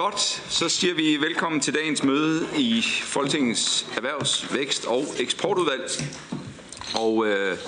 [0.00, 5.90] Godt, så siger vi velkommen til dagens møde i Folketingets Erhvervs-, Vækst- og Eksportudvalg.
[6.94, 7.58] Og øh,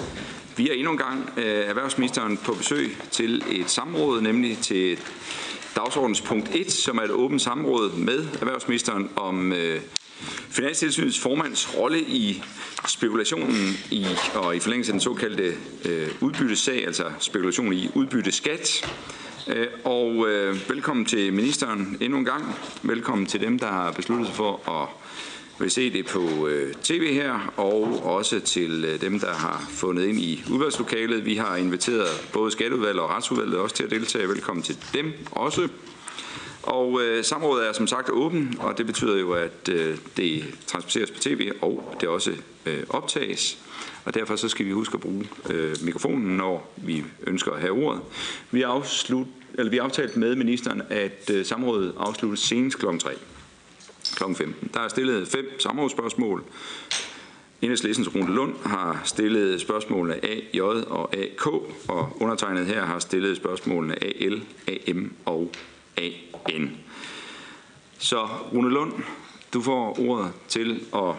[0.56, 4.98] vi er endnu en gang øh, erhvervsministeren på besøg til et samråd, nemlig til
[5.76, 9.80] dagsordens punkt 1, som er et åbent samråd med erhvervsministeren om øh,
[10.50, 12.42] Finanstilsynets formands rolle i
[12.88, 15.54] spekulationen i, og i forlængelse af den såkaldte
[15.84, 18.84] øh, udbyttesag, altså spekulation i udbytteskat.
[19.48, 22.56] Øh, og øh, velkommen til ministeren endnu en gang.
[22.82, 24.88] Velkommen til dem, der har besluttet sig for at
[25.60, 30.04] vil se det på øh, tv her, og også til øh, dem, der har fundet
[30.04, 31.24] ind i udvalgslokalet.
[31.24, 34.28] Vi har inviteret både Skatteudvalget og Retsudvalget også til at deltage.
[34.28, 35.68] Velkommen til dem også.
[36.62, 41.10] Og øh, samrådet er som sagt åben, og det betyder jo, at øh, det transporteres
[41.10, 42.32] på tv, og det også
[42.66, 43.58] øh, optages.
[44.04, 47.72] Og derfor så skal vi huske at bruge øh, mikrofonen, når vi ønsker at have
[47.72, 48.00] ordet.
[48.50, 48.86] Vi har,
[49.54, 52.86] eller vi har aftalt med ministeren, at øh, samrådet afsluttes senest kl.
[52.98, 53.10] 3
[54.16, 54.24] kl.
[54.34, 54.70] 15.
[54.74, 56.44] Der er stillet fem samrådsspørgsmål.
[57.62, 61.46] Enhedslæsens Rune Lund har stillet spørgsmålene A, J og AK,
[61.88, 65.52] og undertegnet her har stillet spørgsmålene AL, AM og
[65.96, 66.76] AN.
[67.98, 68.92] Så Rune Lund,
[69.54, 71.14] du får ordet til at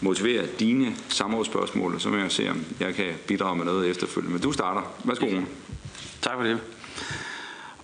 [0.00, 4.32] motivere dine samrådsspørgsmål, og så må jeg se, om jeg kan bidrage med noget efterfølgende.
[4.32, 4.82] Men du starter.
[5.04, 5.46] Værsgo, Rune.
[6.22, 6.60] Tak for det.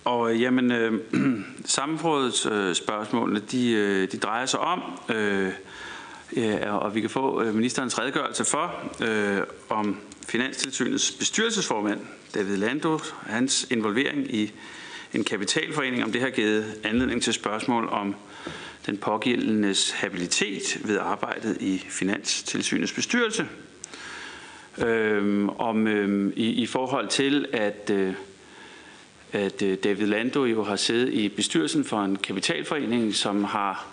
[0.03, 0.99] Og øh, jamen, øh,
[1.65, 4.81] samrådets øh, spørgsmålene, de, øh, de drejer sig om,
[5.15, 5.51] øh,
[6.35, 9.97] ja, og vi kan få øh, ministerens redegørelse for, øh, om
[10.27, 11.99] Finanstilsynets bestyrelsesformand,
[12.35, 14.51] David Lando, hans involvering i
[15.13, 18.15] en kapitalforening, om det har givet anledning til spørgsmål om
[18.85, 23.47] den pågældendes habilitet ved arbejdet i Finanstilsynets bestyrelse.
[24.77, 28.13] Øhm, om øhm, i, i forhold til, at, øh,
[29.31, 33.87] at øh, David Lando jo har siddet i bestyrelsen for en kapitalforening, som har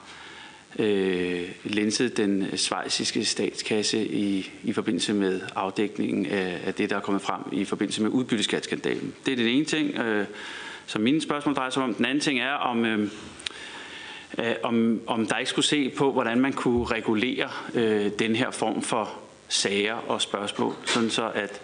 [0.78, 7.00] øh, linset den svejsiske statskasse i, i forbindelse med afdækningen af, af det, der er
[7.00, 9.14] kommet frem i forbindelse med udbytteskatskandalen.
[9.26, 10.26] Det er den ene ting, øh,
[10.86, 11.94] som mine spørgsmål drejer sig om.
[11.94, 12.84] Den anden ting er, om...
[12.84, 13.10] Øh,
[14.38, 18.50] øh, om, om der ikke skulle se på, hvordan man kunne regulere øh, den her
[18.50, 19.10] form for
[19.48, 21.60] sager og spørgsmål, sådan så at,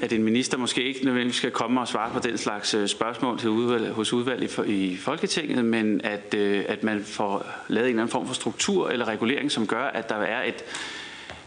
[0.00, 3.38] at en minister måske ikke nødvendigvis skal komme og svare på den slags øh, spørgsmål
[3.38, 7.90] til udvalg, hos udvalg i, i Folketinget, men at, øh, at man får lavet en
[7.90, 10.64] eller anden form for struktur eller regulering, som gør, at der er et,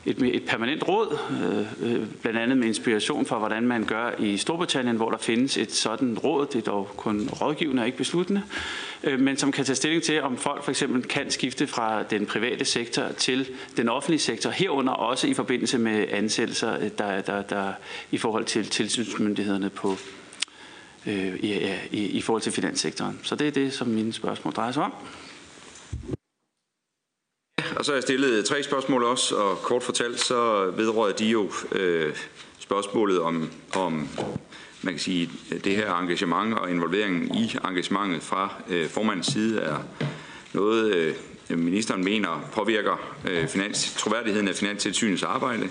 [0.05, 4.37] et, et permanent råd, øh, øh, blandt andet med inspiration fra, hvordan man gør i
[4.37, 8.43] Storbritannien, hvor der findes et sådan råd, det er dog kun rådgivende og ikke besluttende,
[9.03, 12.25] øh, men som kan tage stilling til, om folk for eksempel kan skifte fra den
[12.25, 17.41] private sektor til den offentlige sektor, herunder også i forbindelse med ansættelser, øh, der, der,
[17.41, 17.73] der
[18.11, 19.95] i forhold til tilsynsmyndighederne på,
[21.07, 23.19] øh, i, i, i forhold til finanssektoren.
[23.23, 24.93] Så det er det, som mine spørgsmål drejer sig om.
[27.75, 31.51] Og så har jeg stillet tre spørgsmål også, og kort fortalt, så vedrører de jo
[31.71, 32.15] øh,
[32.59, 34.07] spørgsmålet om, om
[34.81, 35.29] man kan sige,
[35.63, 39.77] det her engagement og involveringen i engagementet fra øh, formandens side er
[40.53, 41.13] noget, øh,
[41.49, 45.69] ministeren mener påvirker øh, finans, troværdigheden af Finanstilsynets arbejde.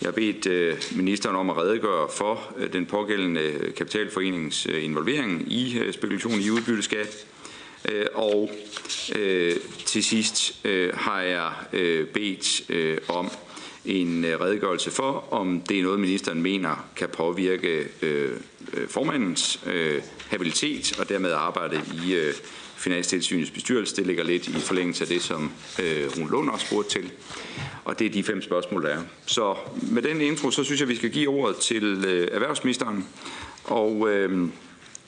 [0.00, 5.52] Jeg har bedt øh, ministeren om at redegøre for øh, den pågældende kapitalforeningens øh, involvering
[5.52, 7.26] i øh, spekulation i udbytteskat.
[7.90, 8.50] Øh, og
[9.16, 9.56] øh,
[9.86, 13.30] til sidst øh, har jeg øh, bedt øh, om
[13.84, 18.30] en øh, redegørelse for, om det er noget, ministeren mener kan påvirke øh,
[18.74, 22.34] øh, formandens øh, habilitet og dermed arbejde i øh,
[22.76, 23.96] Finanstilsynets bestyrelse.
[23.96, 25.52] Det ligger lidt i forlængelse af det, som
[25.82, 27.10] øh, Rune Lund også spurgte til.
[27.84, 29.02] Og det er de fem spørgsmål, der er.
[29.26, 33.08] Så med den intro, så synes jeg, vi skal give ordet til øh, erhvervsministeren.
[33.64, 34.48] Og øh,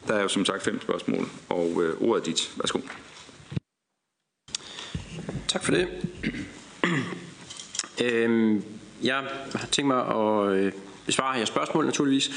[0.09, 2.51] der er jo som sagt fem spørgsmål, og øh, ordet er dit.
[2.57, 2.79] Værsgo.
[5.49, 5.89] Tak for det.
[8.05, 8.65] øhm,
[9.03, 9.15] jeg
[9.55, 10.73] har tænkt mig at øh,
[11.07, 12.31] besvare jeres spørgsmål naturligvis,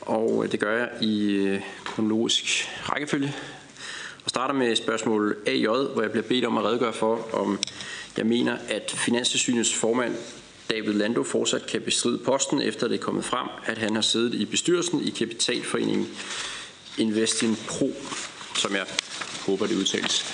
[0.00, 3.34] og øh, det gør jeg i øh, kronologisk rækkefølge.
[4.24, 7.58] Og starter med spørgsmål AJ, hvor jeg bliver bedt om at redegøre for, om
[8.16, 10.16] jeg mener, at Finanstilsynets formand
[10.70, 14.34] David Lando fortsat kan bestride posten, efter det er kommet frem, at han har siddet
[14.34, 16.08] i bestyrelsen i Kapitalforeningen
[16.98, 17.92] Investin Pro,
[18.54, 18.86] som jeg
[19.46, 20.24] håber det udtales,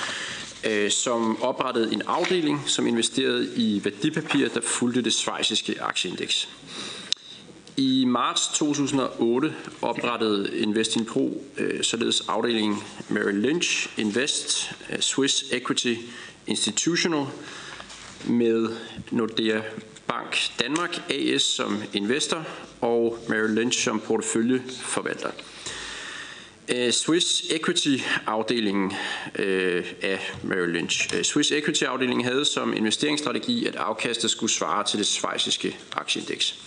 [0.66, 6.48] øh, som oprettede en afdeling, som investerede i værdipapirer, der fulgte det svejsiske aktieindeks.
[7.76, 12.78] I marts 2008 oprettede Investin Pro øh, således afdelingen
[13.08, 15.94] Merrill Lynch Invest øh, Swiss Equity
[16.46, 17.26] Institutional
[18.24, 18.68] med
[19.10, 19.60] Nordea
[20.06, 22.46] Bank Danmark AS som investor
[22.80, 25.30] og Merrill Lynch som porteføljeforvalter.
[26.68, 28.92] Øh, Swiss Equity-afdelingen
[29.38, 31.16] øh, af Merrill Lynch.
[31.16, 36.58] Øh, Swiss Equity-afdelingen havde som investeringsstrategi, at afkastet skulle svare til det svejsiske aktieindeks.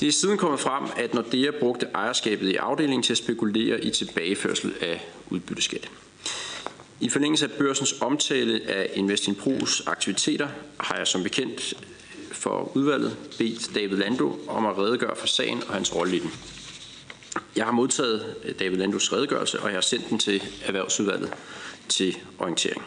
[0.00, 3.90] Det er siden kommet frem, at Nordea brugte ejerskabet i afdelingen til at spekulere i
[3.90, 5.90] tilbageførsel af udbytteskat.
[7.00, 10.48] I forlængelse af børsens omtale af Investinpros aktiviteter
[10.80, 11.74] har jeg som bekendt
[12.32, 16.32] for udvalget bedt David Lando om at redegøre for sagen og hans rolle i den.
[17.56, 21.32] Jeg har modtaget øh, David Landus redegørelse, og jeg har sendt den til Erhvervsudvalget
[21.88, 22.82] til orientering.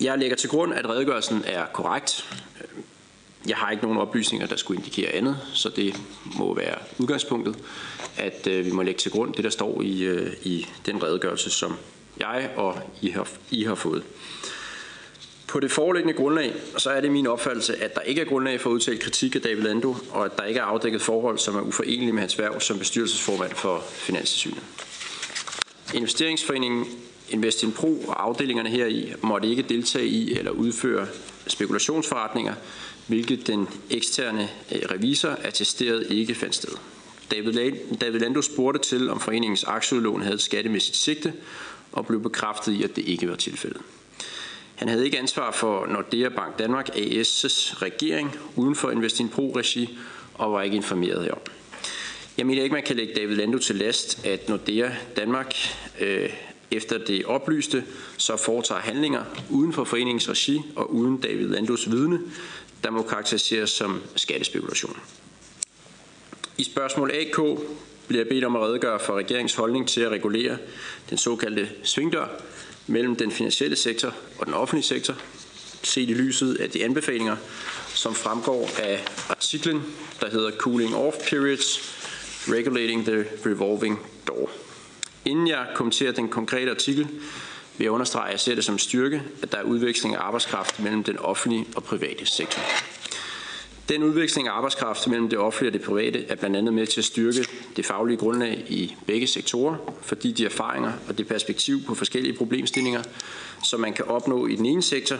[0.00, 2.28] Jeg lægger til grund, at redegørelsen er korrekt.
[3.48, 5.96] Jeg har ikke nogen oplysninger, der skulle indikere andet, så det
[6.36, 7.56] må være udgangspunktet,
[8.16, 11.50] at øh, vi må lægge til grund det, der står i, øh, i den redegørelse,
[11.50, 11.76] som
[12.20, 14.04] jeg og I har, I har fået.
[15.52, 18.70] På det foreliggende grundlag, så er det min opfattelse, at der ikke er grundlag for
[18.70, 21.60] at udtale kritik af David Lando, og at der ikke er afdækket forhold, som er
[21.60, 24.62] uforenelige med hans værv som bestyrelsesformand for Finanssynet.
[25.94, 26.86] Investeringsforeningen
[27.30, 31.06] Investinpro og afdelingerne heri måtte ikke deltage i eller udføre
[31.46, 32.54] spekulationsforretninger,
[33.06, 36.72] hvilket den eksterne øh, revisor attesteret ikke fandt sted.
[38.00, 41.32] David Lando spurgte til, om foreningens aktieudlån havde et skattemæssigt sigte,
[41.92, 43.80] og blev bekræftet i, at det ikke var tilfældet.
[44.82, 49.98] Han havde ikke ansvar for Nordea Bank Danmark AS' regering uden for Investinpro-regi
[50.34, 51.40] og var ikke informeret herom.
[52.38, 55.54] Jeg mener ikke, man kan lægge David Lando til last, at Nordea Danmark
[56.00, 56.30] øh,
[56.70, 57.84] efter det oplyste,
[58.16, 62.20] så foretager handlinger uden for foreningens regi og uden David Landos vidne,
[62.84, 64.96] der må karakteriseres som skattespekulation.
[66.58, 67.36] I spørgsmål AK
[68.08, 70.58] bliver jeg bedt om at redegøre for regeringens holdning til at regulere
[71.10, 72.26] den såkaldte svingdør
[72.86, 75.14] mellem den finansielle sektor og den offentlige sektor,
[75.82, 77.36] set i lyset af de anbefalinger,
[77.94, 79.82] som fremgår af artiklen,
[80.20, 81.80] der hedder Cooling Off Periods,
[82.48, 84.50] Regulating the Revolving Door.
[85.24, 87.08] Inden jeg kommenterer den konkrete artikel,
[87.78, 90.80] vil jeg understrege, at jeg ser det som styrke, at der er udveksling af arbejdskraft
[90.80, 92.62] mellem den offentlige og private sektor.
[93.92, 97.00] Den udveksling af arbejdskraft mellem det offentlige og det private er blandt andet med til
[97.00, 97.46] at styrke
[97.76, 103.02] det faglige grundlag i begge sektorer, fordi de erfaringer og det perspektiv på forskellige problemstillinger,
[103.64, 105.16] som man kan opnå i den ene sektor,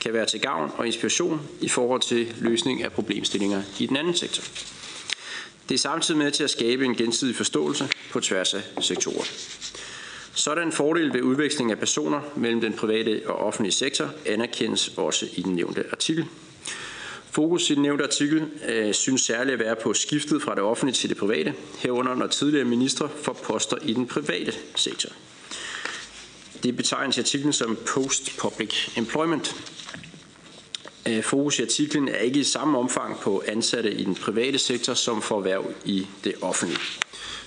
[0.00, 4.14] kan være til gavn og inspiration i forhold til løsning af problemstillinger i den anden
[4.14, 4.42] sektor.
[5.68, 9.24] Det er samtidig med til at skabe en gensidig forståelse på tværs af sektorer.
[10.34, 15.26] Sådan en fordel ved udveksling af personer mellem den private og offentlige sektor anerkendes også
[15.36, 16.26] i den nævnte artikel.
[17.30, 20.94] Fokus i den nævnte artikel øh, synes særligt at være på skiftet fra det offentlige
[20.94, 25.10] til det private, herunder når tidligere ministre får poster i den private sektor.
[26.62, 29.54] Det betegnes i artiklen som post-public employment.
[31.08, 34.94] Øh, fokus i artiklen er ikke i samme omfang på ansatte i den private sektor
[34.94, 36.80] som for erhverv i det offentlige.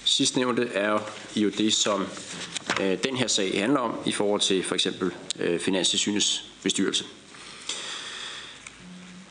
[0.05, 0.99] Sidstnævnte er
[1.35, 2.05] jo det, som
[2.81, 7.05] øh, den her sag handler om i forhold til for eksempel øh, Finanstilsynets bestyrelse.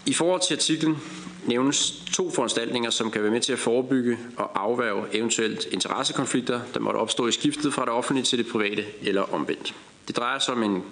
[0.06, 0.98] I forhold til artiklen
[1.46, 6.80] nævnes to foranstaltninger, som kan være med til at forebygge og afværge eventuelt interessekonflikter, der
[6.80, 9.74] måtte opstå i skiftet fra det offentlige til det private eller omvendt.
[10.08, 10.84] Det drejer sig om en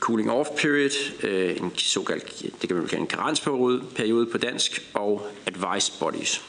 [0.00, 0.90] cooling off period,
[1.22, 6.42] øh, en såkaldt, det kan man kalde en karensperiode på dansk, og advice bodies.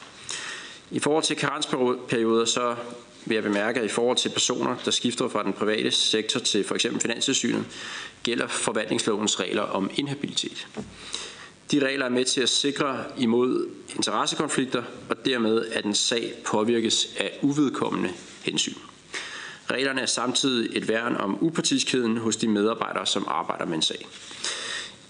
[0.90, 2.76] I forhold til karensperioder, så
[3.24, 6.64] vil jeg bemærke, at i forhold til personer, der skifter fra den private sektor til
[6.64, 6.86] f.eks.
[7.02, 7.64] Finanssynet,
[8.22, 10.66] gælder forvaltningslovens regler om inhabilitet.
[11.70, 17.08] De regler er med til at sikre imod interessekonflikter, og dermed at en sag påvirkes
[17.18, 18.10] af uvedkommende
[18.42, 18.74] hensyn.
[19.70, 24.06] Reglerne er samtidig et værn om upartiskheden hos de medarbejdere, som arbejder med en sag.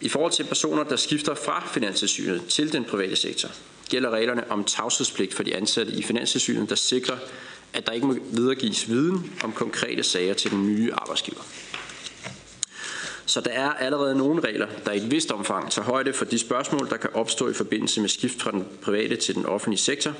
[0.01, 3.49] I forhold til personer, der skifter fra Finanssynet til den private sektor,
[3.91, 7.17] gælder reglerne om tavshedspligt for de ansatte i Finanssynet, der sikrer,
[7.73, 11.43] at der ikke må videregives viden om konkrete sager til den nye arbejdsgiver.
[13.27, 16.39] Så der er allerede nogle regler, der i et vist omfang tager højde for de
[16.39, 20.13] spørgsmål, der kan opstå i forbindelse med skift fra den private til den offentlige sektor.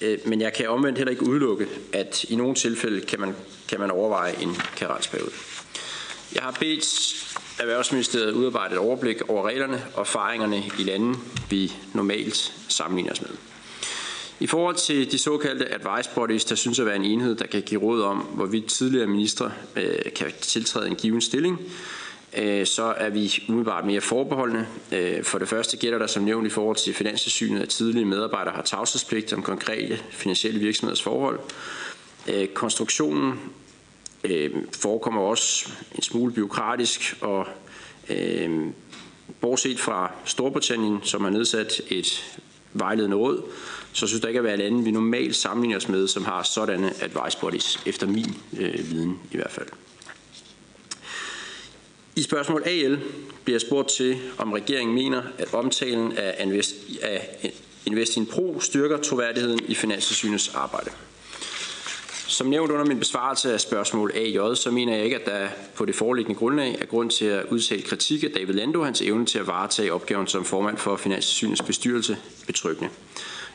[0.00, 3.34] Øh, men jeg kan omvendt heller ikke udelukke, at i nogle tilfælde kan man,
[3.68, 5.32] kan man overveje en karensperiode.
[6.34, 7.16] Jeg har bedt
[7.60, 11.18] Erhvervsministeriet udarbejde et overblik over reglerne og erfaringerne i lande,
[11.50, 13.49] vi normalt sammenligner os med.
[14.40, 17.62] I forhold til de såkaldte advice bodies, der synes at være en enhed, der kan
[17.62, 21.60] give råd om, hvorvidt tidligere ministre øh, kan tiltræde en given stilling,
[22.38, 24.66] øh, så er vi umiddelbart mere forbeholdende.
[24.92, 28.54] Øh, for det første gælder der som nævnt i forhold til finanssynet, at tidligere medarbejdere
[28.54, 31.40] har tavshedspligt om konkrete finansielle virksomheders forhold.
[32.28, 33.40] Øh, konstruktionen
[34.24, 37.46] øh, forekommer også en smule byråkratisk, og
[38.10, 38.66] øh,
[39.40, 42.40] bortset fra Storbritannien, som har nedsat et
[42.72, 43.42] vejledende råd,
[43.92, 46.92] så synes der ikke at være lande, vi normalt sammenligner os med, som har sådanne
[47.02, 49.68] advice bodies, efter min øh, viden i hvert fald.
[52.16, 52.98] I spørgsmål AL
[53.44, 57.52] bliver jeg spurgt til, om regeringen mener, at omtalen af Invest, af
[57.86, 60.90] Investin Pro styrker troværdigheden i Finanssynets arbejde.
[62.30, 65.84] Som nævnt under min besvarelse af spørgsmål AJ, så mener jeg ikke, at der på
[65.84, 69.38] det foreliggende grundlag er grund til at udtale kritik af David Lando hans evne til
[69.38, 72.90] at varetage opgaven som formand for Finanssynets bestyrelse betryggende.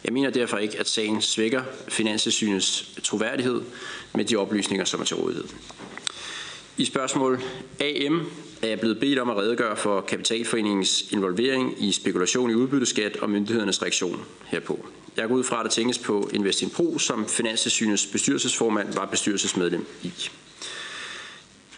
[0.03, 3.61] Jeg mener derfor ikke, at sagen svækker Finanssynets troværdighed
[4.13, 5.45] med de oplysninger, som er til rådighed.
[6.77, 7.41] I spørgsmål
[7.79, 13.17] AM er jeg blevet bedt om at redegøre for Kapitalforeningens involvering i spekulation i udbytteskat
[13.17, 14.85] og myndighedernes reaktion herpå.
[15.17, 19.85] Jeg går ud fra, at der tænkes på Investin Pro, som Finanssynets bestyrelsesformand var bestyrelsesmedlem
[20.03, 20.11] i.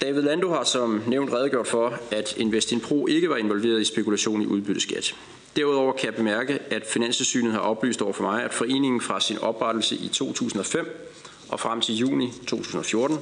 [0.01, 4.41] David Lando har som nævnt redegjort for, at Investin Pro ikke var involveret i spekulation
[4.41, 5.15] i udbytteskat.
[5.56, 9.38] Derudover kan jeg bemærke, at Finanssynet har oplyst over for mig, at foreningen fra sin
[9.38, 11.10] oprettelse i 2005
[11.50, 13.17] og frem til juni 2014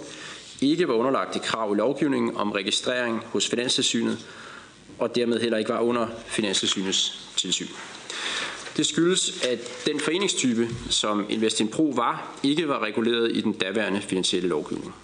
[0.62, 4.25] ikke var underlagt de krav i lovgivningen om registrering hos Finanssynet,
[5.00, 7.67] og dermed heller ikke var under Finanssynets tilsyn.
[8.77, 14.01] Det skyldes, at den foreningstype, som Investin Pro var, ikke var reguleret i den daværende
[14.01, 14.96] finansielle lovgivning.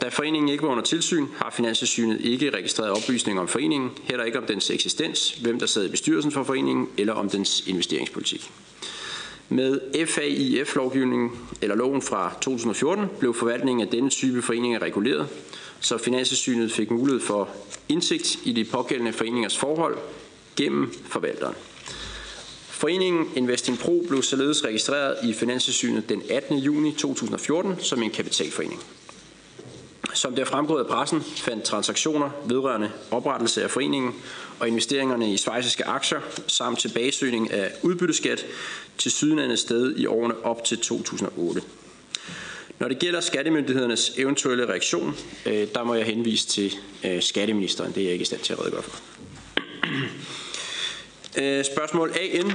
[0.00, 4.38] Da foreningen ikke var under tilsyn, har Finanssynet ikke registreret oplysninger om foreningen, heller ikke
[4.38, 8.50] om dens eksistens, hvem der sad i bestyrelsen for foreningen, eller om dens investeringspolitik.
[9.48, 11.30] Med FAIF-lovgivningen,
[11.62, 15.28] eller loven fra 2014, blev forvaltningen af denne type foreninger reguleret,
[15.80, 17.48] så Finanssynet fik mulighed for
[17.88, 19.98] indsigt i de pågældende foreningers forhold
[20.56, 21.54] gennem forvalteren.
[22.80, 26.58] Foreningen Investing Pro blev således registreret i Finanssynet den 18.
[26.58, 28.80] juni 2014 som en kapitalforening.
[30.14, 34.14] Som det er fremgået af pressen, fandt transaktioner vedrørende oprettelse af foreningen
[34.60, 38.46] og investeringerne i svejsiske aktier samt tilbagesøgning af udbytteskat
[38.98, 41.62] til sydlandet sted i årene op til 2008.
[42.78, 47.92] Når det gælder skattemyndighedernes eventuelle reaktion, øh, der må jeg henvise til øh, skatteministeren.
[47.92, 49.00] Det er jeg ikke i stand til at redegøre for.
[51.38, 52.52] Øh, spørgsmål AN.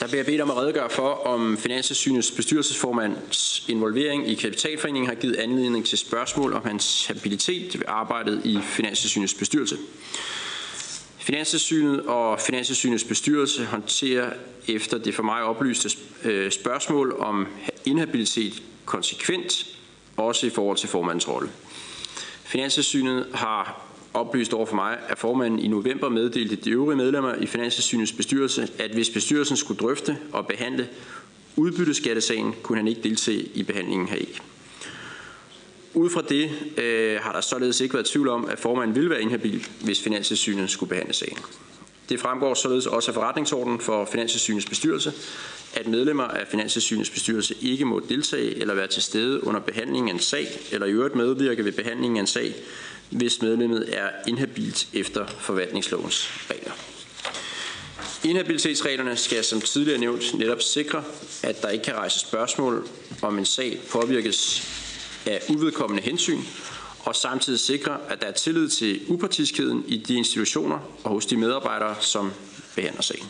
[0.00, 5.36] Der bliver bedt om at redegøre for, om Finanssynets bestyrelsesformands involvering i Kapitalforeningen har givet
[5.36, 9.76] anledning til spørgsmål om hans habilitet ved arbejdet i Finanssynets bestyrelse.
[11.18, 14.30] Finanssynet og Finanssynets bestyrelse håndterer
[14.68, 15.90] efter det for mig oplyste
[16.24, 17.46] øh, spørgsmål om
[17.84, 19.66] inhabilitet konsekvent,
[20.16, 21.50] også i forhold til formandens rolle.
[22.44, 23.83] Finanssynet har
[24.14, 28.68] oplyst over for mig, at formanden i november meddelte de øvrige medlemmer i Finanssynets bestyrelse,
[28.78, 30.88] at hvis bestyrelsen skulle drøfte og behandle
[31.56, 34.38] udbytteskattesagen, kunne han ikke deltage i behandlingen heri.
[35.94, 39.22] Ud fra det øh, har der således ikke været tvivl om, at formanden ville være
[39.22, 41.38] inhabil, hvis Finanssynet skulle behandle sagen.
[42.08, 45.12] Det fremgår således også af forretningsordenen for Finanssynets bestyrelse,
[45.74, 50.12] at medlemmer af Finanssynets bestyrelse ikke må deltage eller være til stede under behandlingen af
[50.12, 52.54] en sag, eller i øvrigt medvirke ved behandlingen af en sag,
[53.14, 56.72] hvis medlemmet er inhabilt efter forvaltningslovens regler.
[58.24, 61.04] Inhabilitetsreglerne skal som tidligere nævnt netop sikre,
[61.42, 62.88] at der ikke kan rejse spørgsmål
[63.22, 64.68] om en sag påvirkes
[65.26, 66.38] af uvedkommende hensyn,
[67.00, 71.36] og samtidig sikre, at der er tillid til upartiskheden i de institutioner og hos de
[71.36, 72.32] medarbejdere, som
[72.74, 73.28] behandler sagen.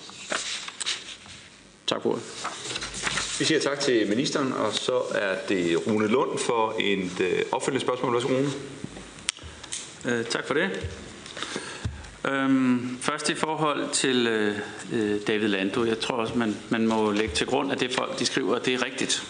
[1.87, 2.23] Tak for ordet.
[3.39, 7.81] Vi siger tak til ministeren, og så er det Rune Lund for et øh, opfølgende
[7.81, 8.13] spørgsmål.
[8.15, 8.51] Værsgo, Rune.
[10.05, 10.91] Øh, tak for det.
[12.29, 14.59] Øhm, først i forhold til øh,
[14.93, 15.85] øh David Lando.
[15.85, 18.75] Jeg tror også, man, man må lægge til grund, at det folk de skriver, det
[18.75, 19.27] er rigtigt.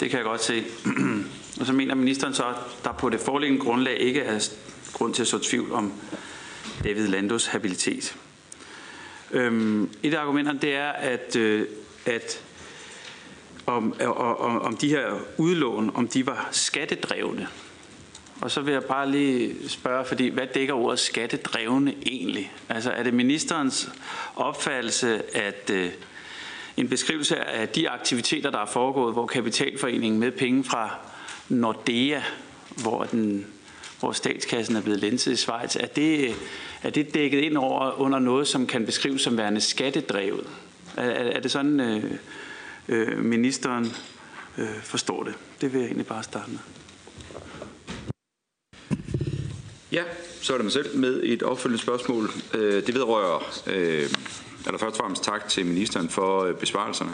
[0.00, 0.64] Det kan jeg godt se.
[1.60, 4.48] og så mener ministeren så, at der på det foreliggende grundlag ikke er
[4.92, 5.92] grund til at så tvivl om
[6.84, 8.16] David Landos habilitet.
[9.30, 11.66] Øhm, et af argumenterne det er, at, øh,
[12.06, 12.42] at
[13.66, 17.48] om, om, om de her udlån, om de var skattedrevne.
[18.44, 22.52] Og så vil jeg bare lige spørge, fordi hvad dækker ordet skattedrevne egentlig?
[22.68, 23.90] Altså er det ministerens
[24.36, 25.90] opfattelse, at øh,
[26.76, 30.96] en beskrivelse af de aktiviteter, der er foregået, hvor Kapitalforeningen med penge fra
[31.48, 32.20] Nordea,
[32.82, 33.46] hvor, den,
[34.00, 36.34] hvor statskassen er blevet lænset i Schweiz, er det,
[36.82, 40.46] er det dækket ind over under noget, som kan beskrives som værende skattedrevet?
[40.96, 42.04] Er, er det sådan, øh,
[42.88, 43.92] øh, ministeren
[44.58, 45.34] øh, forstår det?
[45.60, 46.83] Det vil jeg egentlig bare starte med.
[49.94, 50.02] Ja,
[50.40, 52.30] så er det mig selv med et opfølgende spørgsmål.
[52.54, 54.10] Øh, det vedrører, øh,
[54.66, 57.10] eller først og fremmest tak til ministeren for øh, besvarelserne.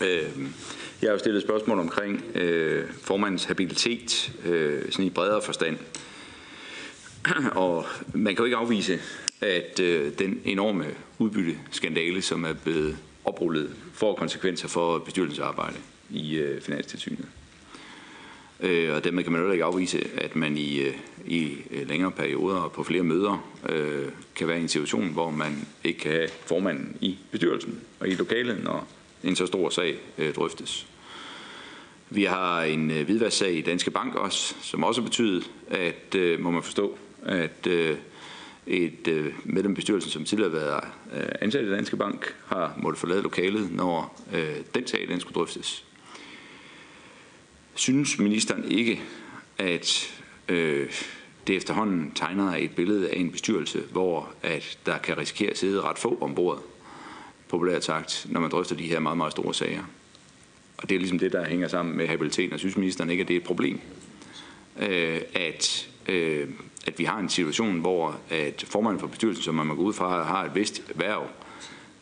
[0.00, 2.24] Jeg har jo stillet spørgsmål omkring
[3.02, 4.32] formandens habilitet,
[4.90, 5.78] sådan i bredere forstand.
[7.54, 9.00] og man kan jo ikke afvise,
[9.40, 9.78] at
[10.18, 10.86] den enorme
[11.18, 15.76] udbytteskandale, som er blevet oprullet, får konsekvenser for bestyrelsesarbejde
[16.10, 17.26] i Finanstilsynet.
[18.60, 20.80] Og dermed kan man jo ikke afvise, at man i,
[21.26, 25.30] i øh, længere perioder og på flere møder øh, kan være i en situation, hvor
[25.30, 28.88] man ikke kan have formanden i bestyrelsen og i lokalet, når
[29.24, 30.86] en så stor sag øh, drøftes.
[32.10, 36.50] Vi har en øh, hvidvasksag i Danske Bank også, som også betyder, at, øh, må
[36.50, 37.96] man forstå, at øh,
[38.66, 42.74] et øh, medlem af bestyrelsen, som tidligere har været øh, ansat i Danske Bank, har
[42.76, 45.84] måttet forlade lokalet, når øh, den sag den skulle drøftes.
[47.74, 49.02] Synes ministeren ikke,
[49.58, 50.14] at
[50.48, 50.90] øh,
[51.46, 55.80] det efterhånden tegner et billede af en bestyrelse, hvor at der kan risikere at sidde
[55.80, 56.62] ret få ombord,
[57.48, 59.84] populært sagt, når man drøfter de her meget, meget store sager?
[60.76, 62.52] Og det er ligesom det, der hænger sammen med habiliteten.
[62.52, 63.80] Og synes ministeren ikke, at det er et problem,
[64.78, 66.48] øh, at, øh,
[66.86, 69.92] at vi har en situation, hvor at formanden for bestyrelsen, som man må gå ud
[69.92, 71.26] fra, har et vist værv,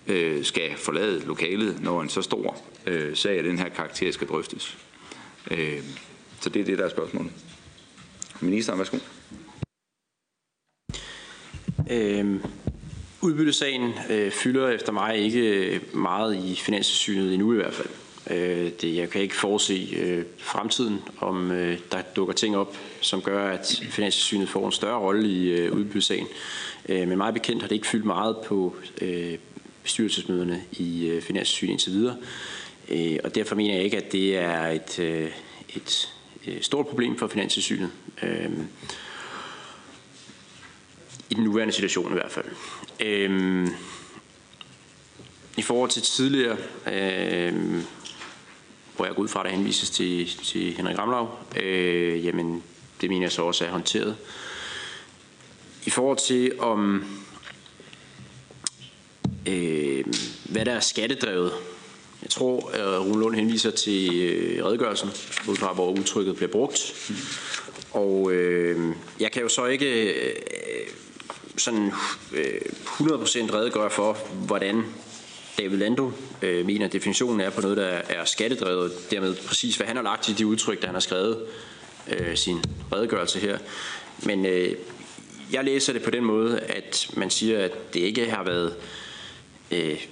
[0.07, 2.57] øh, skal forlade lokalet, når en så stor
[2.87, 4.79] øh, sag af den her karakter skal drøftes.
[5.51, 5.83] Øh,
[6.41, 7.33] så det er det, der er spørgsmålet.
[8.41, 8.99] Ministeren, værsgo.
[11.91, 12.41] Øhm,
[13.23, 17.89] udbyttesagen øh, fylder efter mig ikke meget i finanssynet endnu i hvert fald.
[18.31, 23.23] Øh, det, jeg kan ikke forudse øh, fremtiden, om øh, der dukker ting op, som
[23.23, 26.27] gør, at finanssynet får en større rolle i øh, udbyttesagen.
[26.89, 29.39] Øh, men meget bekendt har det ikke fyldt meget på øh,
[29.83, 32.17] bestyrelsesmøderne i øh, finanssynet indtil videre.
[32.89, 35.31] Øh, og derfor mener jeg ikke, at det er et, øh,
[35.69, 36.13] et, et
[36.47, 37.91] Øh, stort problem for finanssynet.
[38.23, 38.51] Øh,
[41.31, 42.47] i den nuværende situation i hvert fald.
[43.01, 43.69] Øhm,
[45.57, 47.83] I forhold til tidligere, øhm,
[48.97, 52.63] hvor jeg går ud fra, at der henvises til, til Henrik Ramlav, øh, jamen
[53.01, 54.17] det mener jeg så også er håndteret.
[55.87, 57.05] I forhold til om,
[59.47, 60.05] øh,
[60.45, 61.53] hvad der er skattedrevet,
[62.23, 65.09] jeg tror, at Rune Lund henviser til øh, redegørelsen,
[65.49, 66.95] ud fra hvor udtrykket bliver brugt.
[67.91, 70.37] Og øh, jeg kan jo så ikke øh,
[71.57, 71.93] sådan
[72.33, 74.85] øh, 100% redegøre for, hvordan
[75.59, 78.93] David Lando øh, mener, at definitionen er på noget, der er skattedrevet.
[79.11, 81.47] Dermed præcis, hvad han har lagt i de udtryk, der han har skrevet
[82.09, 83.59] øh, sin redegørelse her.
[84.23, 84.75] Men øh,
[85.53, 88.75] jeg læser det på den måde, at man siger, at det ikke har været
[89.71, 90.07] øh,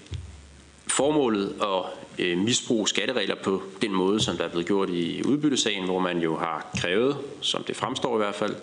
[0.86, 1.84] formålet at
[2.20, 6.18] øh, misbruge skatteregler på den måde, som der er blevet gjort i udbyttesagen, hvor man
[6.18, 8.54] jo har krævet, som det fremstår i hvert fald,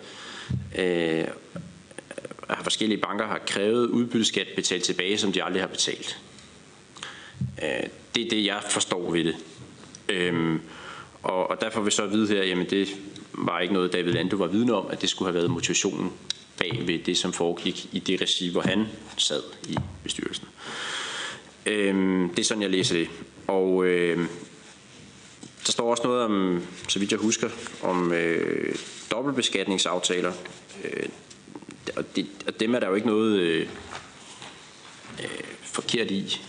[0.78, 1.26] øh,
[2.50, 6.20] at forskellige banker har krævet udbytteskat betalt tilbage, som de aldrig har betalt.
[7.64, 7.84] Øh,
[8.16, 9.36] det er det, jeg forstår ved det.
[10.10, 10.62] Øhm,
[11.24, 12.88] og, og derfor vil så vide her, jamen det
[13.34, 16.12] var ikke noget, David Lando var vidne om, at det skulle have været motivationen
[16.58, 18.86] bag ved det, som foregik i det regi, hvor han
[19.18, 20.48] sad i bestyrelsen.
[21.68, 23.10] Øhm, det er sådan, jeg læser det.
[23.48, 24.18] Og øh,
[25.66, 27.50] der står også noget om, så vidt jeg husker,
[27.82, 28.76] om øh,
[29.12, 30.32] dobbeltbeskatningsaftaler.
[30.84, 31.10] Øh,
[31.96, 33.68] og, det, og dem er der jo ikke noget øh,
[35.20, 35.30] øh,
[35.62, 36.42] forkert i.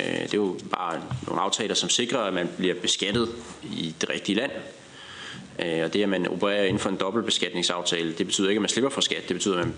[0.00, 3.28] Øh, det er jo bare nogle aftaler, som sikrer, at man bliver beskattet
[3.62, 4.52] i det rigtige land.
[5.58, 8.68] Øh, og det, at man opererer inden for en dobbeltbeskatningsaftale, det betyder ikke, at man
[8.68, 9.28] slipper for skat.
[9.28, 9.74] Det betyder, at man,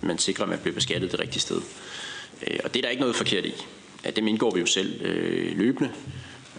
[0.00, 1.60] man sikrer, at man bliver beskattet det rigtige sted.
[2.46, 3.54] Øh, og det er der ikke noget forkert i.
[4.16, 5.92] Dem indgår vi jo selv øh, løbende.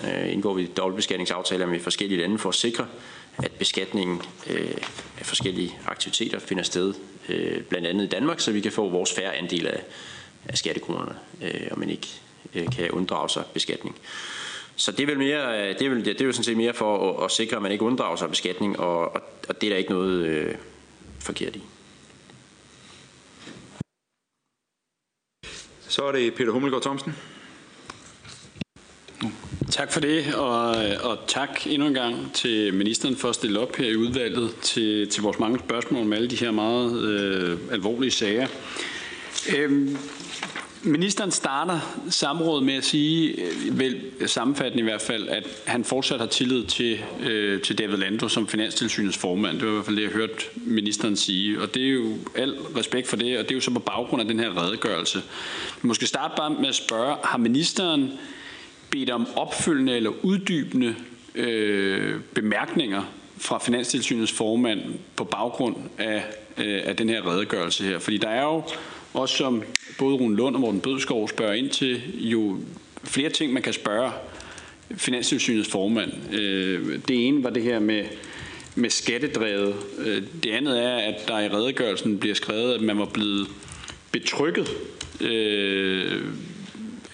[0.04, 2.88] Øh, indgår vi dobbeltbeskatningsaftaler med forskellige lande for at sikre,
[3.38, 4.78] at beskatningen øh,
[5.20, 6.94] af forskellige aktiviteter finder sted,
[7.30, 9.84] øh, blandt andet i Danmark, så vi kan få vores færre andel af,
[10.46, 12.08] af skattekronerne, øh, og man ikke
[12.56, 13.96] øh, kan unddrage sig beskatning.
[14.76, 16.74] Så det er vel mere, øh, det er vel, det er jo sådan set mere
[16.74, 19.72] for at, at sikre, at man ikke unddrager sig beskatning, og, og, og det er
[19.72, 20.56] der ikke noget øh,
[21.20, 21.64] forkert i.
[25.88, 27.14] Så er det Peter Hummelgaard Thomsen.
[29.72, 33.76] Tak for det, og, og tak endnu en gang til ministeren for at stille op
[33.76, 38.12] her i udvalget til, til vores mange spørgsmål om alle de her meget øh, alvorlige
[38.12, 38.48] sager.
[39.58, 39.98] Øhm,
[40.84, 46.20] ministeren starter samrådet med at sige, øh, vel sammenfattende i hvert fald, at han fortsat
[46.20, 49.60] har tillid til, øh, til David Lando som finanstilsynets formand.
[49.60, 51.62] Det var i hvert fald det, jeg hørte ministeren sige.
[51.62, 54.22] Og det er jo al respekt for det, og det er jo så på baggrund
[54.22, 55.22] af den her redegørelse.
[55.82, 58.12] Måske starte bare med at spørge, har ministeren
[58.96, 60.96] bedt om opfølgende eller uddybende
[61.36, 63.04] øh, bemærkninger
[63.38, 64.82] fra Finanstilsynets formand
[65.16, 66.24] på baggrund af,
[66.58, 68.00] øh, af den her redegørelse her.
[68.00, 68.64] Fordi der er jo
[69.14, 69.64] også, som
[70.00, 72.58] både Rune Lund og Morten Bødskov spørger ind til, jo
[73.04, 74.12] flere ting, man kan spørge
[74.92, 76.12] Finanstilsynets formand.
[76.34, 78.06] Øh, det ene var det her med,
[78.76, 79.76] med skattedrevet.
[79.98, 83.48] Øh, det andet er, at der i redegørelsen bliver skrevet, at man var blevet
[84.12, 84.70] betrykket
[85.22, 86.22] øh,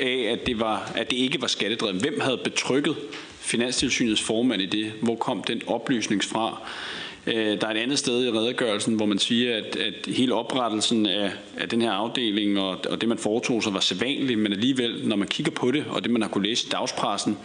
[0.02, 1.96] af, at det, var, at det ikke var skattedrevet.
[1.96, 2.96] Hvem havde betrykket
[3.40, 4.92] Finanstilsynets formand i det?
[5.02, 6.62] Hvor kom den oplysning fra?
[7.28, 11.06] Øh, der er et andet sted i redegørelsen, hvor man siger, at, at hele oprettelsen
[11.06, 15.08] af, af den her afdeling og, og det, man foretog sig, var sædvanligt, men alligevel,
[15.08, 17.38] når man kigger på det, og det, man har kunne læse i dagspressen,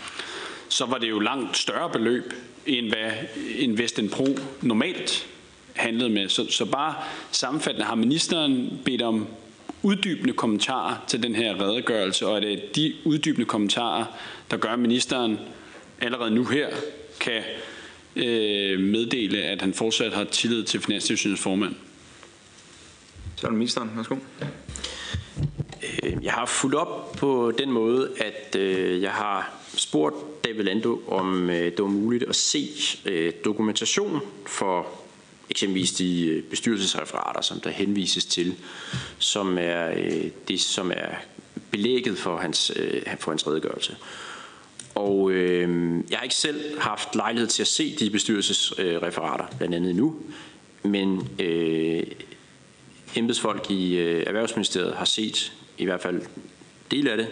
[0.69, 2.33] så var det jo langt større beløb,
[2.67, 3.11] end hvad
[3.59, 4.27] en Vesten Pro
[4.63, 5.27] normalt
[5.73, 6.29] handlede med.
[6.29, 6.95] Så, så bare
[7.31, 9.27] sammenfattende har ministeren bedt om
[9.87, 14.05] uddybende kommentarer til den her redegørelse, og er det de uddybende kommentarer,
[14.51, 15.39] der gør, at ministeren
[16.01, 16.69] allerede nu her
[17.21, 17.43] kan
[18.17, 21.75] øh, meddele, at han fortsat har tillid til Finanstilsynets formand.
[23.37, 23.91] Så er det ministeren.
[23.97, 24.17] Værsgo.
[26.03, 31.01] Øh, jeg har fulgt op på den måde, at øh, jeg har spurgt David Lando,
[31.09, 32.69] om øh, det var muligt at se
[33.45, 35.06] dokumentation for
[35.57, 38.55] eksempelvis de øh, bestyrelsesreferater, som der henvises til,
[39.19, 41.09] som er øh, det, som er
[41.71, 43.97] belægget for hans, øh, for hans redegørelse.
[44.95, 49.75] Og øh, jeg har ikke selv haft lejlighed til at se de bestyrelsesreferater, øh, blandt
[49.75, 50.17] andet nu,
[50.83, 52.03] men øh,
[53.17, 56.23] embedsfolk i øh, Erhvervsministeriet har set i hvert fald
[56.91, 57.29] del af det,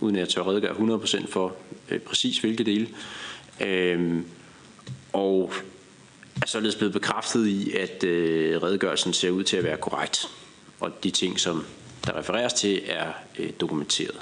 [0.00, 1.56] uden at jeg tør redegøre 100% for
[1.90, 2.88] øh, præcis hvilke dele.
[3.60, 4.20] Øh,
[5.12, 5.52] og
[6.42, 10.28] er således blevet bekræftet i, at øh, redegørelsen ser ud til at være korrekt,
[10.80, 11.64] og de ting, som
[12.06, 14.20] der refereres til, er øh, dokumenteret.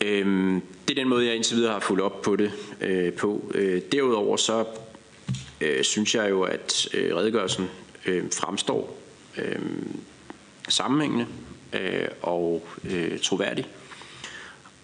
[0.00, 3.52] Øhm, det er den måde, jeg indtil videre har fulgt op på det øh, på.
[3.54, 4.64] Øh, derudover så
[5.60, 7.70] øh, synes jeg jo, at øh, redegørelsen
[8.06, 8.98] øh, fremstår
[9.38, 9.58] øh,
[10.68, 11.26] sammenhængende
[11.72, 13.66] øh, og øh, troværdig.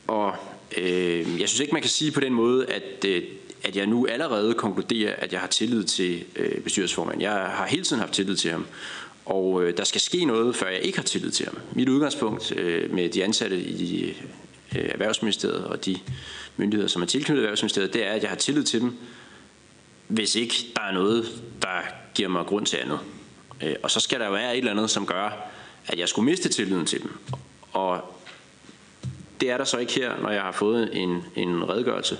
[0.06, 0.34] Og
[0.76, 3.22] øh, jeg synes ikke, man kan sige på den måde, at, øh,
[3.64, 7.22] at jeg nu allerede konkluderer, at jeg har tillid til øh, bestyrelsesformanden.
[7.22, 8.66] Jeg har hele tiden haft tillid til ham.
[9.26, 11.58] Og øh, der skal ske noget, før jeg ikke har tillid til ham.
[11.72, 14.16] Mit udgangspunkt øh, med de ansatte i
[14.76, 15.98] Øh, Erhvervsministeriet og de
[16.56, 18.96] myndigheder, som er tilknyttet Erhvervsministeriet, det er, at jeg har tillid til dem,
[20.08, 21.80] hvis ikke der er noget, der
[22.14, 22.98] giver mig grund til andet.
[23.62, 25.50] Øh, og så skal der jo være et eller andet, som gør,
[25.86, 27.10] at jeg skulle miste tilliden til dem.
[27.72, 28.14] Og
[29.40, 32.18] det er der så ikke her, når jeg har fået en, en redegørelse,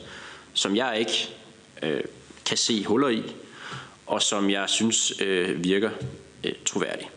[0.54, 1.28] som jeg ikke
[1.82, 2.00] øh,
[2.46, 3.22] kan se huller i,
[4.06, 5.90] og som jeg synes øh, virker
[6.44, 7.10] øh, troværdig.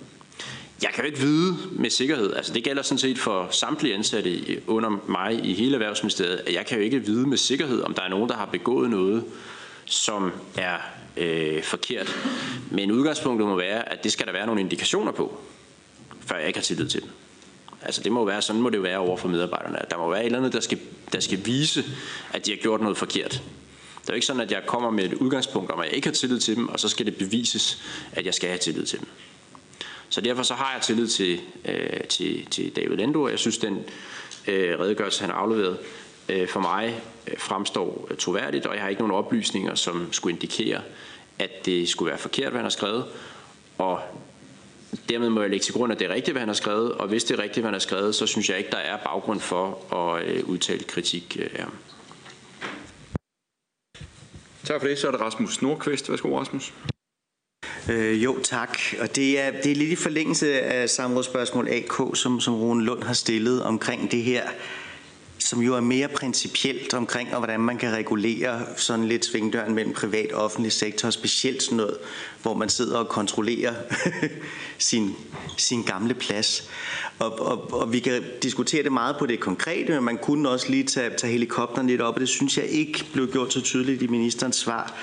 [0.82, 4.62] Jeg kan jo ikke vide med sikkerhed, altså det gælder sådan set for samtlige ansatte
[4.68, 8.02] under mig i hele Erhvervsministeriet, at jeg kan jo ikke vide med sikkerhed, om der
[8.02, 9.24] er nogen, der har begået noget,
[9.86, 10.78] som er
[11.18, 12.16] øh, forkert.
[12.72, 15.40] Men udgangspunktet må være, at det skal der være nogle indikationer på,
[16.26, 17.10] før jeg ikke har tillid til dem.
[17.88, 19.80] Altså det må være, sådan må det jo være over for medarbejderne.
[19.92, 20.80] Der må være et eller andet, der skal,
[21.14, 21.84] der skal vise,
[22.34, 23.32] at de har gjort noget forkert.
[24.02, 26.08] Det er jo ikke sådan, at jeg kommer med et udgangspunkt om, at jeg ikke
[26.08, 29.00] har tillid til dem, og så skal det bevises, at jeg skal have tillid til
[29.00, 29.08] dem.
[30.10, 33.58] Så derfor så har jeg tillid til, øh, til, til David Lendo, og jeg synes,
[33.58, 33.84] den
[34.48, 35.78] øh, redegørelse, han har afleveret,
[36.30, 40.34] øh, for mig øh, fremstår øh, troværdigt, og jeg har ikke nogen oplysninger, som skulle
[40.34, 40.82] indikere,
[41.40, 43.06] at det skulle være forkert, hvad han har skrevet.
[43.78, 44.02] Og
[45.10, 47.08] dermed må jeg lægge til grund, at det er rigtigt, hvad han har skrevet, og
[47.08, 49.40] hvis det er rigtigt, hvad han har skrevet, så synes jeg ikke, der er baggrund
[49.40, 51.74] for at øh, udtale kritik af ham.
[54.64, 54.98] Tak for det.
[55.00, 56.10] Så er det Rasmus Nordqvist.
[56.10, 56.74] Værsgo, Rasmus.
[57.90, 58.78] Øh, jo, tak.
[59.00, 63.04] Og det er, det er lidt i forlængelse af samrådsspørgsmål AK, som, som Rune Lund
[63.04, 64.44] har stillet omkring det her,
[65.48, 69.94] som jo er mere principielt omkring, og hvordan man kan regulere sådan lidt svingdøren mellem
[69.94, 71.98] privat og offentlig sektor, specielt sådan noget,
[72.42, 73.74] hvor man sidder og kontrollerer
[74.78, 75.16] sin,
[75.58, 76.70] sin gamle plads.
[77.20, 80.70] Og, og, og vi kan diskutere det meget på det konkrete, men man kunne også
[80.70, 84.02] lige tage, tage helikopteren lidt op, og det synes jeg ikke blev gjort så tydeligt
[84.02, 84.94] i ministerens svar.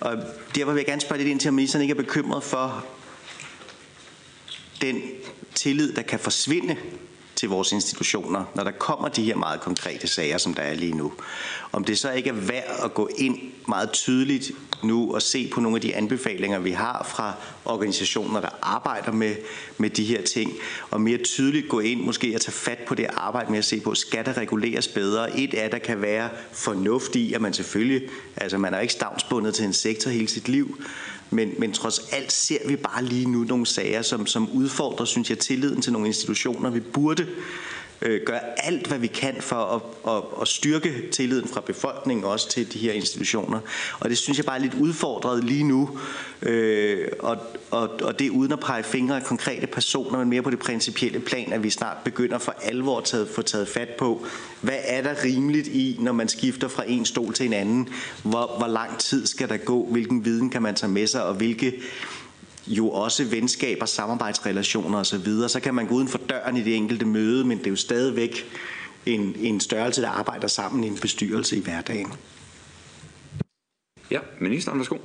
[0.00, 0.16] Og
[0.54, 2.86] derfor vil jeg gerne spørge lidt ind til, om ministeren ikke er bekymret for
[4.80, 5.02] den
[5.54, 6.76] tillid, der kan forsvinde
[7.40, 10.96] til vores institutioner, når der kommer de her meget konkrete sager, som der er lige
[10.96, 11.12] nu.
[11.72, 15.60] Om det så ikke er værd at gå ind meget tydeligt nu og se på
[15.60, 19.34] nogle af de anbefalinger, vi har fra organisationer, der arbejder med,
[19.78, 20.52] med de her ting,
[20.90, 23.80] og mere tydeligt gå ind måske at tage fat på det arbejde med at se
[23.80, 25.38] på, skal der reguleres bedre?
[25.38, 29.54] Et af der kan være fornuft i, at man selvfølgelig, altså man er ikke stavnsbundet
[29.54, 30.78] til en sektor hele sit liv,
[31.30, 35.30] men, men trods alt ser vi bare lige nu nogle sager, som, som udfordrer, synes
[35.30, 36.70] jeg, tilliden til nogle institutioner.
[36.70, 37.26] Vi burde
[38.02, 42.48] øh, gøre alt, hvad vi kan for at, at, at styrke tilliden fra befolkningen også
[42.48, 43.60] til de her institutioner.
[44.00, 45.98] Og det synes jeg bare er lidt udfordret lige nu.
[46.42, 47.36] Øh, og,
[47.70, 51.20] og, og det uden at pege fingre af konkrete personer, men mere på det principielle
[51.20, 54.26] plan, at vi snart begynder for alvor at tage, få taget fat på,
[54.60, 57.88] hvad er der rimeligt i, når man skifter fra en stol til en anden?
[58.22, 59.86] Hvor, hvor lang tid skal der gå?
[59.90, 61.24] Hvilken viden kan man tage med sig?
[61.24, 61.82] Og hvilke
[62.70, 65.24] jo også venskaber, samarbejdsrelationer osv.
[65.24, 67.70] Så, så kan man gå uden for døren i det enkelte møde, men det er
[67.70, 68.44] jo stadigvæk
[69.06, 72.12] en, en størrelse, der arbejder sammen i en bestyrelse i hverdagen.
[74.10, 74.96] Ja, ministeren, værsgo.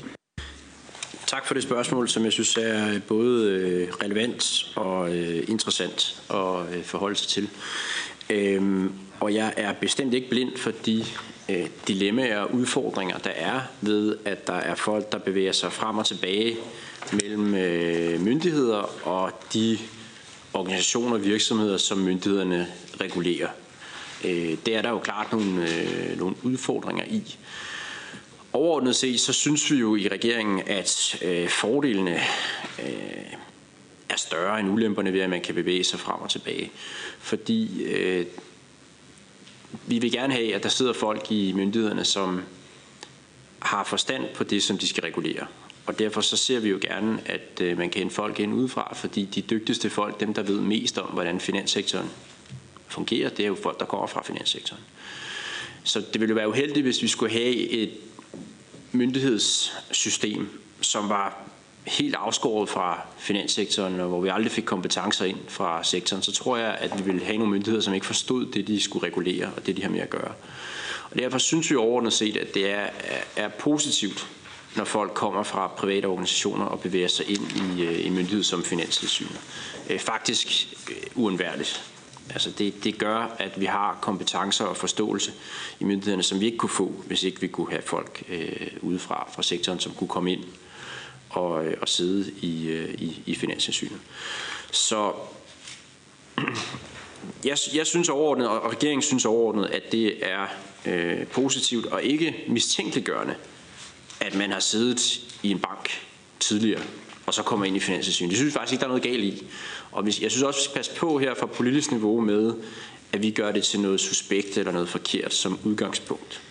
[1.27, 6.75] Tak for det spørgsmål, som jeg synes er både øh, relevant og øh, interessant at
[6.75, 7.49] øh, forholde sig til.
[8.29, 11.05] Øhm, og jeg er bestemt ikke blind for de
[11.87, 16.05] dilemmaer og udfordringer, der er ved, at der er folk, der bevæger sig frem og
[16.05, 16.57] tilbage
[17.13, 19.77] mellem øh, myndigheder og de
[20.53, 22.67] organisationer og virksomheder, som myndighederne
[23.01, 23.49] regulerer.
[24.25, 27.37] Øh, det er der jo klart nogle, øh, nogle udfordringer i.
[28.53, 32.15] Overordnet set, så synes vi jo i regeringen, at øh, fordelene
[32.79, 33.33] øh,
[34.09, 36.71] er større end ulemperne ved, at man kan bevæge sig frem og tilbage.
[37.19, 38.25] Fordi øh,
[39.87, 42.41] vi vil gerne have, at der sidder folk i myndighederne, som
[43.59, 45.47] har forstand på det, som de skal regulere.
[45.85, 48.93] Og derfor så ser vi jo gerne, at øh, man kan hente folk ind udefra,
[48.95, 52.09] fordi de dygtigste folk, dem der ved mest om, hvordan finanssektoren
[52.87, 54.81] fungerer, det er jo folk, der kommer fra finanssektoren.
[55.83, 57.91] Så det ville være uheldigt, hvis vi skulle have et
[58.91, 61.45] myndighedssystem, som var
[61.83, 66.57] helt afskåret fra finanssektoren, og hvor vi aldrig fik kompetencer ind fra sektoren, så tror
[66.57, 69.65] jeg, at vi ville have nogle myndigheder, som ikke forstod det, de skulle regulere, og
[69.65, 70.33] det, de har med at gøre.
[71.11, 72.89] Og derfor synes vi overordnet set, at det er,
[73.35, 74.27] er positivt,
[74.75, 78.63] når folk kommer fra private organisationer og bevæger sig ind i, øh, i myndighed som
[78.63, 79.39] finanstilsynet.
[79.89, 81.83] Øh, faktisk øh, uundværligt.
[82.29, 85.33] Altså det, det gør, at vi har kompetencer og forståelse
[85.79, 89.29] i myndighederne, som vi ikke kunne få, hvis ikke vi kunne have folk øh, udefra
[89.35, 90.43] fra sektoren, som kunne komme ind
[91.29, 93.99] og, øh, og sidde i, øh, i, i finanssynet.
[94.71, 95.13] Så
[97.45, 100.47] jeg, jeg synes overordnet, og regeringen synes overordnet, at det er
[100.85, 103.35] øh, positivt og ikke mistænkeliggørende,
[104.25, 105.89] at man har siddet i en bank
[106.39, 106.81] tidligere,
[107.25, 108.29] og så kommer ind i finanssynet.
[108.29, 109.47] Det synes jeg faktisk ikke, der er noget galt i.
[109.91, 112.53] Og hvis, jeg synes også, vi skal passe på her fra politisk niveau med,
[113.11, 116.41] at vi gør det til noget suspekt eller noget forkert som udgangspunkt.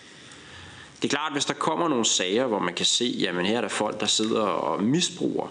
[1.02, 3.60] Det er klart, hvis der kommer nogle sager, hvor man kan se, jamen her er
[3.60, 5.48] der folk, der sidder og misbruger,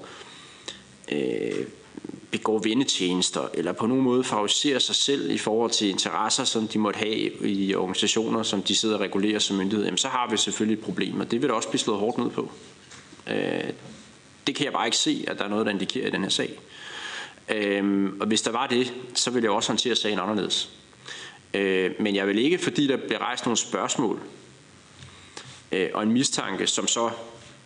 [1.12, 1.66] øh,
[2.34, 6.80] begår vendetjenester, eller på nogen måde favoriserer sig selv i forhold til interesser, som de
[6.80, 10.38] måtte have i organisationer, som de sidder og regulerer som myndighed, jamen så har vi
[10.38, 12.52] selvfølgelig et problem, og det vil der også blive slået hårdt ned på.
[13.30, 13.70] Øh,
[14.48, 16.30] det kan jeg bare ikke se, at der er noget, der indikerer i den her
[16.30, 16.60] sag.
[17.50, 20.70] Øhm, og hvis der var det, så ville jeg også håndtere sagen anderledes.
[21.54, 24.20] Øh, men jeg vil ikke, fordi der bliver rejst nogle spørgsmål
[25.72, 27.10] øh, og en mistanke, som så,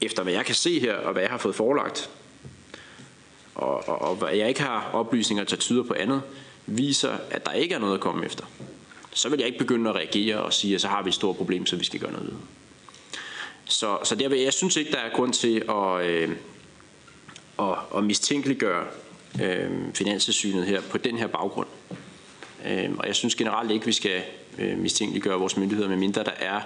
[0.01, 2.09] efter hvad jeg kan se her, og hvad jeg har fået forelagt,
[3.57, 6.21] og, og, og hvad jeg ikke har oplysninger, der tyder på andet,
[6.65, 8.45] viser, at der ikke er noget at komme efter.
[9.13, 11.35] Så vil jeg ikke begynde at reagere og sige, at så har vi et stort
[11.35, 12.35] problem, så vi skal gøre noget ved.
[13.65, 16.29] Så, så der, jeg synes ikke, der er grund til at, øh,
[17.59, 18.85] at, at mistænkeliggøre
[19.41, 21.67] øh, finanssynet her på den her baggrund.
[22.65, 24.23] Øh, og jeg synes generelt ikke, vi skal
[24.59, 26.61] øh, mistænkeliggøre vores myndigheder, medmindre der er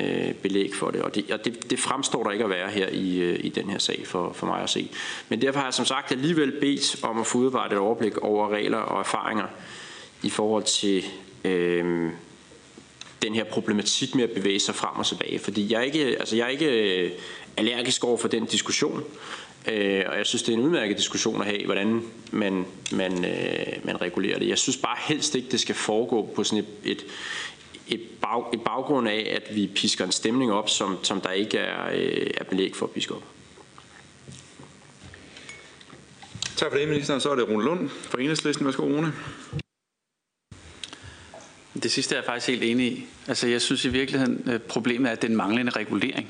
[0.00, 1.02] øh, belæg for det.
[1.02, 3.70] Og, det, og det, det fremstår der ikke at være her i, øh, i den
[3.70, 4.90] her sag for, for mig at se.
[5.28, 8.48] Men derfor har jeg som sagt alligevel bedt om at få udarbejdet et overblik over
[8.48, 9.46] regler og erfaringer
[10.22, 11.04] i forhold til
[11.44, 12.10] øh,
[13.22, 15.38] den her problematik med at bevæge sig frem og tilbage.
[15.38, 17.10] Fordi jeg er ikke, altså jeg er ikke øh,
[17.56, 19.04] allergisk over for den diskussion.
[19.68, 23.66] Øh, og jeg synes, det er en udmærket diskussion at have, hvordan man, man, øh,
[23.84, 24.48] man regulerer det.
[24.48, 27.04] Jeg synes bare helst ikke, det skal foregå på sådan et, et,
[27.94, 31.58] et, bag, et baggrund af, at vi pisker en stemning op, som, som der ikke
[31.58, 33.22] er, øh, er belæg for at piske op.
[36.56, 37.18] Tak for det, minister.
[37.18, 38.66] Så er det Rune Lund fra Enhedslisten.
[38.66, 39.12] Værsgo, Rune.
[41.82, 43.06] Det sidste er jeg faktisk helt enig i.
[43.28, 46.28] Altså, jeg synes i virkeligheden, at problemet er den manglende regulering.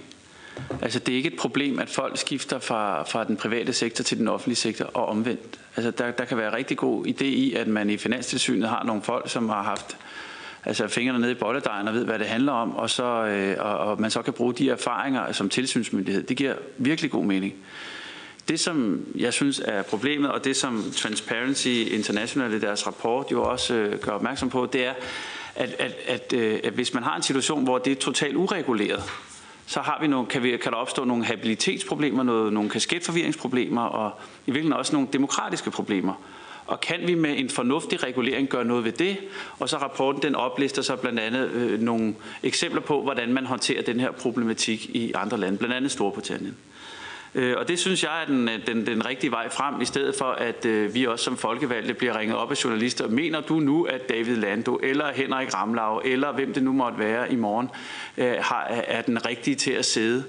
[0.82, 4.18] Altså det er ikke et problem, at folk skifter fra, fra den private sektor til
[4.18, 5.60] den offentlige sektor og omvendt.
[5.76, 9.02] Altså der, der kan være rigtig god idé i, at man i Finanstilsynet har nogle
[9.02, 9.96] folk, som har haft
[10.64, 13.78] altså fingrene nede i bolledejen og ved, hvad det handler om, og, så, øh, og,
[13.78, 16.22] og man så kan bruge de erfaringer som tilsynsmyndighed.
[16.22, 17.54] Det giver virkelig god mening.
[18.48, 23.42] Det, som jeg synes er problemet, og det som Transparency International i deres rapport jo
[23.42, 24.94] også øh, gør opmærksom på, det er,
[25.54, 29.02] at, at, at, øh, at hvis man har en situation, hvor det er totalt ureguleret,
[29.66, 34.20] så har vi nogle, kan, vi, kan der opstå nogle habilitetsproblemer, noget, nogle kasketforvirringsproblemer og
[34.46, 36.14] i virkeligheden også nogle demokratiske problemer.
[36.72, 39.16] Og kan vi med en fornuftig regulering gøre noget ved det?
[39.58, 43.82] Og så rapporten den oplister så blandt andet øh, nogle eksempler på, hvordan man håndterer
[43.82, 46.56] den her problematik i andre lande, blandt andet Storbritannien.
[47.34, 50.14] Øh, og det synes jeg er den, øh, den, den rigtige vej frem, i stedet
[50.14, 53.08] for at øh, vi også som folkevalgte bliver ringet op af journalister.
[53.08, 57.32] Mener du nu, at David Lando eller Henrik Ramlau, eller hvem det nu måtte være
[57.32, 57.70] i morgen,
[58.18, 60.24] øh, har, er den rigtige til at sidde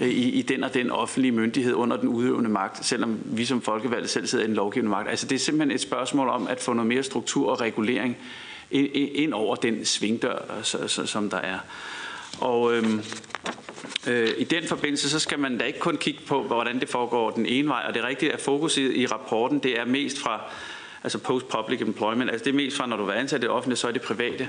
[0.00, 4.08] i, i den og den offentlige myndighed under den udøvende magt, selvom vi som folkevalgte
[4.08, 5.08] selv sidder i den lovgivende magt?
[5.08, 8.16] Altså det er simpelthen et spørgsmål om at få noget mere struktur og regulering
[8.70, 11.58] ind, ind over den svingdør, som der er.
[12.40, 13.02] Og øhm,
[14.06, 17.30] øh, i den forbindelse, så skal man da ikke kun kigge på, hvordan det foregår
[17.30, 20.18] den ene vej, og det er rigtigt, at fokus i, i rapporten, det er mest
[20.18, 20.40] fra
[21.02, 23.76] altså post-public employment, altså det er mest fra, når du er ansat i det offentlige,
[23.76, 24.48] så er det private.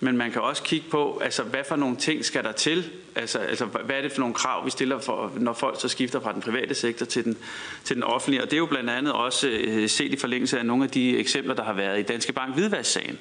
[0.00, 2.90] Men man kan også kigge på, altså hvad for nogle ting skal der til?
[3.14, 6.20] Altså, altså hvad er det for nogle krav, vi stiller, for, når folk så skifter
[6.20, 7.36] fra den private sektor til den,
[7.84, 8.42] til den offentlige?
[8.42, 11.18] Og det er jo blandt andet også øh, set i forlængelse af nogle af de
[11.18, 13.18] eksempler, der har været i Danske Bank hvidvask-sagen,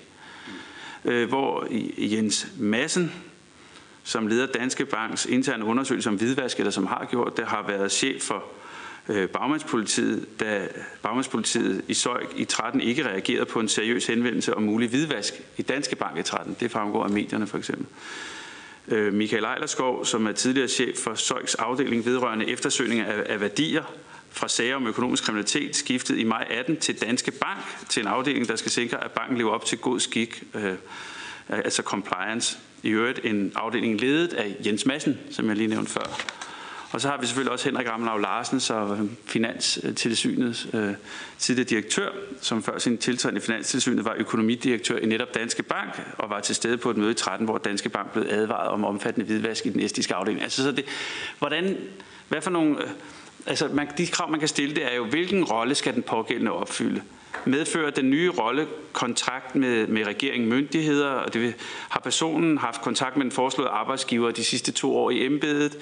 [1.05, 3.13] øh, hvor Jens Madsen,
[4.09, 7.91] som leder Danske Banks interne undersøgelse om hvidvask, eller som har gjort det, har været
[7.91, 8.43] chef for
[9.09, 10.67] øh, bagmandspolitiet, da
[11.01, 15.61] bagmandspolitiet i Søjk i 13 ikke reagerede på en seriøs henvendelse om mulig hvidvask i
[15.61, 16.57] Danske Bank i 13.
[16.59, 17.85] Det fremgår af medierne for eksempel.
[18.87, 23.83] Øh, Michael Ejlerskov, som er tidligere chef for Søjks afdeling vedrørende eftersøgning af, af værdier
[24.29, 28.47] fra sager om økonomisk kriminalitet, skiftede i maj 18 til Danske Bank, til en afdeling,
[28.47, 30.73] der skal sikre, at banken lever op til god skik, øh,
[31.49, 32.57] altså compliance.
[32.83, 36.35] I øvrigt en afdeling ledet af Jens Madsen, som jeg lige nævnte før.
[36.91, 40.93] Og så har vi selvfølgelig også Henrik Ramlau Larsen, så øh, Finanstilsynets øh,
[41.37, 42.09] tidligere direktør,
[42.41, 46.55] som før sin tiltræden i Finanstilsynet var økonomidirektør i netop Danske Bank, og var til
[46.55, 49.69] stede på et møde i 13, hvor Danske Bank blev advaret om omfattende hvidvask i
[49.69, 50.43] den estiske afdeling.
[50.43, 50.85] Altså, så det,
[51.39, 51.77] hvordan,
[52.27, 52.89] hvad for nogle, øh,
[53.45, 56.51] altså man, de krav, man kan stille, det er jo, hvilken rolle skal den pågældende
[56.51, 57.01] opfylde?
[57.45, 61.55] Medfører den nye rolle kontakt med, med regeringen myndigheder, og det
[61.89, 65.77] har personen haft kontakt med den foreslåede arbejdsgiver de sidste to år i embedet,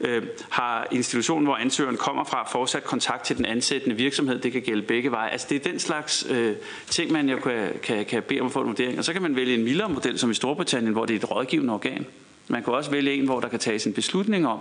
[0.00, 4.62] øh, har institutionen, hvor ansøgeren kommer fra, fortsat kontakt til den ansættende virksomhed, det kan
[4.62, 5.30] gælde begge veje.
[5.30, 6.56] Altså det er den slags øh,
[6.86, 8.98] ting, man jo kan, kan, kan bede om at få en vurdering.
[8.98, 11.30] Og så kan man vælge en mildere model, som i Storbritannien, hvor det er et
[11.30, 12.06] rådgivende organ.
[12.48, 14.60] Man kan også vælge en, hvor der kan tages en beslutning om.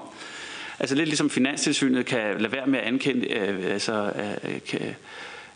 [0.80, 4.95] Altså lidt ligesom Finanstilsynet kan lade være med at ankende, øh, altså, øh, øh kan,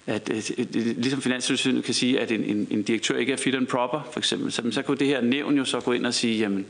[0.09, 3.55] at, at, at ligesom Finanstilsynet kan sige, at en, en, en direktør ikke er fit
[3.55, 6.13] and proper, for eksempel, så, så kunne det her nævn jo så gå ind og
[6.13, 6.65] sige, jamen,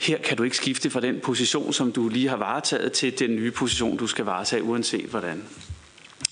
[0.00, 3.36] her kan du ikke skifte fra den position, som du lige har varetaget, til den
[3.36, 5.42] nye position, du skal varetage, uanset hvordan.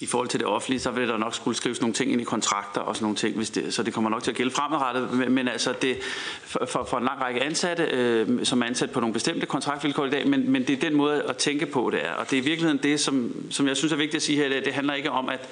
[0.03, 2.25] I forhold til det offentlige, så vil der nok skulle skrives nogle ting ind i
[2.25, 5.13] kontrakter og sådan nogle ting, hvis det, så det kommer nok til at gælde fremadrettet.
[5.13, 5.99] Men, men altså det,
[6.43, 10.11] for, for, en lang række ansatte, øh, som er ansat på nogle bestemte kontraktvilkår i
[10.11, 12.13] dag, men, men det er den måde at tænke på, det er.
[12.13, 14.47] Og det er i virkeligheden det, som, som jeg synes er vigtigt at sige her,
[14.47, 14.65] i dag.
[14.65, 15.49] det handler ikke om, at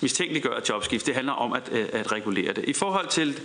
[0.00, 1.06] mistænkeliggøre jobskift.
[1.06, 2.64] Det handler om at, øh, at regulere det.
[2.64, 3.40] I forhold til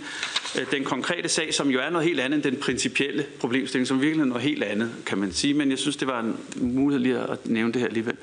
[0.60, 4.00] øh, den konkrete sag, som jo er noget helt andet end den principielle problemstilling, som
[4.00, 7.02] virkelig er noget helt andet, kan man sige, men jeg synes, det var en mulighed
[7.02, 8.16] lige at nævne det her alligevel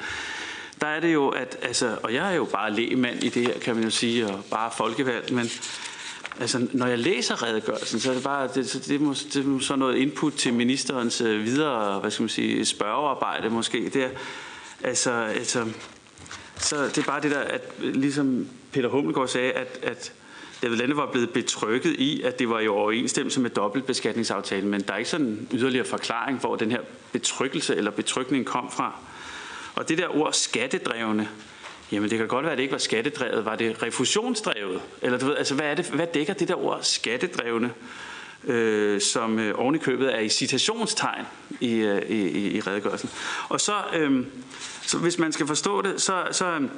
[0.83, 3.59] der er det jo, at, altså, og jeg er jo bare lægemand i det her,
[3.59, 5.49] kan man jo sige, og bare folkevalgt, men
[6.39, 9.59] altså, når jeg læser redegørelsen, så er det bare, det, så det, må, det må
[9.59, 14.09] så noget input til ministerens øh, videre, hvad skal man sige, spørgearbejde måske, det er,
[14.83, 15.65] altså, altså,
[16.57, 20.13] så det er bare det der, at ligesom Peter Hummelgaard sagde, at, at
[20.61, 24.93] David Lande var blevet betrykket i, at det var i overensstemmelse med dobbeltbeskatningsaftalen, men der
[24.93, 28.99] er ikke sådan en yderligere forklaring, hvor den her betrykkelse eller betrykning kom fra.
[29.75, 31.29] Og det der ord skattedrevne,
[31.91, 33.45] jamen det kan godt være, at det ikke var skattedrevet.
[33.45, 34.81] Var det refusionsdrevet?
[35.01, 37.71] Eller du ved, altså hvad, er det, hvad dækker det der ord skattedrevne?
[38.43, 41.25] øh, som øh, oven i købet er i citationstegn
[41.59, 43.09] i, øh, i, i redegørelsen.
[43.49, 44.25] Og så, øh,
[44.81, 46.69] så hvis man skal forstå det, så, så, øhm,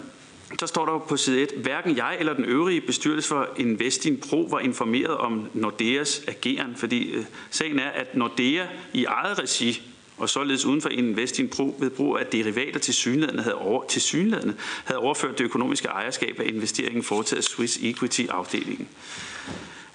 [0.60, 4.48] så står der på side 1, hverken jeg eller den øvrige bestyrelse for Investin Pro
[4.52, 10.30] var informeret om Nordeas ageren, fordi øh, sagen er, at Nordea i eget regi og
[10.30, 14.54] således uden for Investing Pro ved brug af derivater til synlædende havde, over, til synlædende
[14.86, 18.88] havde overført det økonomiske ejerskab af investeringen foretaget Swiss Equity-afdelingen.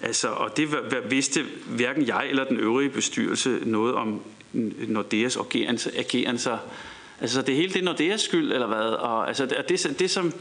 [0.00, 0.68] Altså, og det
[1.08, 4.20] vidste hverken jeg eller den øvrige bestyrelse noget om
[4.88, 6.58] Nordeas ageren, ageren så
[7.20, 8.78] Altså, det hele det er Nordeas skyld, eller hvad?
[8.78, 10.32] Og, altså, det, det, det som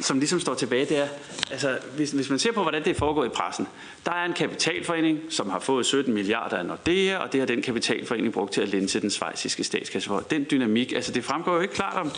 [0.00, 1.08] som ligesom står tilbage, det er,
[1.50, 3.66] altså, hvis, hvis man ser på, hvordan det foregår i pressen,
[4.04, 7.62] der er en kapitalforening, som har fået 17 milliarder af Nordea, og det har den
[7.62, 10.20] kapitalforening brugt til at lænse den svejsiske statskasse for.
[10.20, 12.12] Den dynamik, altså det fremgår jo ikke klart om,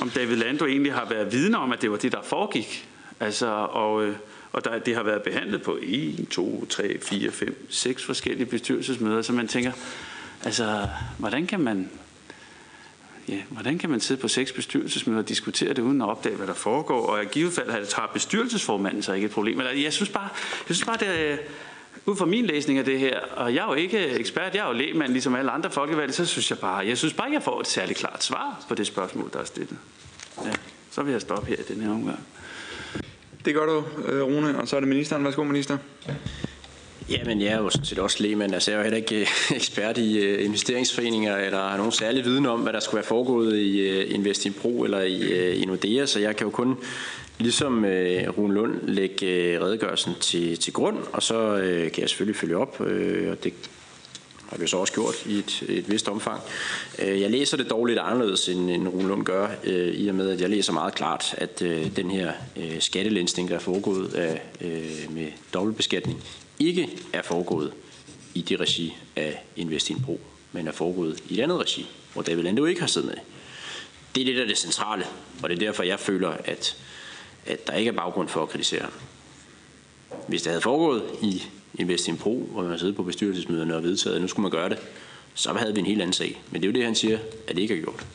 [0.00, 2.88] om David Lando egentlig har været vidne om, at det var det, der foregik.
[3.20, 4.16] Altså, og, øh,
[4.52, 9.22] og der, det har været behandlet på 1, 2, 3, 4, 5, 6 forskellige bestyrelsesmøder,
[9.22, 9.72] så man tænker,
[10.44, 10.88] altså,
[11.18, 11.90] hvordan kan man
[13.28, 16.46] ja, hvordan kan man sidde på seks bestyrelsesmøder og diskutere det uden at opdage, hvad
[16.46, 17.06] der foregår?
[17.06, 19.56] Og i givet fald har det tager bestyrelsesformanden så ikke et problem.
[19.56, 20.28] Men jeg synes bare,
[20.68, 21.36] jeg synes bare det er,
[22.06, 24.66] ud fra min læsning af det her, og jeg er jo ikke ekspert, jeg er
[24.66, 27.60] jo lægmand, ligesom alle andre folkevalgte, så synes jeg bare, jeg synes bare, jeg får
[27.60, 29.76] et særligt klart svar på det spørgsmål, der er stillet.
[30.44, 30.52] Ja,
[30.90, 32.18] så vil jeg stoppe her i den her omgang.
[33.44, 35.24] Det gør du, øh, Rune, og så er det ministeren.
[35.24, 35.78] Værsgo, minister.
[37.10, 38.54] Jamen, jeg er jo sådan set også lægemand.
[38.54, 42.24] Altså, jeg er jo heller ikke øh, ekspert i øh, investeringsforeninger, eller har nogen særlig
[42.24, 45.52] viden om, hvad der skulle være foregået i øh, uh, Invest in Pro eller i,
[45.54, 46.76] i Nordea, så jeg kan jo kun
[47.38, 47.84] ligesom
[48.38, 51.60] Rune Lund lægge redegørelsen til, til grund, og så
[51.92, 53.52] kan jeg selvfølgelig følge op, og det
[54.48, 56.40] har vi så også gjort i et, et vist omfang.
[56.98, 59.48] Jeg læser det dog lidt anderledes, end, end Rune Lund gør,
[59.94, 61.60] i og med, at jeg læser meget klart, at
[61.96, 62.32] den her
[62.78, 66.22] skattelænsning, der er foregået af, uh, med dobbeltbeskatning
[66.68, 67.72] ikke er foregået
[68.34, 70.20] i det regi af Investinpro,
[70.52, 73.16] men er foregået i et andet regi, hvor David Lando ikke har siddet med.
[74.14, 75.04] Det er det, der er det centrale,
[75.42, 76.76] og det er derfor, jeg føler, at,
[77.46, 78.92] at der ikke er baggrund for at kritisere ham.
[80.28, 81.42] Hvis det havde foregået i
[81.74, 84.78] Investinpro, hvor man har siddet på bestyrelsesmøderne og vedtaget, at nu skulle man gøre det,
[85.34, 86.42] så havde vi en helt anden sag.
[86.50, 88.06] Men det er jo det, han siger, at det ikke er gjort.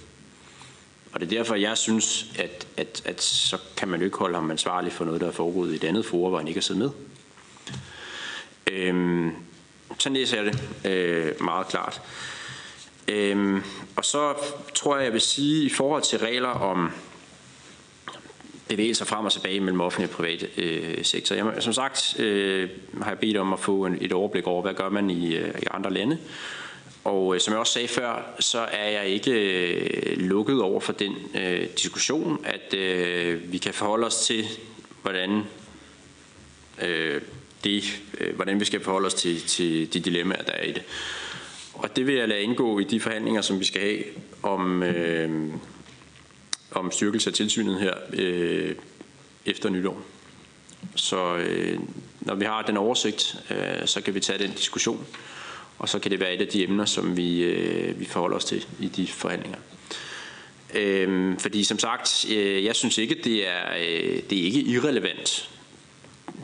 [1.12, 4.36] Og det er derfor, jeg synes, at, at, at så kan man jo ikke holde
[4.36, 6.64] ham ansvarlig for noget, der er foregået i et andet forum, hvor han ikke har
[6.64, 6.90] siddet med.
[8.72, 9.32] Øhm,
[9.98, 12.02] sådan læser jeg det øh, meget klart.
[13.08, 13.64] Øhm,
[13.96, 14.34] og så
[14.76, 16.92] tror jeg, jeg vil sige, i forhold til regler om
[18.68, 21.36] bevægelser frem og tilbage mellem offentlig og privat øh, sektor.
[21.36, 22.70] Jeg, som sagt øh,
[23.02, 25.50] har jeg bedt om at få en, et overblik over, hvad gør man i, øh,
[25.62, 26.18] i andre lande.
[27.04, 30.94] Og øh, som jeg også sagde før, så er jeg ikke øh, lukket over for
[30.94, 34.46] den øh, diskussion, at øh, vi kan forholde os til,
[35.02, 35.44] hvordan
[36.82, 37.22] øh,
[37.64, 40.84] det, øh, hvordan vi skal forholde os til, til de dilemmaer, der er i det.
[41.74, 44.04] Og det vil jeg lade indgå i de forhandlinger, som vi skal have
[44.44, 45.54] om, øh,
[46.72, 48.76] om styrkelse af tilsynet her øh,
[49.46, 50.02] efter nytår.
[50.96, 51.80] Så øh,
[52.22, 55.08] når vi har den oversigt, øh, så kan vi tage den diskussion,
[55.80, 58.46] og så kan det være et af de emner, som vi, øh, vi forholder os
[58.46, 59.60] til i de forhandlinger.
[60.76, 65.50] Øh, fordi som sagt, øh, jeg synes ikke, det er, øh, det er ikke irrelevant,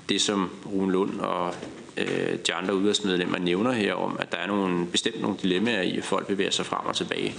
[0.09, 1.55] det, som Rune Lund og
[1.97, 5.97] øh, de andre udvalgsmedlemmer nævner her om, at der er nogle, bestemt nogle dilemmaer i,
[5.97, 7.35] at folk bevæger sig frem og tilbage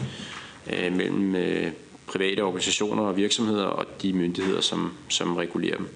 [0.72, 1.72] øh, mellem øh,
[2.06, 5.88] private organisationer og virksomheder og de myndigheder, som, som regulerer dem.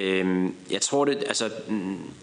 [0.00, 1.50] Øh, jeg tror det, altså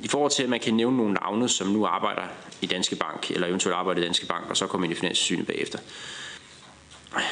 [0.04, 2.22] i forhold til, at man kan nævne nogle navne, som nu arbejder
[2.62, 5.48] i Danske Bank, eller eventuelt arbejder i Danske Bank, og så kommer ind i finanssynet
[5.48, 5.80] bagefter.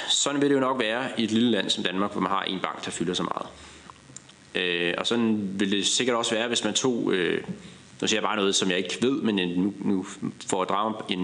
[0.09, 2.43] Sådan vil det jo nok være i et lille land som Danmark, hvor man har
[2.43, 3.47] en bank, der fylder så meget.
[4.55, 7.43] Øh, og sådan vil det sikkert også være, hvis man tog, øh,
[8.01, 10.05] nu siger jeg bare noget, som jeg ikke ved, men nu, nu
[10.47, 11.19] for at drage en,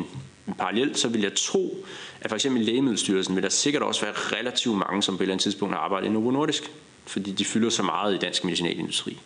[0.48, 1.86] en parallel, så vil jeg tro,
[2.22, 5.26] at for eksempel i Lægemiddelstyrelsen vil der sikkert også være relativt mange, som på et
[5.26, 6.72] eller andet tidspunkt har arbejdet i Novo Nordisk,
[7.06, 9.20] fordi de fylder så meget i dansk medicinalindustri.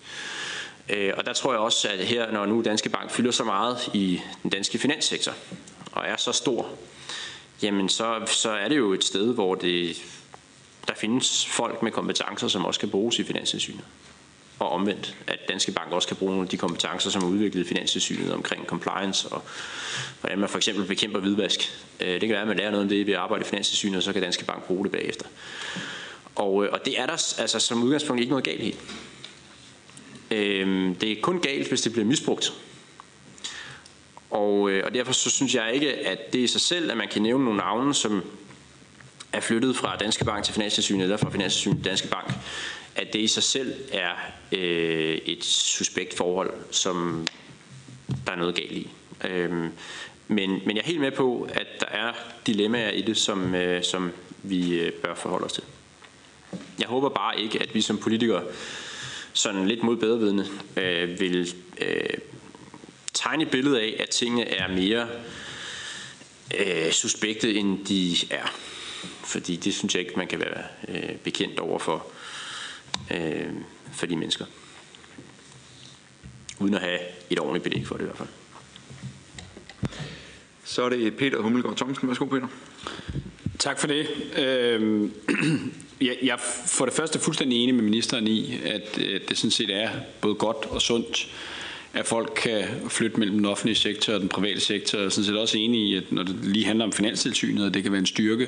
[0.89, 3.77] Øh, og der tror jeg også, at her, når nu Danske Bank fylder så meget
[3.93, 5.33] i den danske finanssektor,
[5.91, 6.69] og er så stor,
[7.61, 10.03] jamen så, så er det jo et sted, hvor det
[10.87, 13.83] der findes folk med kompetencer, som også kan bruges i Finanstilsynet.
[14.59, 17.65] Og omvendt, at Danske Bank også kan bruge nogle af de kompetencer, som er udviklet
[17.65, 19.43] i Finanstilsynet omkring compliance og
[20.19, 21.85] hvordan man for eksempel bekæmper hvidvask.
[21.99, 23.97] Øh, det kan være, at man lærer noget om det ved at arbejde i Finanstilsynet,
[23.97, 25.25] og så kan Danske Bank bruge det bagefter.
[26.35, 28.75] Og, øh, og det er der altså, som udgangspunkt ikke noget galt i.
[30.31, 32.53] Øhm, det er kun galt, hvis det bliver misbrugt.
[34.29, 37.07] Og, øh, og derfor så synes jeg ikke, at det i sig selv, at man
[37.07, 38.23] kan nævne nogle navne, som
[39.33, 42.33] er flyttet fra Danske Bank til Finanstilsynet eller fra Finanstilsynet til Danske Bank,
[42.95, 44.11] at det i sig selv er
[44.51, 47.27] øh, et suspekt forhold, som
[48.25, 48.89] der er noget galt i.
[49.23, 49.69] Øhm,
[50.27, 52.13] men, men jeg er helt med på, at der er
[52.47, 54.11] dilemmaer i det, som, øh, som
[54.43, 55.63] vi øh, bør forholde os til.
[56.79, 58.43] Jeg håber bare ikke, at vi som politikere
[59.33, 62.17] sådan lidt mod bedrevidende øh, vil øh,
[63.13, 65.07] tegne et billede af, at tingene er mere
[66.59, 68.53] øh, suspekte, end de er
[69.31, 72.05] fordi det synes jeg ikke, man kan være øh, bekendt over for,
[73.11, 73.53] øh,
[73.93, 74.45] for de mennesker.
[76.59, 78.29] Uden at have et ordentligt belæg for det i hvert fald.
[80.63, 82.07] Så er det Peter Hummelgaard Thomsen.
[82.07, 82.47] Værsgo, Peter.
[83.59, 84.07] Tak for det.
[84.37, 85.09] Øh,
[86.07, 89.69] jeg, jeg for det første fuldstændig enig med ministeren i, at, at det sådan set
[89.69, 89.89] er
[90.21, 91.27] både godt og sundt,
[91.93, 94.97] at folk kan flytte mellem den offentlige sektor og den private sektor.
[94.97, 97.73] Jeg er sådan set også enig i, at når det lige handler om finanstilsynet, og
[97.73, 98.47] det kan være en styrke,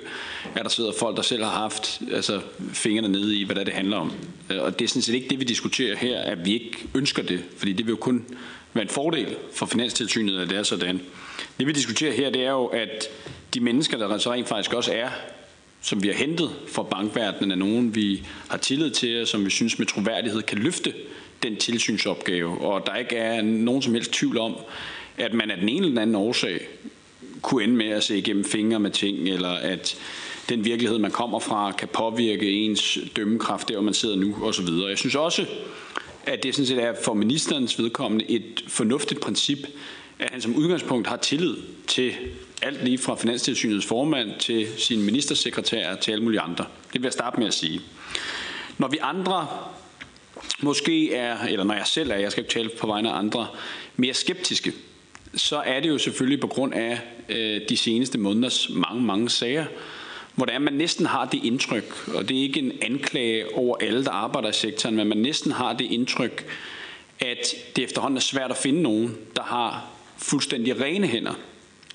[0.56, 2.42] at der sidder folk, der selv har haft altså,
[2.74, 4.12] fingrene nede i, hvad det handler om.
[4.50, 7.24] Øh, og det er sådan set ikke det, vi diskuterer her, at vi ikke ønsker
[7.24, 8.26] det, fordi det vil jo kun
[8.74, 11.02] være en fordel for finanstilsynet, at det er sådan.
[11.60, 13.10] Det vi diskuterer her, det er jo, at
[13.54, 15.10] de mennesker, der så rent faktisk også er
[15.86, 19.50] som vi har hentet fra bankverdenen, er nogen, vi har tillid til, og som vi
[19.50, 20.94] synes med troværdighed kan løfte
[21.44, 22.62] den tilsynsopgave.
[22.62, 24.56] Og der ikke er nogen som helst tvivl om,
[25.18, 26.68] at man af den ene eller anden årsag
[27.42, 29.98] kunne ende med at se igennem fingre med ting, eller at
[30.50, 34.68] den virkelighed, man kommer fra, kan påvirke ens dømmekraft der, hvor man sidder nu, osv.
[34.90, 35.46] Jeg synes også,
[36.26, 39.58] at det sådan set er for ministerens vedkommende et fornuftigt princip,
[40.20, 42.14] at han som udgangspunkt har tillid til
[42.62, 46.66] alt lige fra Finanstilsynets formand til sin ministersekretær til alle mulige andre.
[46.94, 47.82] Det vil jeg starte med at sige.
[48.78, 49.48] Når vi andre
[50.62, 53.48] måske er, eller når jeg selv er, jeg skal ikke tale på vegne af andre,
[53.96, 54.74] mere skeptiske,
[55.36, 57.00] så er det jo selvfølgelig på grund af
[57.30, 59.66] øh, de seneste måneders mange, mange sager,
[60.36, 63.78] hvor det er, man næsten har det indtryk, og det er ikke en anklage over
[63.82, 66.46] alle, der arbejder i sektoren, men man næsten har det indtryk,
[67.20, 69.86] at det efterhånden er svært at finde nogen, der har
[70.18, 71.34] fuldstændig rene hænder.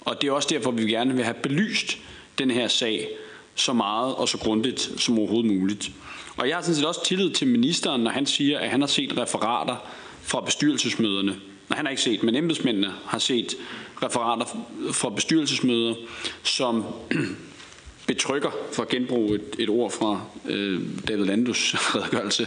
[0.00, 1.98] Og det er også derfor, vi gerne vil have belyst
[2.38, 3.08] den her sag
[3.54, 5.90] så meget og så grundigt som overhovedet muligt.
[6.38, 8.88] Og jeg har sådan set også tillid til ministeren, når han siger, at han har
[8.88, 9.76] set referater
[10.22, 11.36] fra bestyrelsesmøderne.
[11.68, 13.54] Nej, han har ikke set, men embedsmændene har set
[14.02, 14.44] referater
[14.92, 15.94] fra bestyrelsesmøder,
[16.42, 16.84] som
[18.06, 22.46] betrykker, for at genbruge et, et ord fra øh, David Landus redegørelse,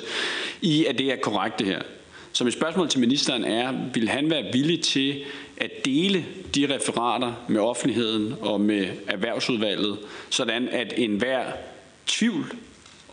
[0.61, 1.81] i at det er korrekt det her.
[2.33, 5.23] Så mit spørgsmål til ministeren er, vil han være villig til
[5.57, 6.25] at dele
[6.55, 9.97] de referater med offentligheden og med erhvervsudvalget,
[10.29, 11.45] sådan at enhver
[12.07, 12.53] tvivl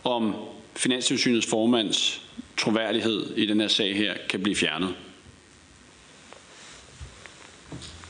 [0.03, 0.35] om
[0.79, 2.21] Finanstilsynets formands
[2.57, 4.95] troværdighed i den her sag her kan blive fjernet?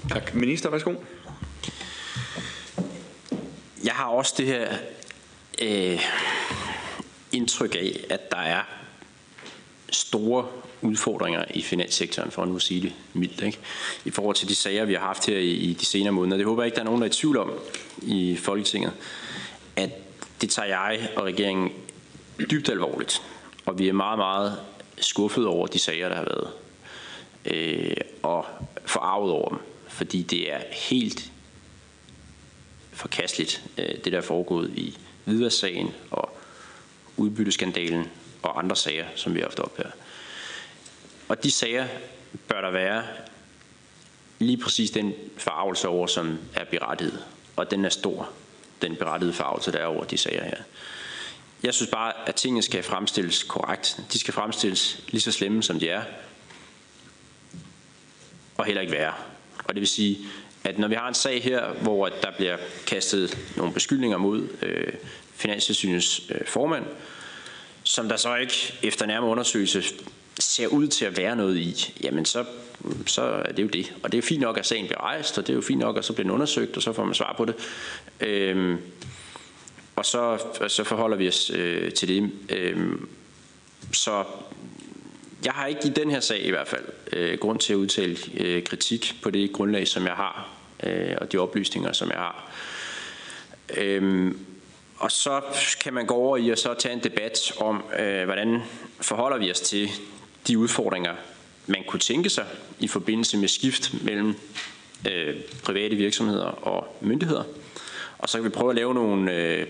[0.09, 0.36] Tak.
[0.36, 0.95] Minister, værsgo.
[3.84, 4.78] Jeg har også det her
[5.61, 6.01] øh,
[7.32, 8.61] indtryk af, at der er
[9.91, 10.47] store
[10.82, 13.59] udfordringer i finanssektoren, for at nu sige det mildt, ikke?
[14.05, 16.38] i forhold til de sager, vi har haft her i, i de senere måneder.
[16.38, 17.51] Det håber jeg ikke, der er nogen, der er i tvivl om
[18.01, 18.91] i Folketinget,
[19.76, 19.89] at
[20.41, 21.72] det tager jeg og regeringen
[22.46, 23.22] dybt alvorligt.
[23.66, 24.60] Og vi er meget, meget
[24.98, 26.52] skuffet over de sager, der har været.
[27.46, 28.46] Øh, og
[28.86, 29.58] forarvet over dem.
[29.88, 31.32] Fordi det er helt
[32.92, 36.38] forkasteligt, øh, det der er foregået i Hvidvask-sagen og
[37.18, 38.08] udbytteskandalen
[38.42, 39.90] og andre sager, som vi har haft op her.
[41.28, 41.88] Og de sager
[42.48, 43.04] bør der være
[44.40, 47.26] lige præcis den farvelse over, som er berettiget.
[47.56, 48.30] Og den er stor,
[48.82, 50.58] den berettigede farvelse, der er over de sager her.
[51.64, 53.99] Jeg synes bare, at tingene skal fremstilles korrekt.
[54.14, 56.03] De skal fremstilles lige så slemme, som de er.
[58.57, 59.14] Og heller ikke værre.
[59.64, 60.18] Og det vil sige,
[60.64, 62.57] at når vi har en sag her, hvor der bliver
[62.88, 64.93] kastet nogle beskyldninger mod øh,
[65.34, 66.86] Finanstilsynets øh, formand,
[67.84, 69.84] som der så ikke efter nærmere undersøgelse
[70.39, 72.45] ser ud til at være noget i, jamen så,
[73.05, 73.93] så er det jo det.
[74.03, 75.80] Og det er jo fint nok, at sagen bliver rejst, og det er jo fint
[75.80, 77.55] nok, at så bliver den undersøgt, og så får man svar på det.
[78.20, 78.78] Øhm,
[80.00, 80.38] og så,
[80.68, 82.32] så forholder vi os øh, til det.
[82.50, 82.91] Øh,
[83.91, 84.24] så
[85.45, 88.18] jeg har ikke i den her sag i hvert fald øh, grund til at udtale
[88.38, 90.50] øh, kritik på det grundlag, som jeg har,
[90.84, 92.52] øh, og de oplysninger, som jeg har.
[93.78, 94.32] Øh,
[94.97, 95.41] og så
[95.82, 98.62] kan man gå over i og så tage en debat om, øh, hvordan
[99.02, 99.89] forholder vi os til
[100.47, 101.14] de udfordringer,
[101.68, 102.45] man kunne tænke sig
[102.80, 104.36] i forbindelse med skift mellem
[105.12, 107.43] øh, private virksomheder og myndigheder.
[108.18, 109.68] Og så kan vi prøve at lave nogle øh,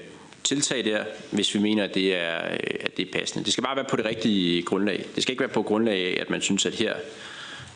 [0.50, 3.46] tiltag der, hvis vi mener, at det, er, øh, at det er passende.
[3.46, 5.06] Det skal bare være på det rigtige grundlag.
[5.16, 6.94] Det skal ikke være på grundlag af, at man synes, at her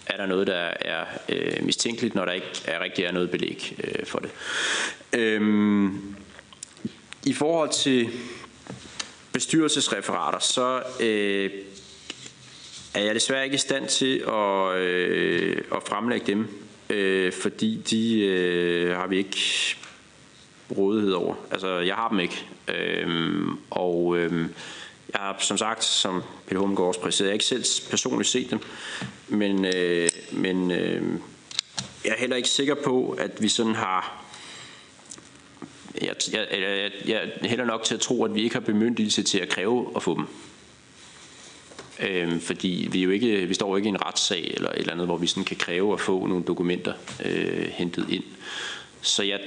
[0.05, 3.75] er der noget, der er øh, mistænkeligt, når der ikke er rigtig er noget belæg
[3.83, 4.31] øh, for det.
[5.13, 6.15] Øhm,
[7.25, 8.09] I forhold til
[9.33, 11.51] bestyrelsesreferater, så øh,
[12.93, 16.47] er jeg desværre ikke i stand til at, øh, at fremlægge dem,
[16.89, 19.37] øh, fordi de øh, har vi ikke
[20.77, 21.35] rådighed over.
[21.51, 22.45] Altså, jeg har dem ikke.
[22.67, 24.53] Øhm, og øhm,
[25.13, 28.51] jeg har som sagt, som Peter Hummelgaard også præciseret, jeg har ikke selv personligt set
[28.51, 28.59] dem,
[29.27, 31.03] men, øh, men øh,
[32.05, 34.23] jeg er heller ikke sikker på, at vi sådan har
[36.01, 39.23] jeg, jeg, jeg, jeg er heller nok til at tro, at vi ikke har bemyndigelse
[39.23, 40.25] til at kræve at få dem.
[41.99, 44.93] Øhm, fordi vi jo ikke, vi står jo ikke i en retssag eller et eller
[44.93, 46.93] andet, hvor vi sådan kan kræve at få nogle dokumenter
[47.25, 48.23] øh, hentet ind.
[49.01, 49.39] Så jeg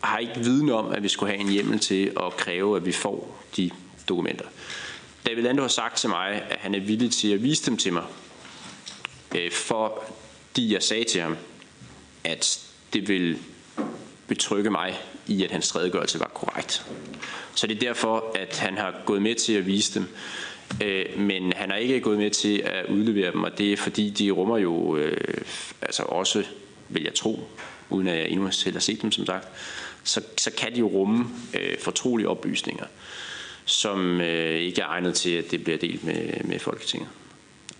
[0.00, 2.92] har ikke viden om, at vi skulle have en hjemmel til at kræve, at vi
[2.92, 3.70] får de
[4.08, 4.44] dokumenter.
[5.26, 7.92] David Lando har sagt til mig, at han er villig til at vise dem til
[7.92, 8.04] mig,
[9.36, 11.36] øh, fordi jeg sagde til ham,
[12.24, 13.38] at det vil
[14.26, 16.86] betrygge mig i, at hans redegørelse var korrekt.
[17.54, 20.08] Så det er derfor, at han har gået med til at vise dem.
[20.82, 24.10] Øh, men han har ikke gået med til at udlevere dem, og det er fordi,
[24.10, 25.44] de rummer jo øh,
[25.82, 26.44] altså også,
[26.88, 27.48] vil jeg tro,
[27.90, 29.48] uden at jeg endnu selv har set dem som sagt,
[30.04, 32.84] så, så kan de jo rumme øh, fortrolige oplysninger,
[33.64, 37.08] som øh, ikke er egnet til, at det bliver delt med, med Folketinget.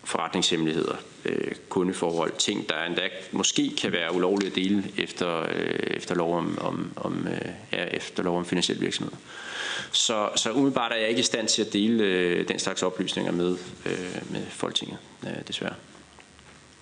[0.05, 6.15] Forretningshemmeligheder, øh, kundeforhold, ting, der endda måske kan være ulovlige at dele efter, øh, efter,
[6.15, 9.13] lov om, om, om, øh, ja, efter lov om finansiel virksomhed.
[9.93, 13.33] Så, så umiddelbart er jeg ikke i stand til at dele øh, den slags oplysninger
[13.33, 13.57] med,
[13.87, 15.75] øh, med Folketinget, øh, desværre.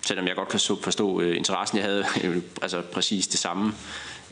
[0.05, 2.05] Selvom jeg godt kan forstå øh, interessen, jeg havde
[2.61, 3.73] altså præcis det samme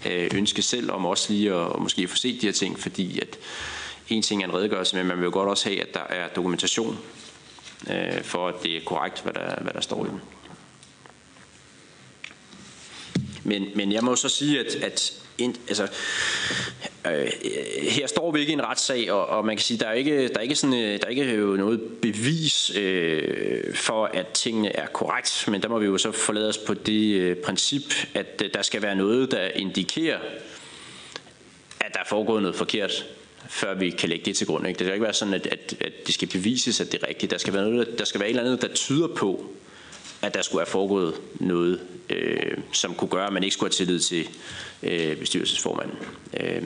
[0.05, 3.37] Øh, ønske selv om også lige at, måske få set de her ting, fordi at
[4.09, 6.27] en ting er en redegørelse, men man vil jo godt også have, at der er
[6.27, 6.97] dokumentation
[7.89, 10.21] øh, for, at det er korrekt, hvad der, hvad der står i den.
[13.43, 15.87] Men, men jeg må så sige, at, at ind, altså,
[17.07, 17.31] øh,
[17.81, 20.27] her står vi ikke i en retssag, og, og man kan sige, der er ikke,
[20.27, 24.87] der er ikke sådan, øh, der er ikke noget bevis øh, for, at tingene er
[24.87, 28.49] korrekt, men der må vi jo så forlade os på det øh, princip, at øh,
[28.53, 30.19] der skal være noget, der indikerer,
[31.79, 33.05] at der er foregået noget forkert
[33.49, 34.67] før vi kan lægge det til grund.
[34.67, 34.77] Ikke?
[34.77, 37.31] Det skal ikke være sådan, at, at, at det skal bevises, at det er rigtigt.
[37.31, 39.53] Der skal være, noget, der skal være et eller andet, der tyder på,
[40.21, 43.85] at der skulle have foregået noget, øh, som kunne gøre, at man ikke skulle have
[43.85, 44.29] tillid til
[44.83, 45.97] øh, bestyrelsesformanden.
[46.39, 46.63] Øh,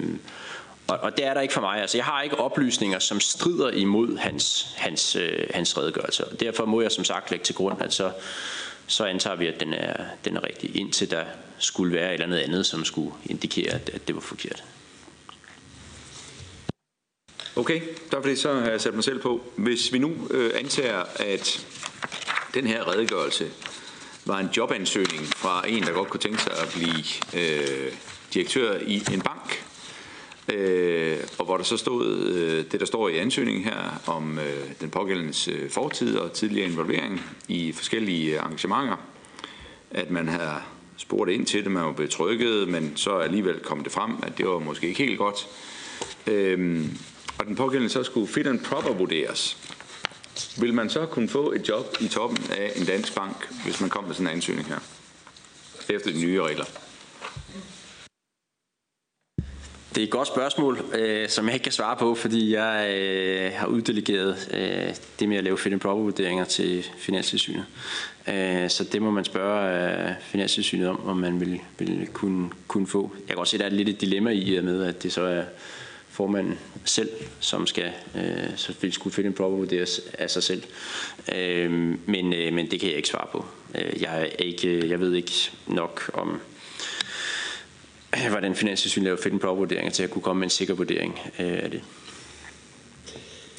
[0.88, 1.82] og, og det er der ikke for mig.
[1.82, 6.26] Altså, jeg har ikke oplysninger, som strider imod hans, hans, øh, hans redegørelse.
[6.26, 8.12] Og derfor må jeg som sagt lægge til grund, at så,
[8.88, 11.24] så antager vi, at den er, den er rigtig, indtil der
[11.58, 14.64] skulle være et eller andet andet, som skulle indikere, at, at det var forkert.
[17.56, 17.82] Okay,
[18.12, 19.42] der det, så har jeg sat mig selv på.
[19.56, 21.68] Hvis vi nu øh, antager, at
[22.54, 23.52] den her redegørelse
[24.26, 27.04] var en jobansøgning fra en, der godt kunne tænke sig at blive
[27.42, 27.94] øh,
[28.34, 29.66] direktør i en bank,
[30.54, 34.72] øh, og hvor der så stod øh, det, der står i ansøgningen her om øh,
[34.82, 38.98] den pågældendes øh, fortid og tidligere involvering i forskellige øh, arrangementer,
[39.92, 40.62] at man havde
[40.98, 44.48] spurgt ind til det, man var betrykket, men så alligevel kom det frem, at det
[44.48, 45.48] var måske ikke helt godt.
[46.28, 46.86] Øh,
[47.38, 49.58] og den pågældende så skulle fit and proper vurderes,
[50.58, 53.90] vil man så kunne få et job i toppen af en dansk bank, hvis man
[53.90, 54.80] kommer med sådan en ansøgning her,
[55.90, 56.66] efter de nye regler?
[59.96, 63.52] Det er et godt spørgsmål, øh, som jeg ikke kan svare på, fordi jeg øh,
[63.56, 67.66] har uddelegeret øh, det med at lave fit and proper vurderinger til Finanstilsynet.
[68.28, 72.88] Øh, så det må man spørge øh, Finanstilsynet om, om man vil, vil kunne, kunne
[72.88, 73.12] få.
[73.20, 75.22] Jeg kan også se, at der er lidt et dilemma i med, at det så
[75.22, 75.44] er
[76.12, 77.10] formanden selv,
[77.40, 80.64] som skal øh, vil skulle finde en proper vurderes af sig selv.
[81.36, 81.72] Øh,
[82.06, 83.46] men, øh, men det kan jeg ikke svare på.
[83.76, 86.40] Øh, jeg, er ikke, jeg ved ikke nok om,
[88.30, 91.60] hvordan Finanstilsynet laver fit proper vurdering til at kunne komme med en sikker vurdering øh,
[91.64, 91.82] af det.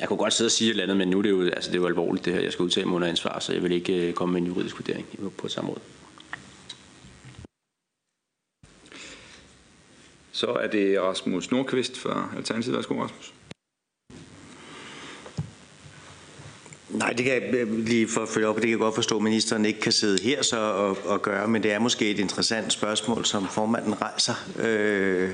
[0.00, 1.70] Jeg kunne godt sidde og sige et eller andet, men nu er det jo, altså
[1.70, 3.72] det er jo alvorligt det her, jeg skal udtale mig under ansvar, så jeg vil
[3.72, 5.07] ikke øh, komme med en juridisk vurdering
[5.38, 5.78] på et samråd.
[10.32, 12.76] Så er det Rasmus Nordqvist fra Alternativet.
[12.76, 13.32] Værsgo, Rasmus.
[16.92, 19.16] Nej, det kan jeg øh, lige for at følge op, det kan jeg godt forstå,
[19.16, 22.18] at ministeren ikke kan sidde her så og, og gøre, men det er måske et
[22.18, 25.30] interessant spørgsmål, som formanden rejser, øh,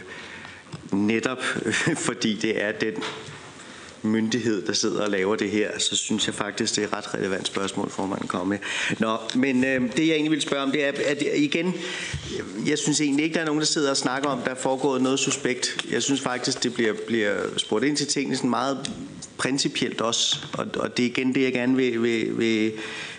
[0.93, 1.43] netop
[2.09, 2.95] fordi det er den
[4.03, 7.15] myndighed, der sidder og laver det her, så synes jeg faktisk, det er et ret
[7.15, 8.59] relevant spørgsmål, for man kommer med.
[8.99, 11.75] Nå, men øh, det jeg egentlig vil spørge om, det er, at øh, igen,
[12.67, 15.03] jeg synes egentlig ikke, der er nogen, der sidder og snakker om, der er foregået
[15.03, 15.87] noget suspekt.
[15.91, 18.91] Jeg synes faktisk, det bliver, bliver spurgt ind til tingene sådan meget
[19.39, 22.73] principielt også, og, og det er igen det, jeg gerne vil, vil, vil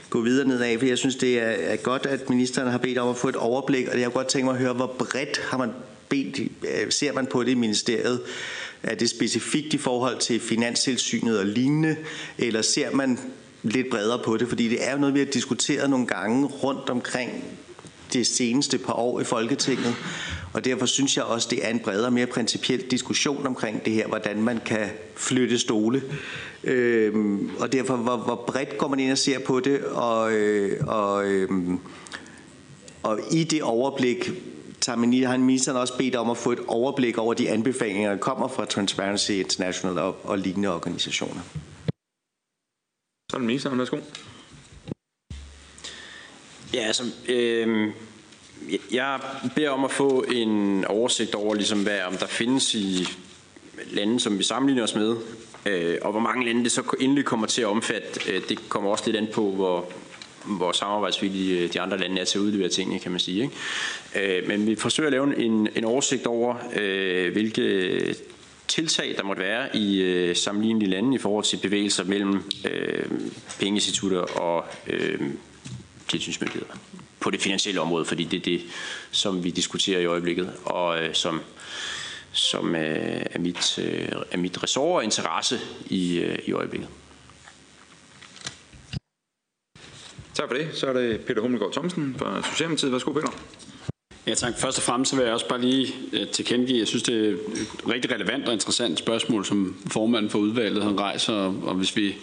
[0.09, 2.97] gå videre ned af, for jeg synes, det er, er godt, at ministeren har bedt
[2.97, 5.41] om at få et overblik, og jeg kunne godt tænke mig at høre, hvor bredt
[5.49, 5.69] har man
[6.09, 8.21] bedt, øh, ser man på det i ministeriet,
[8.83, 11.95] er det specifikt i forhold til finanstilsynet og lignende,
[12.37, 13.19] eller ser man
[13.63, 14.47] lidt bredere på det?
[14.47, 17.43] Fordi det er jo noget, vi har diskuteret nogle gange rundt omkring
[18.13, 19.95] det seneste par år i Folketinget.
[20.53, 24.07] Og derfor synes jeg også, det er en bredere, mere principiel diskussion omkring det her,
[24.07, 26.01] hvordan man kan flytte stole.
[26.63, 30.87] Øhm, og derfor, hvor, hvor bredt går man ind og ser på det, og, øh,
[30.87, 31.49] og, øh,
[33.03, 34.31] og i det overblik,
[34.87, 38.65] har ministeren også bedt om at få et overblik over de anbefalinger, der kommer fra
[38.65, 41.41] Transparency International og, og lignende organisationer.
[43.31, 43.97] Så er det ministeren, værsgo.
[46.73, 47.93] Ja, altså, øh,
[48.91, 49.19] jeg
[49.55, 53.07] beder om at få en oversigt over, ligesom, hvad, om der findes i
[53.91, 55.15] lande, som vi sammenligner os med,
[55.65, 58.31] øh, og hvor mange lande det så endelig kommer til at omfatte.
[58.31, 59.91] Øh, det kommer også lidt an på, hvor,
[60.45, 63.41] hvor samarbejdsvillige øh, de andre lande er til at udlevere tingene, kan man sige.
[64.15, 64.39] Ikke?
[64.39, 68.15] Øh, men vi forsøger at lave en, en oversigt over, øh, hvilke
[68.67, 73.05] tiltag, der måtte være i øh, sammenlignelige lande i forhold til bevægelser mellem øh,
[73.59, 75.19] pengeinstitutter og øh,
[76.07, 76.73] tilsynsmyndigheder
[77.19, 78.61] på det finansielle område, fordi det er det,
[79.11, 81.41] som vi diskuterer i øjeblikket, og øh, som
[82.31, 85.59] som øh, er mit, øh, er mit ressort og interesse
[85.89, 86.89] i, i øjeblikket.
[90.39, 90.67] Tak for det.
[90.73, 92.91] Så er det Peter Hummelgaard Thomsen fra Socialdemokratiet.
[92.91, 93.31] Værsgo, Peter.
[94.27, 94.53] Ja, tak.
[94.57, 97.37] Først og fremmest vil jeg også bare lige øh, tilkendegive, jeg synes, det er et
[97.87, 101.33] rigtig relevant og interessant spørgsmål, som formanden for udvalget han rejser,
[101.63, 102.15] og hvis vi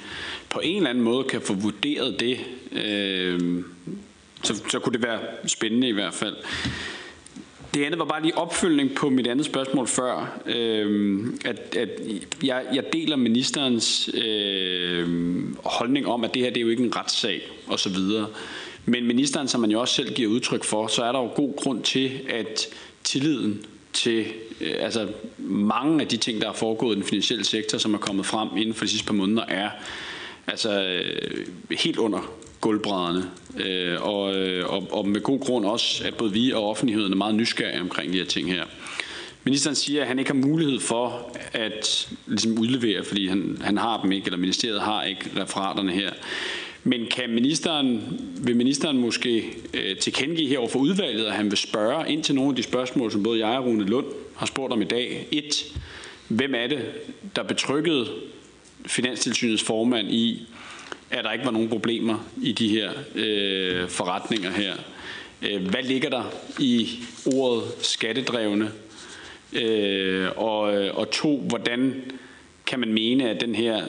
[0.51, 2.39] på en eller anden måde kan få vurderet det,
[2.73, 3.65] øh,
[4.43, 6.37] så, så kunne det være spændende i hvert fald.
[7.77, 11.89] Det andet var bare lige opfølgning på mit andet spørgsmål før, øh, at, at
[12.43, 15.09] jeg, jeg deler ministerens øh,
[15.65, 17.97] holdning om, at det her det er jo ikke en retssag osv.,
[18.85, 21.57] men ministeren, som man jo også selv giver udtryk for, så er der jo god
[21.57, 22.67] grund til, at
[23.05, 24.27] tilliden til
[24.61, 25.09] øh, altså
[25.39, 28.49] mange af de ting, der er foregået i den finansielle sektor, som er kommet frem
[28.57, 29.71] inden for de sidste par måneder, er
[30.47, 33.31] altså øh, helt under gulvbrædderne.
[33.57, 37.17] Øh, og, øh, og, og med god grund også, at både vi og offentligheden er
[37.17, 38.65] meget nysgerrige omkring de her ting her.
[39.45, 44.03] Ministeren siger, at han ikke har mulighed for at ligesom udlevere, fordi han, han har
[44.03, 46.11] dem ikke, eller ministeriet har ikke referaterne her.
[46.85, 51.59] Men kan ministeren, vil ministeren måske øh, tilkendegive her over for udvalget, at han vil
[51.59, 54.73] spørge ind til nogle af de spørgsmål, som både jeg og Rune Lund har spurgt
[54.73, 55.29] om i dag.
[55.31, 55.77] Et,
[56.29, 56.79] hvem er det,
[57.37, 58.07] der betrykkede
[58.87, 60.49] Finanstilsynets formand i,
[61.11, 64.75] at der ikke var nogen problemer i de her øh, forretninger her?
[65.43, 66.25] Øh, hvad ligger der
[66.59, 66.89] i
[67.35, 68.73] ordet skattedrevne?
[69.53, 72.03] Øh, og, øh, og to, hvordan
[72.67, 73.87] kan man mene, at den her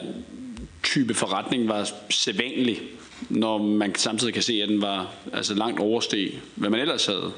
[0.82, 2.82] type forretning var sædvanlig,
[3.28, 7.32] når man samtidig kan se, at den var altså langt oversteg, hvad man ellers havde,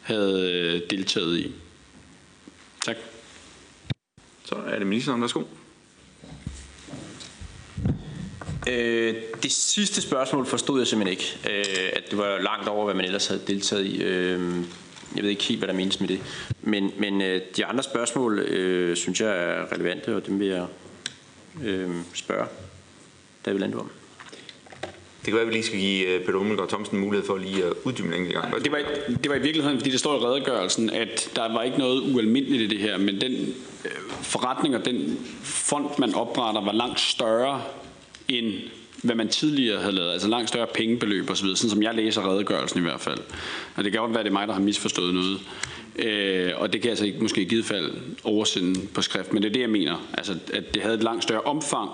[0.00, 1.52] havde øh, deltaget i.
[2.84, 2.96] Tak.
[4.44, 5.42] Så er det ministeren, værsgo.
[8.68, 11.38] Øh, det sidste spørgsmål forstod jeg simpelthen ikke.
[11.50, 14.02] Øh, at det var langt over, hvad man ellers havde deltaget i.
[14.02, 14.40] Øh,
[15.16, 16.20] jeg ved ikke helt, hvad der menes med det.
[16.62, 20.66] Men, men øh, de andre spørgsmål øh, synes jeg er relevante, og dem vil jeg
[21.64, 22.46] øh, spørge
[23.46, 23.90] David Landrum.
[25.26, 27.64] Det kan være, at vi lige skal give øh, Peter Ummelgaard Thomsen mulighed for lige
[27.64, 28.64] at uddybe en gang.
[28.64, 31.78] Det var, det var i virkeligheden, fordi det står i redegørelsen, at der var ikke
[31.78, 33.32] noget ualmindeligt i det her, men den
[33.84, 33.90] øh,
[34.22, 37.62] forretning og den fond, man opretter, var langt større
[38.28, 38.52] end
[39.02, 42.78] hvad man tidligere havde lavet, altså langt større pengebeløb osv., sådan som jeg læser redegørelsen
[42.78, 43.18] i hvert fald.
[43.74, 45.40] Og det kan godt være, at det er mig, der har misforstået noget.
[45.98, 47.92] Øh, og det kan jeg altså ikke måske i givet fald
[48.24, 50.08] oversende på skrift, men det er det, jeg mener.
[50.14, 51.90] Altså, at det havde et langt større omfang,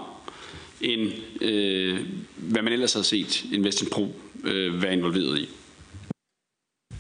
[0.81, 2.01] end øh,
[2.37, 4.15] hvad man ellers har set Investing Pro
[4.45, 5.49] øh, være involveret i.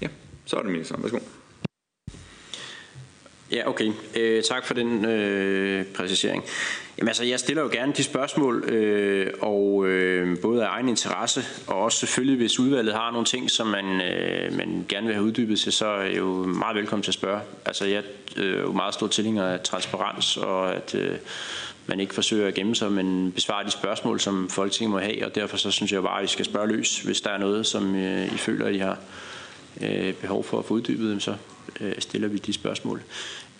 [0.03, 0.09] Ja,
[0.45, 1.03] så er det ministeren.
[1.03, 1.19] Værsgo.
[3.53, 3.93] Ja, okay.
[4.17, 6.45] Øh, tak for den øh, præcisering.
[6.99, 11.45] Jamen altså, jeg stiller jo gerne de spørgsmål, øh, og øh, både af egen interesse,
[11.67, 15.27] og også selvfølgelig, hvis udvalget har nogle ting, som man, øh, man gerne vil have
[15.27, 17.41] uddybet til, så er jeg jo meget velkommen til at spørge.
[17.67, 18.03] Altså, jeg
[18.37, 21.17] øh, er jo meget stor tilhænger af transparens, og at øh,
[21.87, 25.35] man ikke forsøger at gemme sig, men besvare de spørgsmål, som Folketinget må have, og
[25.35, 27.95] derfor så synes jeg bare, at I skal spørge løs, hvis der er noget, som
[27.95, 28.99] øh, I føler, at I har
[29.81, 31.35] øh, behov for at få uddybet, så
[31.81, 33.03] øh, stiller vi de spørgsmål.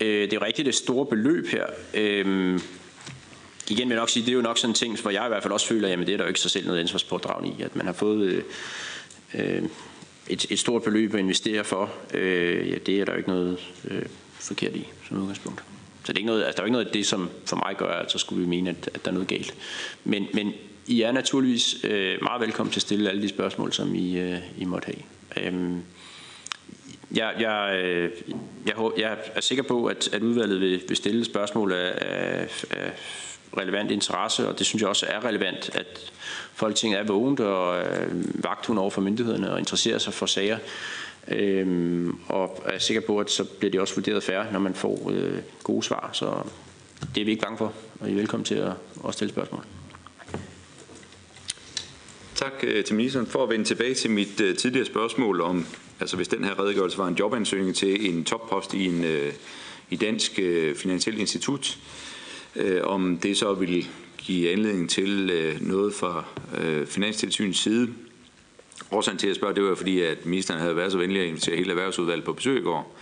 [0.03, 1.67] Øh, det er jo rigtigt det store beløb her.
[1.95, 2.61] Øh,
[3.71, 5.29] igen vil jeg nok sige, det er jo nok sådan en ting, hvor jeg i
[5.29, 7.63] hvert fald også føler, at det er der jo ikke så selv noget ansvarspådragende i,
[7.63, 8.43] at man har fået øh,
[9.35, 9.63] øh,
[10.29, 11.93] et, et stort beløb at investere for.
[12.15, 13.59] Øh, ja, det er der jo ikke noget
[13.91, 15.63] øh, forkert i som udgangspunkt.
[16.05, 17.57] Så det er ikke noget, altså, der er jo ikke noget af det, som for
[17.57, 19.55] mig gør, at så skulle vi mene, at, at der er noget galt.
[20.05, 20.53] Men, men
[20.87, 24.39] I er naturligvis øh, meget velkommen til at stille alle de spørgsmål, som I, øh,
[24.59, 25.47] I måtte have.
[25.47, 25.77] Øh,
[27.15, 28.11] jeg, jeg, øh,
[28.67, 32.93] jeg, jeg er sikker på, at, at udvalget vil, vil stille spørgsmål af, af, af
[33.59, 36.13] relevant interesse, og det synes jeg også er relevant, at
[36.55, 40.59] Folketinget er vågent og øh, vagthund over for myndighederne og interesserer sig for sager.
[41.29, 45.11] Øhm, og er sikker på, at så bliver det også vurderet færre, når man får
[45.11, 46.11] øh, gode svar.
[46.13, 46.35] Så
[47.15, 48.73] det er vi ikke bange for, og I er velkommen til at,
[49.09, 49.65] at stille spørgsmål.
[52.35, 53.27] Tak øh, til ministeren.
[53.27, 55.67] For at vende tilbage til mit øh, tidligere spørgsmål om,
[56.03, 59.33] altså hvis den her redegørelse var en jobansøgning til en toppost i en øh,
[59.91, 61.79] i Dansk øh, Finansielt Institut,
[62.57, 63.85] øh, om det så ville
[64.19, 66.25] give anledning til øh, noget fra
[66.59, 67.89] øh, Finanstilsynets side.
[68.91, 71.57] Årsagen til at spørge, det var fordi, at ministeren havde været så venlig at invitere
[71.57, 72.99] hele erhvervsudvalget på besøg i går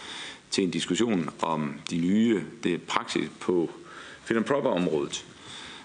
[0.50, 3.70] til en diskussion om de nye det praksis på
[4.24, 5.24] fit proper området.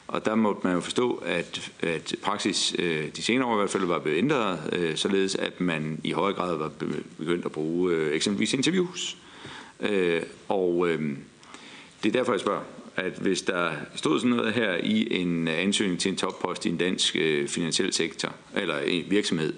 [0.08, 3.70] Og der måtte man jo forstå, at, at praksis øh, de senere år i hvert
[3.70, 6.72] fald var blevet ændret, øh, således at man i højere grad var
[7.18, 9.18] begyndt at bruge øh, eksempelvis interviews.
[9.80, 11.18] Øh, og øh,
[12.04, 12.64] det er derfor, jeg spørger,
[12.96, 16.78] at hvis der stod sådan noget her i en ansøgning til en toppost i en
[16.78, 19.54] dansk øh, finansiel sektor, eller en virksomhed,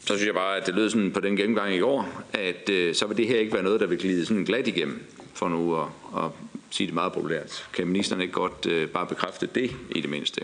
[0.00, 2.94] så synes jeg bare, at det lød sådan på den gennemgang i går, at øh,
[2.94, 5.02] så vil det her ikke være noget, der vil glide sådan glat igennem,
[5.34, 6.30] for nu at, at
[6.72, 7.68] sige det meget populært.
[7.72, 10.40] Kan ministeren ikke godt øh, bare bekræfte det i det mindste?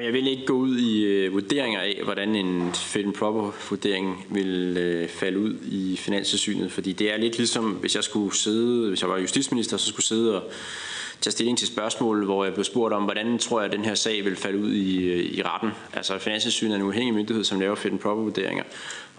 [0.00, 4.26] Jeg vil ikke gå ud i øh, vurderinger af, hvordan en fit and proper vurdering
[4.30, 8.88] vil øh, falde ud i finanssynet, fordi det er lidt ligesom, hvis jeg skulle sidde,
[8.88, 10.50] hvis jeg var justitsminister, så skulle sidde og
[11.20, 13.94] tage stilling til spørgsmål, hvor jeg blev spurgt om, hvordan tror jeg, at den her
[13.94, 15.70] sag vil falde ud i, øh, i retten.
[15.92, 18.64] Altså finanssynet er en uafhængig myndighed, som laver fit and proper vurderinger,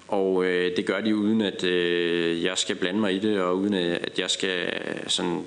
[0.10, 3.57] og øh, det gør de uden, at øh, jeg skal blande mig i det, og
[3.57, 5.41] uden øh, at jeg skal øh, sådan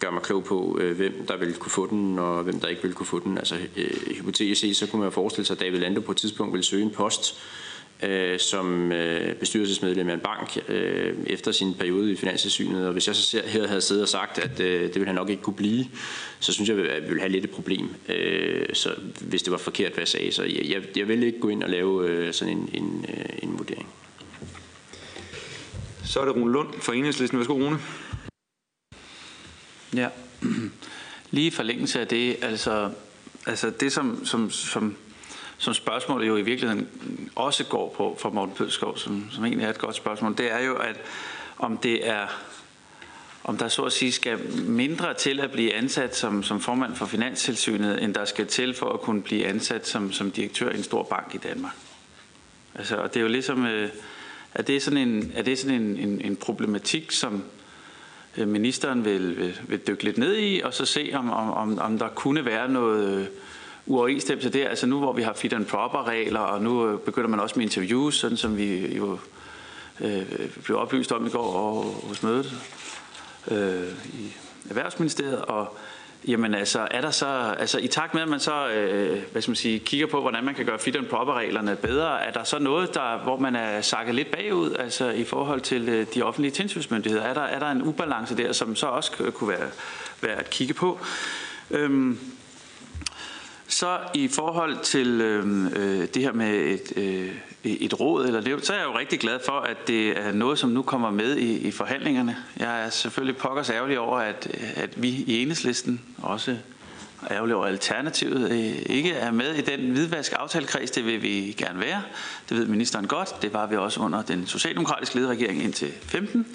[0.00, 2.82] gøre mig klog på, øh, hvem der vil kunne få den, og hvem der ikke
[2.82, 3.38] vil kunne få den.
[3.38, 6.52] Altså øh, hypotetisk set, så kunne man forestille sig, at David Lando på et tidspunkt
[6.52, 7.40] ville søge en post
[8.02, 12.86] øh, som øh, bestyrelsesmedlem af en bank øh, efter sin periode i Finanssynet.
[12.86, 15.30] Og hvis jeg så her havde siddet og sagt, at øh, det ville han nok
[15.30, 15.86] ikke kunne blive,
[16.40, 18.90] så synes jeg, at vi ville have lidt et problem, øh, så,
[19.20, 20.32] hvis det var forkert, hvad jeg sagde.
[20.32, 23.24] Så jeg, jeg, jeg vil ikke gå ind og lave øh, sådan en, en, øh,
[23.42, 23.88] en vurdering.
[26.08, 27.38] Så er det Rune Lund fra Enhedslisten.
[27.38, 27.78] Værsgo, Rune.
[29.94, 30.08] Ja,
[31.30, 32.90] lige i forlængelse af det, altså,
[33.46, 34.96] altså det som, som, som,
[35.58, 36.88] som spørgsmålet jo i virkeligheden
[37.36, 40.58] også går på fra Morten Pødskov, som, som egentlig er et godt spørgsmål, det er
[40.58, 40.96] jo, at
[41.58, 42.26] om det er
[43.44, 47.06] om der så at sige skal mindre til at blive ansat som, som formand for
[47.06, 50.82] Finanstilsynet, end der skal til for at kunne blive ansat som, som direktør i en
[50.82, 51.74] stor bank i Danmark.
[52.74, 53.90] Altså, og det er jo ligesom, øh,
[54.54, 57.42] er det sådan en, er det sådan en, en, en problematik, som,
[58.36, 61.98] øh, ministeren vil, vil, vil dykke lidt ned i, og så se, om, om, om
[61.98, 63.26] der kunne være noget øh,
[63.86, 64.68] uoverensstemmelse der.
[64.68, 67.54] Altså nu, hvor vi har fit and proper regler, og nu øh, begynder man også
[67.56, 69.18] med interviews, sådan som vi jo
[70.00, 70.22] øh,
[70.64, 72.52] blev oplyst om i går og, hos mødet
[73.50, 74.32] øh, i
[74.68, 75.76] Erhvervsministeriet, og
[76.26, 77.26] Jamen altså, er der så,
[77.58, 80.44] altså i takt med, at man så, øh, hvad skal man sige, kigger på, hvordan
[80.44, 83.56] man kan gøre fit and proper reglerne bedre, er der så noget, der, hvor man
[83.56, 87.24] er sakket lidt bagud, altså i forhold til øh, de offentlige tilsynsmyndigheder?
[87.24, 89.68] Er der, er der en ubalance der, som så også kunne være,
[90.20, 91.00] være at kigge på?
[91.70, 92.18] Øhm,
[93.78, 98.66] så i forhold til øhm, øh, det her med et, øh, et råd eller det,
[98.66, 101.36] så er jeg jo rigtig glad for, at det er noget, som nu kommer med
[101.36, 102.36] i, i forhandlingerne.
[102.58, 106.56] Jeg er selvfølgelig pokkers ærgerlig over, at, at vi i enhedslisten også
[107.30, 110.90] ærgerlig over Alternativet øh, ikke er med i den hvidvask aftalekreds.
[110.90, 112.02] Det vil vi gerne være.
[112.48, 113.42] Det ved ministeren godt.
[113.42, 116.46] Det var vi også under den socialdemokratiske lederregering indtil 15.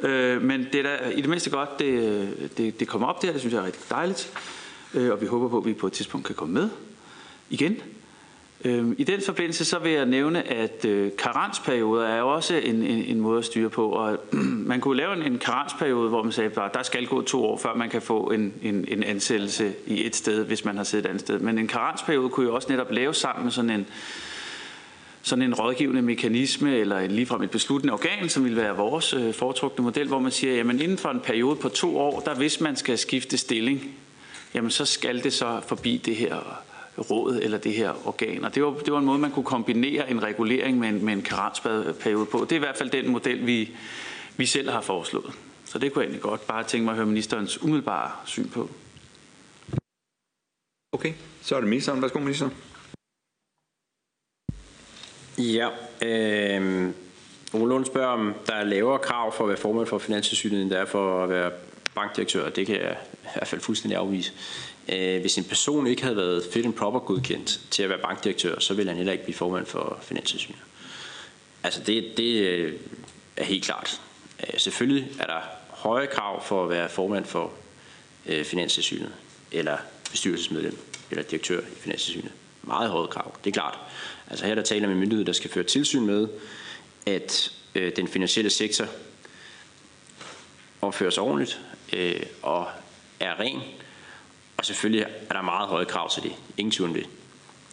[0.00, 3.22] Øh, men det er da i det mindste godt, det, øh, det, det kommer op
[3.22, 3.32] der.
[3.32, 4.30] Det synes jeg er rigtig dejligt.
[4.94, 6.68] Øh, og vi håber på, at vi på et tidspunkt kan komme med
[7.50, 7.80] igen.
[8.64, 12.74] Øhm, I den forbindelse så vil jeg nævne, at øh, karensperioder er jo også en,
[12.74, 13.88] en, en måde at styre på.
[13.88, 14.18] Og
[14.70, 17.58] man kunne lave en, en karensperiode, hvor man sagde, at der skal gå to år,
[17.58, 21.04] før man kan få en, en, en ansættelse i et sted, hvis man har siddet
[21.04, 21.38] et andet sted.
[21.38, 23.86] Men en karensperiode kunne jo også netop lave sammen med sådan en,
[25.22, 29.34] sådan en rådgivende mekanisme eller en, ligefrem et besluttende organ, som vil være vores øh,
[29.34, 32.60] foretrukne model, hvor man siger, at inden for en periode på to år, der hvis
[32.60, 33.94] man skal skifte stilling,
[34.54, 36.64] jamen så skal det så forbi det her
[36.98, 38.44] råd eller det her organ.
[38.44, 41.12] Og det var, det var en måde, man kunne kombinere en regulering med en, med
[41.12, 42.40] en karensperiode på.
[42.40, 43.76] Det er i hvert fald den model, vi,
[44.36, 45.32] vi selv har foreslået.
[45.64, 48.70] Så det kunne jeg egentlig godt bare tænke mig at høre ministerens umiddelbare syn på.
[50.92, 52.02] Okay, så er det ministeren.
[52.02, 52.48] Værsgo, minister.
[55.38, 55.68] Ja,
[56.02, 56.90] øh,
[57.52, 60.70] Ole Lund spørger, om der er lavere krav for at være formand for Finanssynet, end
[60.70, 61.50] der er for at være
[61.94, 62.50] bankdirektør.
[62.50, 64.32] Det kan jeg i hvert fald fuldstændig afvise.
[64.88, 68.60] Øh, hvis en person ikke havde været fit and proper godkendt til at være bankdirektør,
[68.60, 70.58] så ville han heller ikke blive formand for Finanstilsynet.
[71.62, 72.74] Altså det, det øh,
[73.36, 74.00] er helt klart.
[74.40, 77.52] Øh, selvfølgelig er der høje krav for at være formand for
[78.44, 79.12] Finanstilsynet,
[79.52, 79.76] eller
[80.10, 80.78] bestyrelsesmedlem,
[81.10, 82.32] eller direktør i Finanstilsynet.
[82.62, 83.78] Meget høje krav, det er klart.
[84.30, 86.28] Altså her der taler med myndighed, der skal føre tilsyn med,
[87.06, 88.86] at den finansielle sektor
[90.82, 91.22] opfører sig
[91.94, 92.68] øh, og
[93.20, 93.60] er ren,
[94.56, 96.32] og selvfølgelig er der meget høje krav til det.
[96.56, 97.06] Ingen tvivl om det.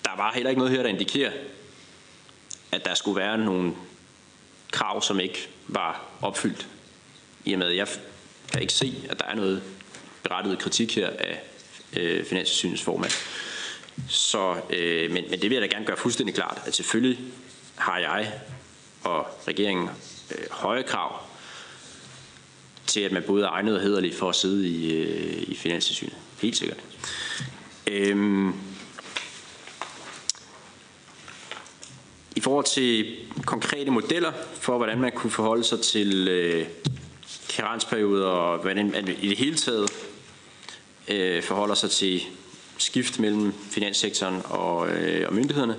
[0.06, 1.32] Der var heller ikke noget her, der indikerer,
[2.72, 3.74] at der skulle være nogle
[4.72, 6.68] krav, som ikke var opfyldt.
[7.46, 7.88] I og med, at jeg
[8.52, 9.64] kan ikke se, at der er noget
[10.24, 11.42] berettiget kritik her af
[11.98, 13.12] øh, Finanssynets formand.
[14.10, 17.20] Så, øh, men, men det vil jeg da gerne gøre fuldstændig klart, at selvfølgelig
[17.76, 18.32] har jeg
[19.04, 19.90] og regeringen
[20.32, 21.31] øh, høje krav
[22.92, 26.14] til, at man både er egnet og hederlig for at sidde i, øh, i Finanssynet.
[26.42, 26.78] Helt sikkert.
[27.88, 28.54] Øhm,
[32.36, 33.16] I forhold til
[33.46, 36.66] konkrete modeller for, hvordan man kunne forholde sig til øh,
[37.50, 39.90] karensperioder og hvordan man i det hele taget
[41.08, 42.22] øh, forholder sig til
[42.78, 45.78] skift mellem finanssektoren og, øh, og myndighederne,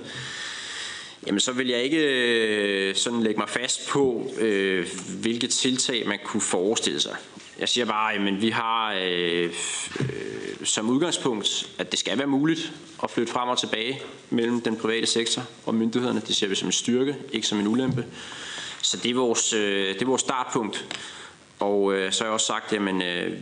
[1.27, 4.87] Jamen, så vil jeg ikke øh, sådan lægge mig fast på, øh,
[5.21, 7.15] hvilke tiltag man kunne forestille sig.
[7.59, 9.53] Jeg siger bare, at vi har øh,
[9.99, 14.75] øh, som udgangspunkt, at det skal være muligt at flytte frem og tilbage mellem den
[14.77, 16.21] private sektor og myndighederne.
[16.27, 18.05] Det ser vi som en styrke, ikke som en ulempe.
[18.81, 20.85] Så det er vores, øh, det er vores startpunkt.
[21.59, 23.37] Og øh, så har jeg også sagt, at jamen, øh,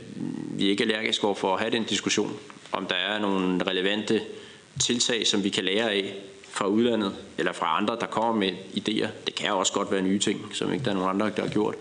[0.58, 2.40] vi er ikke allergiske over for at have den diskussion,
[2.72, 4.22] om der er nogle relevante
[4.80, 6.16] tiltag, som vi kan lære af
[6.52, 9.08] fra udlandet, eller fra andre, der kommer med idéer.
[9.26, 11.49] Det kan også godt være nye ting, som ikke der er nogen andre, der har
[11.49, 11.76] gjort.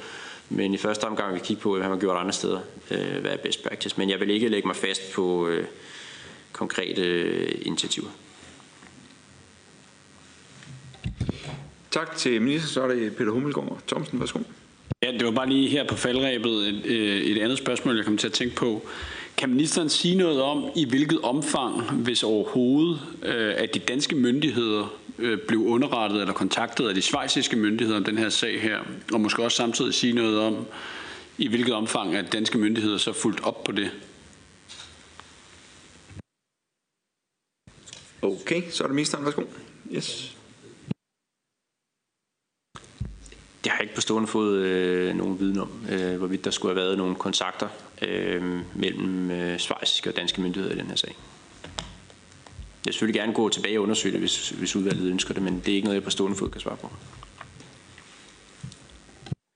[0.49, 2.61] Men i første omgang vil vi kigge på, hvad man har gjort andre steder.
[2.91, 3.95] Øh, hvad er best practice.
[3.99, 5.67] Men jeg vil ikke lægge mig fast på øh,
[6.53, 8.09] konkrete øh, initiativer.
[11.91, 12.73] Tak til ministeren.
[12.73, 14.21] Så er det Peter Hummelgaard Thomsen.
[14.21, 14.39] Værsgo.
[15.03, 18.17] Ja, det var bare lige her på faldrebet et, øh, et andet spørgsmål, jeg kom
[18.17, 18.89] til at tænke på.
[19.41, 24.95] Kan ministeren sige noget om, i hvilket omfang, hvis overhovedet, øh, at de danske myndigheder
[25.19, 28.79] øh, blev underrettet eller kontaktet af de svejsiske myndigheder om den her sag her,
[29.13, 30.67] og måske også samtidig sige noget om,
[31.39, 33.91] i hvilket omfang at danske myndigheder så fulgt op på det?
[38.23, 39.25] Okay, så er det ministeren.
[39.25, 39.43] Værsgo.
[39.95, 40.37] Yes.
[43.65, 46.75] Det har jeg ikke på stående fod øh, nogen viden om, øh, hvorvidt der skulle
[46.75, 47.69] have været nogle kontakter
[48.03, 51.17] øh, mellem øh, svejsiske og danske myndigheder i den her sag.
[51.77, 55.61] Jeg vil selvfølgelig gerne gå tilbage og undersøge det, hvis, hvis udvalget ønsker det, men
[55.61, 56.91] det er ikke noget, jeg på stående fod kan svare på.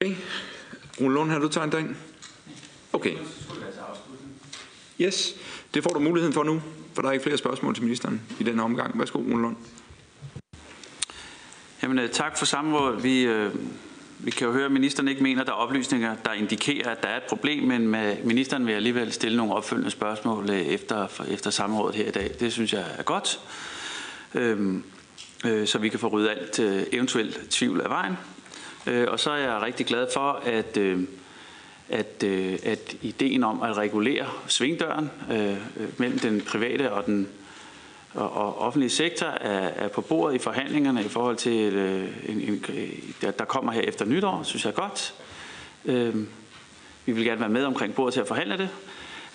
[0.00, 0.14] Okay.
[1.00, 1.86] Rune Lund, har du tegnet dig?
[2.92, 3.16] Okay.
[5.00, 5.34] Yes,
[5.74, 6.62] det får du muligheden for nu,
[6.94, 8.98] for der er ikke flere spørgsmål til ministeren i den omgang.
[8.98, 9.56] Værsgo, Rune Lund.
[11.82, 13.02] Jamen, øh, tak for samrådet.
[13.02, 13.54] Vi, øh,
[14.24, 17.02] vi kan jo høre, at ministeren ikke mener, at der er oplysninger, der indikerer, at
[17.02, 21.06] der er et problem, men med, ministeren vil alligevel stille nogle opfølgende spørgsmål øh, efter,
[21.30, 22.30] efter samrådet her i dag.
[22.40, 23.40] Det synes jeg er godt,
[24.34, 24.84] øhm,
[25.46, 28.16] øh, så vi kan få ryddet alt øh, eventuelt tvivl af vejen.
[28.86, 31.00] Øh, og så er jeg rigtig glad for, at, øh,
[31.88, 37.28] at, øh, at ideen om at regulere svingdøren øh, øh mellem den private og den
[38.14, 42.40] og, og offentlige sektor er, er på bordet i forhandlingerne i forhold til, øh, en,
[42.40, 42.64] en,
[43.20, 45.14] der, der kommer her efter nytår, synes jeg er godt.
[45.84, 46.14] Øh,
[47.06, 48.68] vi vil gerne være med omkring bordet til at forhandle det.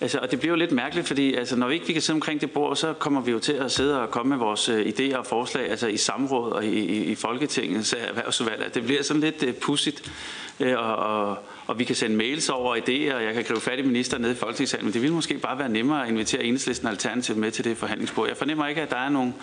[0.02, 2.16] Altså, og det bliver jo lidt mærkeligt, fordi altså, når vi ikke vi kan sidde
[2.16, 4.86] omkring det bord, så kommer vi jo til at sidde og komme med vores øh,
[4.86, 8.62] idéer og forslag altså i samråd og i, i, i Folketingets erhvervsudvalg.
[8.62, 10.12] Altså, det bliver sådan lidt øh, pudsigt,
[10.60, 13.78] øh, og, og, og vi kan sende mails over idéer, og jeg kan gribe fat
[13.78, 16.88] i minister nede i Folketingssalen, men det ville måske bare være nemmere at invitere enhedslisten
[16.88, 18.28] Alternativ med til det forhandlingsbord.
[18.28, 19.34] Jeg fornemmer ikke, at der er nogen,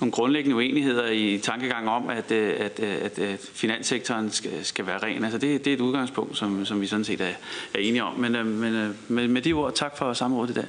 [0.00, 4.86] nogle grundlæggende uenigheder i tankegang om, at, øh, at, øh, at, at finanssektoren skal, skal
[4.86, 5.24] være ren.
[5.24, 7.32] Altså det, det er et udgangspunkt, som, som vi sådan set er,
[7.74, 8.14] er enige om.
[8.14, 10.66] Men, men med, med de ord, tak for samrådet i dag.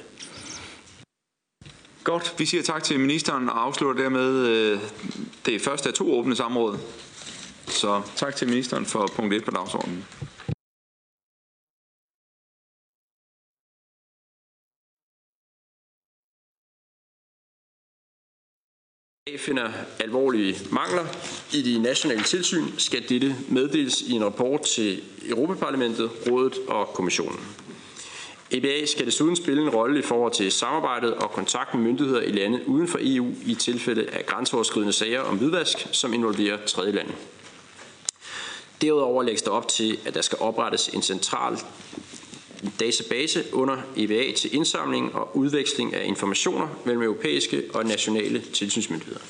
[2.04, 4.78] Godt, vi siger tak til ministeren og afslutter dermed øh,
[5.46, 6.78] det første af to åbne samråd.
[7.66, 10.04] Så tak til ministeren for punkt 1 på dagsordenen.
[19.38, 21.04] Finder alvorlige mangler
[21.52, 27.40] i de nationale tilsyn, skal dette meddeles i en rapport til Europaparlamentet, Rådet og Kommissionen.
[28.50, 32.32] EBA skal desuden spille en rolle i forhold til samarbejdet og kontakt med myndigheder i
[32.32, 37.12] lande uden for EU i tilfælde af grænseoverskridende sager om hvidvask, som involverer tredje lande.
[38.82, 41.58] Derudover lægges der op til, at der skal oprettes en central
[42.80, 49.20] database under EVA til indsamling og udveksling af informationer mellem europæiske og nationale tilsynsmyndigheder.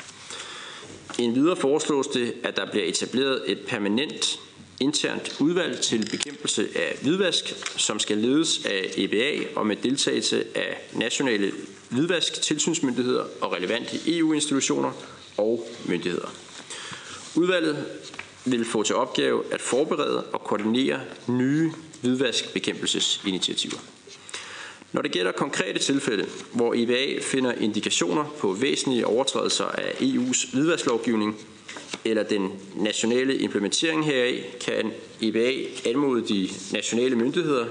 [1.18, 4.40] En videre foreslås det, at der bliver etableret et permanent
[4.80, 7.44] internt udvalg til bekæmpelse af hvidvask,
[7.76, 11.52] som skal ledes af EBA og med deltagelse af nationale
[11.88, 14.92] hvidvask, tilsynsmyndigheder og relevante EU-institutioner
[15.36, 16.32] og myndigheder.
[17.36, 17.84] Udvalget
[18.44, 21.72] vil få til opgave at forberede og koordinere nye
[22.02, 23.78] hvidvaskbekæmpelsesinitiativer.
[24.92, 31.36] Når det gælder konkrete tilfælde, hvor IBA finder indikationer på væsentlige overtrædelser af EU's hvidvasklovgivning
[32.04, 35.52] eller den nationale implementering heraf, kan IBA
[35.86, 37.66] anmode de nationale myndigheder,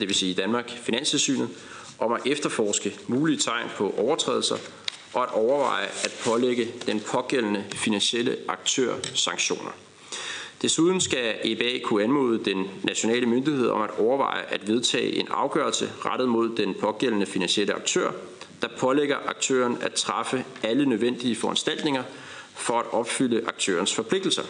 [0.00, 1.48] det vil sige i Danmark Finanstilsynet,
[1.98, 4.56] om at efterforske mulige tegn på overtrædelser
[5.12, 9.70] og at overveje at pålægge den pågældende finansielle aktør sanktioner.
[10.62, 15.92] Desuden skal EBA kunne anmode den nationale myndighed om at overveje at vedtage en afgørelse
[16.04, 18.10] rettet mod den pågældende finansielle aktør,
[18.62, 22.02] der pålægger aktøren at træffe alle nødvendige foranstaltninger
[22.54, 24.42] for at opfylde aktørens forpligtelser.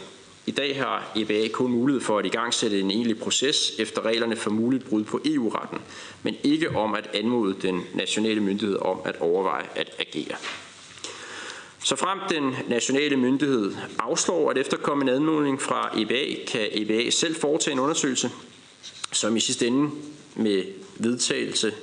[0.46, 4.50] I dag har EBA kun mulighed for at igangsætte en egentlig proces efter reglerne for
[4.50, 5.78] muligt brud på EU-retten,
[6.22, 10.36] men ikke om at anmode den nationale myndighed om at overveje at agere.
[11.86, 17.36] Så frem den nationale myndighed afslår at efterkomme en anmodning fra EBA, kan EBA selv
[17.36, 18.30] foretage en undersøgelse,
[19.12, 19.90] som i sidste ende
[20.34, 20.64] med
[20.96, 21.74] vedtagelse,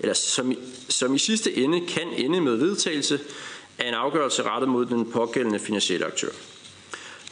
[0.00, 0.54] eller som,
[0.88, 3.20] som i sidste ende kan ende med vedtagelse
[3.78, 6.30] af en afgørelse rettet mod den pågældende finansielle aktør.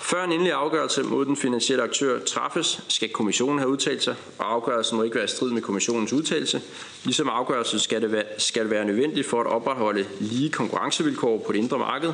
[0.05, 4.53] Før en endelig afgørelse mod den finansielle aktør træffes, skal kommissionen have udtalt sig, og
[4.53, 6.63] afgørelsen må ikke være i strid med kommissionens udtalelse.
[7.05, 11.59] Ligesom afgørelsen skal det, være, skal være nødvendigt for at opretholde lige konkurrencevilkår på det
[11.59, 12.13] indre marked,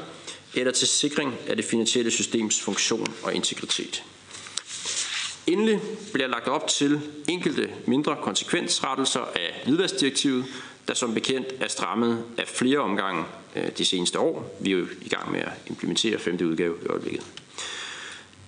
[0.55, 4.05] eller til sikring af det finansielle systems funktion og integritet.
[5.47, 5.80] Endelig
[6.12, 10.45] bliver lagt op til enkelte mindre konsekvensrettelser af hvidvaskdirektivet,
[10.88, 13.24] der som bekendt er strammet af flere omgange
[13.57, 14.57] øh, de seneste år.
[14.61, 17.22] Vi er jo i gang med at implementere femte udgave i øjeblikket.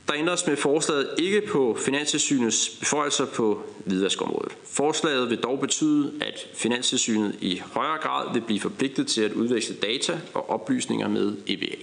[0.09, 4.53] Der ændres med forslaget ikke på Finanstilsynets beføjelser på hvidvaskområdet.
[4.65, 9.75] Forslaget vil dog betyde, at Finanstilsynet i højere grad vil blive forpligtet til at udveksle
[9.75, 11.77] data og oplysninger med EBA.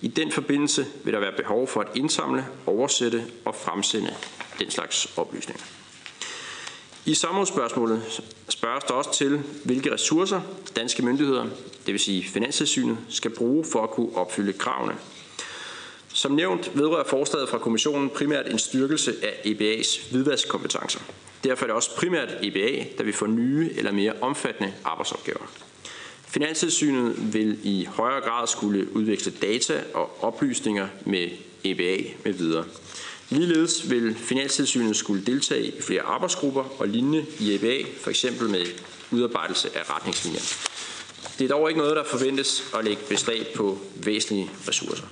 [0.00, 4.14] I den forbindelse vil der være behov for at indsamle, oversætte og fremsende
[4.58, 5.62] den slags oplysninger.
[7.04, 10.40] I samrådsspørgsmålet spørges der også til, hvilke ressourcer
[10.76, 11.44] danske myndigheder,
[11.86, 14.94] det vil sige Finanstilsynet, skal bruge for at kunne opfylde kravene
[16.22, 21.00] som nævnt vedrører forslaget fra kommissionen primært en styrkelse af EBA's hvidvaskkompetencer.
[21.44, 25.50] Derfor er det også primært EBA, der vil få nye eller mere omfattende arbejdsopgaver.
[26.26, 31.28] Finanstilsynet vil i højere grad skulle udveksle data og oplysninger med
[31.64, 32.64] EBA med videre.
[33.30, 38.66] Ligeledes vil Finanstilsynet skulle deltage i flere arbejdsgrupper og lignende i EBA, for eksempel med
[39.10, 40.42] udarbejdelse af retningslinjer.
[41.38, 45.06] Det er dog ikke noget, der forventes at lægge beslag på væsentlige ressourcer.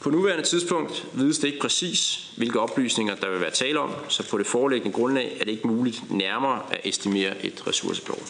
[0.00, 4.28] På nuværende tidspunkt vides det ikke præcis, hvilke oplysninger der vil være tale om, så
[4.30, 8.22] på det foreliggende grundlag er det ikke muligt nærmere at estimere et ressourcebehov.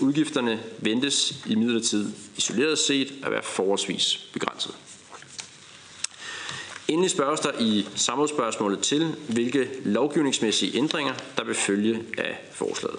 [0.00, 4.74] Udgifterne ventes i midlertid isoleret set at være forholdsvis begrænset.
[6.88, 12.98] Endelig spørges der i samrådsspørgsmålet til, hvilke lovgivningsmæssige ændringer, der vil følge af forslaget.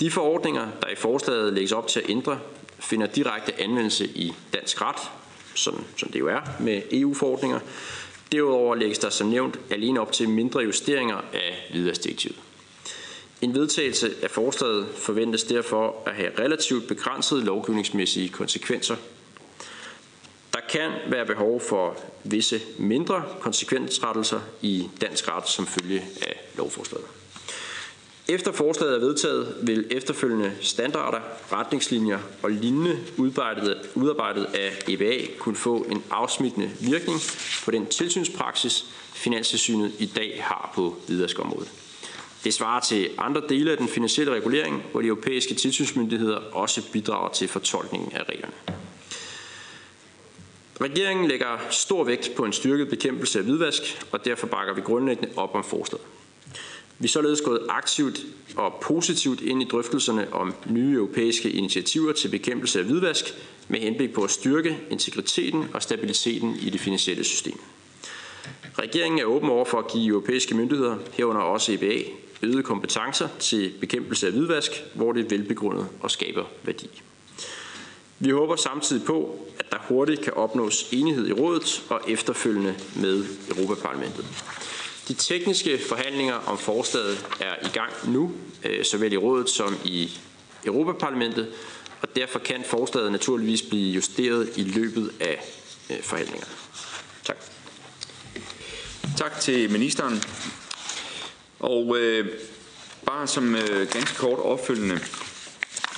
[0.00, 2.38] De forordninger, der i forslaget lægges op til at ændre,
[2.78, 5.10] finder direkte anvendelse i dansk ret,
[5.54, 7.60] som, som det jo er med EU-forordninger.
[8.32, 12.36] Derudover lægges der som nævnt alene op til mindre justeringer af hvidvaskdirektivet.
[13.42, 18.96] En vedtagelse af forslaget forventes derfor at have relativt begrænsede lovgivningsmæssige konsekvenser.
[20.52, 27.21] Der kan være behov for visse mindre konsekvensrettelser i dansk ret som følge af lovforslaget.
[28.28, 31.20] Efter forslaget er vedtaget, vil efterfølgende standarder,
[31.52, 37.18] retningslinjer og lignende udarbejdet, udarbejdet af EBA kunne få en afsmittende virkning
[37.64, 41.70] på den tilsynspraksis, Finanstilsynet i dag har på hvidvaskområdet.
[42.44, 47.28] Det svarer til andre dele af den finansielle regulering, hvor de europæiske tilsynsmyndigheder også bidrager
[47.28, 48.52] til fortolkningen af reglerne.
[50.80, 55.30] Regeringen lægger stor vægt på en styrket bekæmpelse af hvidvask, og derfor bakker vi grundlæggende
[55.36, 56.06] op om forslaget.
[56.98, 58.20] Vi er således gået aktivt
[58.56, 63.24] og positivt ind i drøftelserne om nye europæiske initiativer til bekæmpelse af hvidvask
[63.68, 67.58] med henblik på at styrke integriteten og stabiliteten i det finansielle system.
[68.78, 72.02] Regeringen er åben over for at give europæiske myndigheder, herunder også EBA,
[72.42, 77.02] øgede kompetencer til bekæmpelse af hvidvask, hvor det er velbegrundet og skaber værdi.
[78.18, 83.24] Vi håber samtidig på, at der hurtigt kan opnås enighed i rådet og efterfølgende med
[83.56, 84.26] Europaparlamentet.
[85.08, 88.32] De tekniske forhandlinger om forslaget er i gang nu,
[88.64, 90.18] øh, såvel i rådet som i
[90.66, 91.48] Europaparlamentet,
[92.02, 95.44] og derfor kan forslaget naturligvis blive justeret i løbet af
[95.90, 96.52] øh, forhandlingerne.
[97.24, 97.36] Tak.
[99.16, 100.22] Tak til ministeren.
[101.58, 102.28] Og øh,
[103.06, 104.94] bare som øh, ganske kort opfølgende,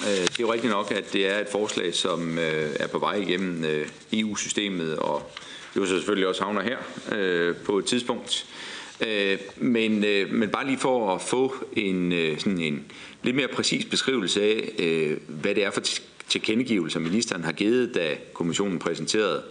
[0.06, 2.98] øh, det er jo rigtigt nok, at det er et forslag, som øh, er på
[2.98, 5.30] vej igennem øh, EU-systemet, og
[5.76, 6.78] jo så selvfølgelig også havner her
[7.12, 8.46] øh, på et tidspunkt.
[8.48, 12.84] Øh, Øh, men, øh, men bare lige for at få en, øh, sådan en
[13.22, 15.82] lidt mere præcis beskrivelse af, øh, hvad det er for
[16.28, 19.42] tilkendegivelser, ministeren har givet, da kommissionen præsenterede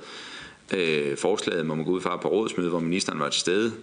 [0.73, 3.73] øh, forslaget, må man gå ud fra på rådsmødet, hvor ministeren var til stede.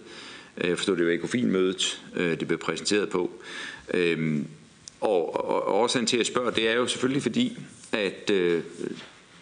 [0.63, 3.31] Jeg forstod, det var Ekofin-mødet, øh, det blev præsenteret på.
[3.93, 4.41] Øh,
[5.01, 7.57] og, og årsagen til at spørge, det er jo selvfølgelig fordi,
[7.91, 8.63] at øh,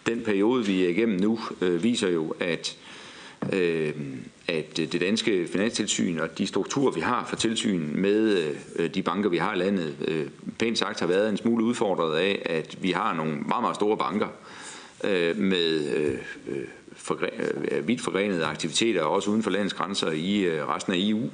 [0.06, 2.76] den periode, vi er igennem nu, øh, viser jo, at
[3.52, 3.92] øh,
[4.50, 9.02] at øh, det danske finanstilsyn og de strukturer, vi har for tilsyn med øh, de
[9.02, 10.26] banker, vi har i landet, øh,
[10.58, 13.96] pænt sagt har været en smule udfordret af, at vi har nogle meget, meget store
[13.96, 14.28] banker
[15.34, 16.18] med
[17.82, 21.30] vidt forgrenede aktiviteter, også uden for landets grænser i resten af EU.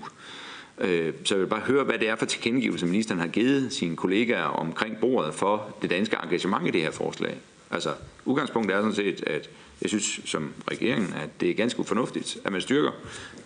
[1.25, 4.45] Så jeg vil bare høre, hvad det er for tilkendegivelse, ministeren har givet sine kollegaer
[4.45, 7.37] omkring bordet for det danske engagement i det her forslag.
[7.71, 7.95] Altså,
[8.25, 9.51] udgangspunktet er sådan set, at
[9.83, 12.91] jeg synes som regeringen, at det er ganske fornuftigt, at man styrker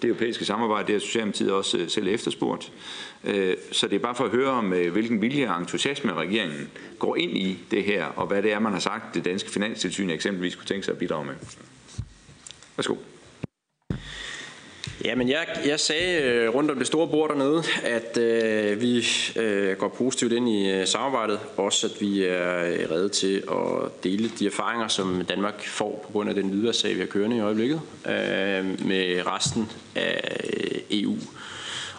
[0.03, 0.87] det europæiske samarbejde.
[0.87, 2.73] Det har Socialdemokratiet også øh, selv efterspurgt.
[3.25, 6.71] Øh, så det er bare for at høre om, øh, hvilken vilje og entusiasme regeringen
[6.99, 10.11] går ind i det her, og hvad det er, man har sagt, det danske finanstilsyn
[10.11, 11.35] eksempelvis kunne tænke sig at bidrage med.
[12.77, 12.95] Værsgo.
[15.05, 19.07] Jamen, jeg, jeg sagde øh, rundt om det store bord dernede, at øh, vi
[19.37, 21.41] øh, går positivt ind i øh, samarbejdet.
[21.57, 26.13] Også at vi er øh, redde til at dele de erfaringer, som Danmark får på
[26.13, 30.81] grund af den videre sag, vi har kørende i øjeblikket, øh, med resten af øh,
[30.91, 31.17] EU.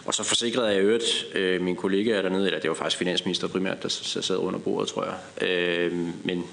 [0.04, 3.82] Og så forsikrede jeg øvrigt øh, mine kollegaer dernede, eller det var faktisk finansminister primært,
[3.82, 5.48] der sad under bordet, tror jeg.
[5.48, 5.92] Øh,
[6.24, 6.44] men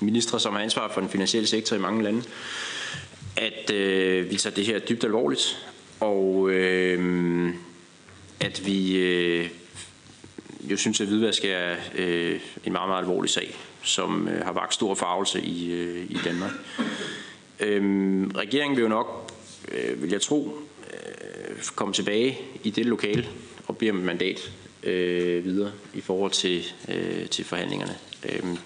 [0.00, 2.22] ministre, som har ansvar for den finansielle sektor i mange lande,
[3.36, 5.66] at øh, vi tager det her dybt alvorligt,
[6.00, 7.54] og øh,
[8.40, 9.50] at vi øh,
[10.62, 14.74] jo synes, at hvidvask er øh, en meget, meget alvorlig sag, som øh, har vagt
[14.74, 16.50] stor farvelse i, øh, i Danmark.
[17.60, 17.82] Øh,
[18.36, 19.32] regeringen vil jo nok,
[19.72, 20.58] øh, vil jeg tro,
[20.92, 23.26] øh, komme tilbage i det lokale
[23.66, 24.52] og bede om et mandat
[24.82, 27.94] øh, videre i forhold til, øh, til forhandlingerne.
[28.28, 28.56] Øh,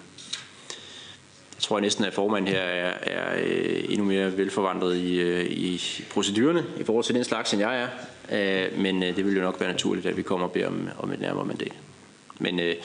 [1.55, 5.81] jeg tror næsten, at formanden her er, er øh, endnu mere velforvandret i, øh, i
[6.09, 7.87] procedurerne i forhold til den slags, end jeg er.
[8.31, 11.11] Øh, men det vil jo nok være naturligt, at vi kommer og beder om, om
[11.11, 11.73] et nærmere mandat.
[12.39, 12.75] Men øh,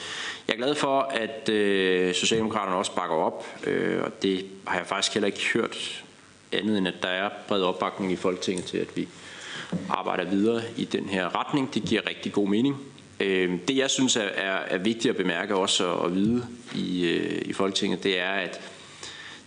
[0.47, 4.87] jeg er glad for, at øh, Socialdemokraterne også bakker op, øh, og det har jeg
[4.87, 6.03] faktisk heller ikke hørt
[6.51, 9.07] andet end, at der er bred opbakning i Folketinget til, at vi
[9.89, 11.73] arbejder videre i den her retning.
[11.73, 12.77] Det giver rigtig god mening.
[13.21, 17.41] Øh, det jeg synes er, er, er vigtigt at bemærke også og vide i, øh,
[17.45, 18.61] i Folketinget, det er, at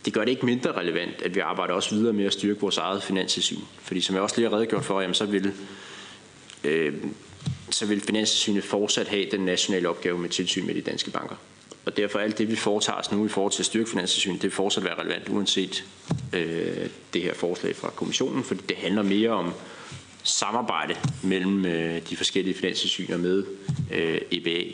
[0.04, 2.78] det gør det ikke mindre relevant, at vi arbejder også videre med at styrke vores
[2.78, 3.60] eget finanssyn.
[3.82, 5.52] Fordi som jeg også lige har redegjort for, jamen, så vil
[6.64, 6.94] øh,
[7.70, 11.36] så vil Finanssynet fortsat have den nationale opgave med tilsyn med de danske banker.
[11.84, 14.42] Og derfor alt det, vi foretager os nu i forhold til at styrke Finanssynet, det
[14.42, 15.84] vil fortsat være relevant, uanset
[16.32, 19.52] øh, det her forslag fra kommissionen, fordi det handler mere om
[20.24, 23.44] samarbejde mellem øh, de forskellige finanssyner med
[23.92, 24.72] øh, EBA.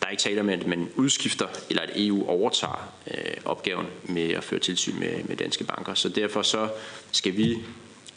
[0.00, 4.30] Der er ikke tale om, at man udskifter, eller at EU overtager øh, opgaven med
[4.30, 5.94] at føre tilsyn med, med danske banker.
[5.94, 6.68] Så derfor så
[7.12, 7.58] skal vi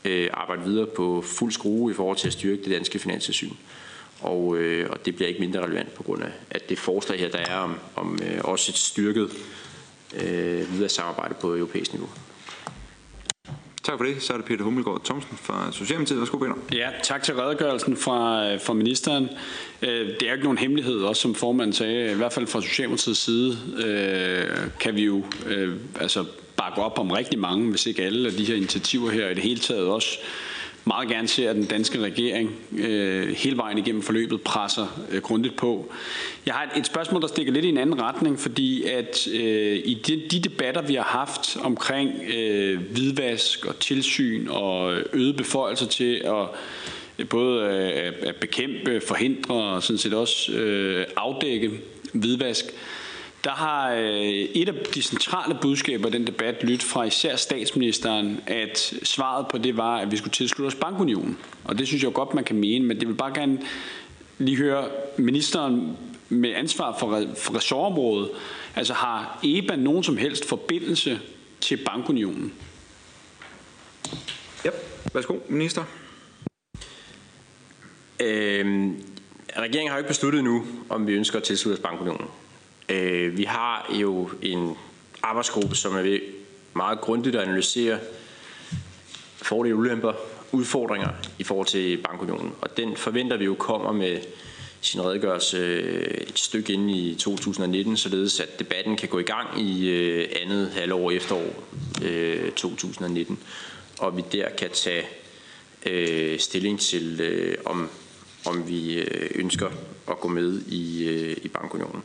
[0.06, 3.54] øh, arbejde videre på fuld skrue i forhold til at styrke det danske finanssyn.
[4.22, 7.30] Og, øh, og det bliver ikke mindre relevant på grund af, at det forslag her,
[7.30, 9.32] der er om, om øh, også et styrket
[10.14, 12.10] øh, videre samarbejde på europæisk niveau.
[13.84, 14.24] Tak for det.
[14.24, 16.20] Så er det Peter Hummelgaard Thomsen fra Socialdemokratiet.
[16.20, 16.54] Værsgo, Peter.
[16.72, 19.30] Ja, tak til redegørelsen fra, øh, fra ministeren.
[19.82, 23.20] Øh, det er ikke nogen hemmelighed, også som formanden sagde, i hvert fald fra Socialdemokratiets
[23.20, 25.24] side, øh, kan vi jo
[26.00, 26.26] altså
[26.58, 29.44] bakke op om rigtig mange, hvis ikke alle af de her initiativer her, i det
[29.44, 30.20] hele taget også
[30.86, 35.56] meget gerne ser, at den danske regering øh, hele vejen igennem forløbet presser øh, grundigt
[35.56, 35.92] på.
[36.46, 39.78] Jeg har et, et spørgsmål, der stikker lidt i en anden retning, fordi at øh,
[39.86, 45.88] i de, de debatter, vi har haft omkring øh, hvidvask og tilsyn og øget beføjelser
[45.88, 46.48] til at
[47.20, 51.72] øh, både øh, at bekæmpe, forhindre og sådan set også øh, afdække
[52.14, 52.72] hvidvask, øh,
[53.44, 54.02] der har øh,
[54.32, 59.58] et af de centrale budskaber i den debat lyttet fra især statsministeren, at svaret på
[59.58, 61.38] det var, at vi skulle tilslutte os bankunionen.
[61.64, 63.60] Og det synes jeg godt, man kan mene, men det vil bare gerne
[64.38, 65.98] lige høre ministeren
[66.30, 68.30] med ansvar for, for ressortområdet.
[68.76, 71.20] Altså har EBA nogen som helst forbindelse
[71.62, 72.54] til bankunionen?
[74.66, 74.70] Ja,
[75.14, 75.84] værsgo, minister.
[78.20, 79.04] Øhm,
[79.58, 82.28] regeringen har jo ikke besluttet nu, om vi ønsker at tilslutte os bankunionen.
[82.92, 84.78] Øh, vi har jo en
[85.24, 86.20] arbejdsgruppe, som er ved
[86.74, 88.00] meget grundigt at analysere
[89.36, 90.14] fordele, ulemper,
[90.52, 91.10] udfordringer
[91.40, 92.54] i forhold til bankunionen.
[92.62, 94.20] Og den forventer vi jo kommer med
[94.82, 99.62] sin redegørelse øh, et stykke ind i 2019, således at debatten kan gå i gang
[99.62, 101.64] i øh, andet halvår efterår
[102.04, 103.40] øh, 2019,
[104.00, 105.06] og vi der kan tage
[106.38, 107.22] stilling til,
[107.66, 107.90] om,
[108.46, 108.98] om vi
[109.36, 109.70] ønsker
[110.10, 111.08] at gå med i,
[111.44, 112.04] i bankunionen.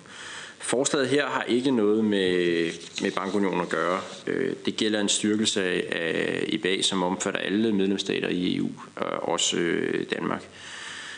[0.59, 2.71] Forslaget her har ikke noget med,
[3.03, 4.01] med bankunionen at gøre.
[4.27, 5.63] Øh, det gælder en styrkelse
[5.95, 10.49] af EBA, som omfatter alle medlemsstater i EU, og øh, også øh, Danmark.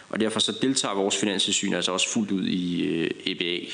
[0.09, 3.67] Og derfor så deltager vores finanssyn altså også fuldt ud i EBA,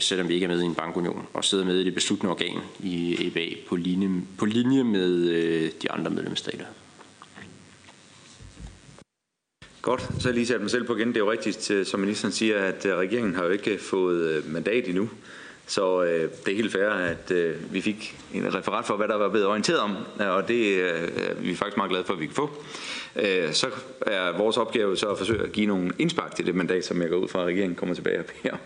[0.00, 2.58] selvom vi ikke er med i en bankunion, og sidder med i det besluttende organ
[2.80, 6.64] i EBA på linje, på linje med de andre medlemsstater.
[9.84, 11.08] Godt, så lige sætte mig selv på igen.
[11.08, 13.78] Det er jo rigtigt, øh, som ministeren siger, at øh, regeringen har jo ikke øh,
[13.78, 15.08] fået mandat endnu
[15.66, 19.14] Så øh, det er helt fair, at øh, vi fik en referat for, hvad der
[19.14, 22.26] var blevet orienteret om, og det øh, er vi faktisk meget glade for, at vi
[22.26, 22.50] kan få.
[23.16, 23.66] Øh, så
[24.00, 27.10] er vores opgave så at forsøge at give nogle indspark til det mandat, som jeg
[27.10, 28.56] går ud fra, at regeringen kommer tilbage og beder,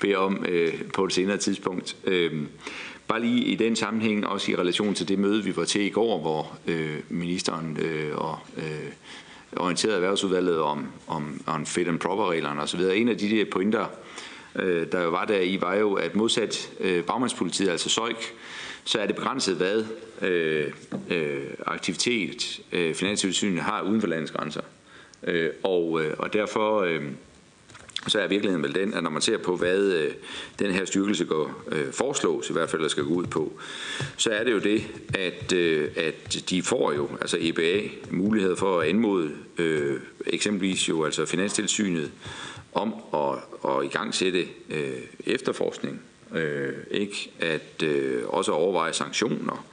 [0.00, 1.96] beder om øh, på et senere tidspunkt.
[2.04, 2.32] Øh,
[3.08, 5.88] Bare lige i den sammenhæng, også i relation til det møde, vi var til i
[5.88, 8.92] går, hvor øh, ministeren øh, og øh,
[9.56, 12.80] orienteret erhvervsudvalget om, om, om fit and proper-reglerne osv.
[12.80, 13.86] En af de der pointer,
[14.56, 18.34] øh, der var der i, var jo, at modsat øh, bagmandspolitiet, altså SØJK,
[18.84, 19.84] så er det begrænset, hvad
[20.22, 20.72] øh,
[21.10, 24.62] øh, aktivitet øh, Finanstilsynet har uden for landets grænser.
[25.22, 26.80] Øh, og, øh, og derfor...
[26.80, 27.02] Øh,
[28.06, 30.12] så er virkeligheden vel den, at når man ser på, hvad øh,
[30.58, 33.52] den her styrkelse går, øh, foreslås, i hvert fald der skal gå ud på,
[34.16, 38.80] så er det jo det, at, øh, at de får jo, altså EBA, mulighed for
[38.80, 42.10] at anmode øh, eksempelvis jo altså Finanstilsynet
[42.72, 46.00] om at, at i gang sætte øh, efterforskning,
[46.34, 49.66] øh, ikke at øh, også overveje sanktioner,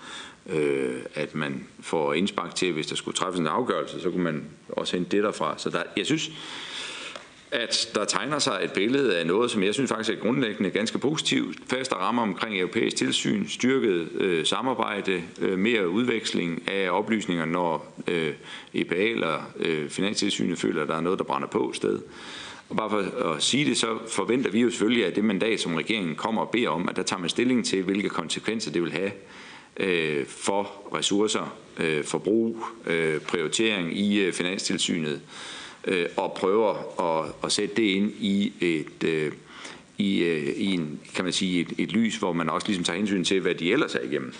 [0.49, 4.45] øh, at man får indspark til, hvis der skulle træffes en afgørelse, så kunne man
[4.69, 5.55] også hente det derfra.
[5.57, 6.31] Så der, jeg synes,
[7.51, 10.97] at der tegner sig et billede af noget, som jeg synes faktisk er grundlæggende ganske
[10.97, 11.57] positivt.
[11.67, 18.33] Faste rammer omkring europæisk tilsyn, styrket øh, samarbejde, øh, mere udveksling af oplysninger, når øh,
[18.73, 21.99] EPA eller øh, Finanstilsynet føler, at der er noget, der brænder på sted.
[22.69, 25.75] Og bare for at sige det, så forventer vi jo selvfølgelig, at det mandat, som
[25.75, 28.91] regeringen kommer og beder om, at der tager man stilling til, hvilke konsekvenser det vil
[28.91, 29.11] have
[29.77, 35.19] øh, for ressourcer, øh, forbrug, øh, prioritering i øh, Finanstilsynet øh,
[35.87, 39.31] øh, og prøver at, at sætte det ind i et øh,
[39.97, 42.97] i, øh, i en, kan man sige, et, et lys, hvor man også ligesom tager
[42.97, 44.33] hensyn til, hvad de ellers er igennem.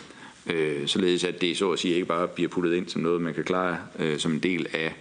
[0.48, 3.34] Øh, således at det så at sige ikke bare bliver puttet ind som noget, man
[3.34, 4.94] kan klare øh, som en del af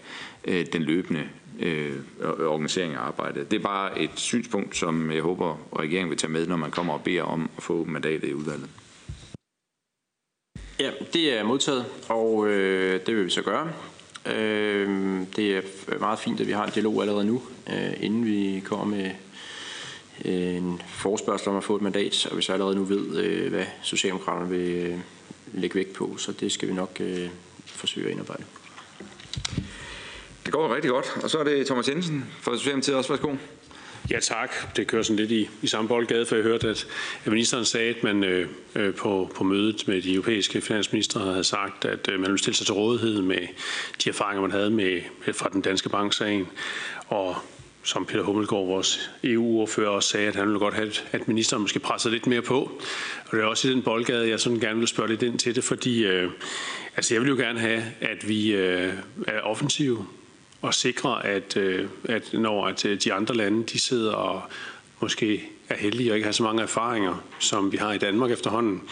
[0.45, 1.29] øh, den løbende
[1.61, 1.97] øh,
[2.45, 3.51] organisering af arbejdet.
[3.51, 6.93] Det er bare et synspunkt, som jeg håber, regeringen vil tage med, når man kommer
[6.93, 8.69] og beder om at få mandatet i udvalget.
[10.81, 13.73] Ja, det er modtaget, og øh, det vil vi så gøre.
[14.27, 15.63] Øh, det er
[16.01, 17.43] meget fint, at vi har en dialog allerede nu,
[17.73, 19.11] øh, inden vi kommer med
[20.25, 23.51] øh, en forspørgsel om at få et mandat, og vi så allerede nu ved, øh,
[23.51, 24.99] hvad Socialdemokraterne vil øh,
[25.53, 27.29] lægge vægt på, så det skal vi nok øh,
[27.67, 28.45] forsøge at indarbejde.
[30.45, 33.13] Det går rigtig godt, og så er det Thomas Jensen fra Socialdemokratiet også.
[33.13, 33.35] Værsgo.
[34.11, 34.77] Ja tak.
[34.77, 36.87] Det kører sådan lidt i, i samme boldgade, for jeg hørte, at,
[37.27, 41.85] ministeren sagde, at man øh, øh, på, på mødet med de europæiske finansministre havde sagt,
[41.85, 43.47] at øh, man ville stille sig til rådighed med
[44.05, 46.49] de erfaringer, man havde med, med fra den danske banksagen.
[47.09, 47.37] Og
[47.83, 51.79] som Peter Hummelgaard, vores EU-ordfører, også sagde, at han ville godt have, at ministeren måske
[51.79, 52.61] pressede lidt mere på.
[53.27, 55.55] Og det er også i den boldgade, jeg sådan gerne vil spørge lidt ind til
[55.55, 56.31] det, fordi øh,
[56.97, 58.93] altså jeg vil jo gerne have, at vi øh,
[59.27, 60.07] er offensive
[60.63, 64.43] og sikre, at, øh, at når at øh, de andre lande de sidder og
[65.01, 68.83] måske er heldige og ikke har så mange erfaringer, som vi har i Danmark efterhånden,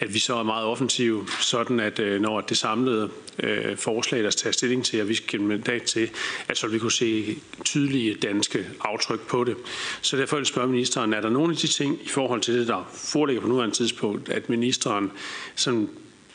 [0.00, 3.10] at vi så er meget offensive, sådan at øh, når det samlede
[3.42, 6.10] øh, forslag, der tager stilling til, at vi skal give mandat til,
[6.48, 9.56] at så vi kunne se tydelige danske aftryk på det.
[10.00, 12.54] Så derfor vil jeg spørge ministeren, er der nogle af de ting i forhold til
[12.54, 15.12] det, der foreligger på nuværende tidspunkt, at ministeren
[15.54, 15.88] sådan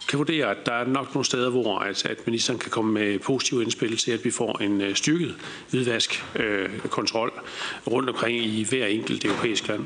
[0.10, 3.19] kan vurdere, at der er nok nogle steder, hvor at, at ministeren kan komme med
[3.19, 5.36] positive indspil til, at vi får en øh, styrket
[5.69, 9.86] hvidvaskkontrol øh, rundt omkring i hver enkelt europæisk land.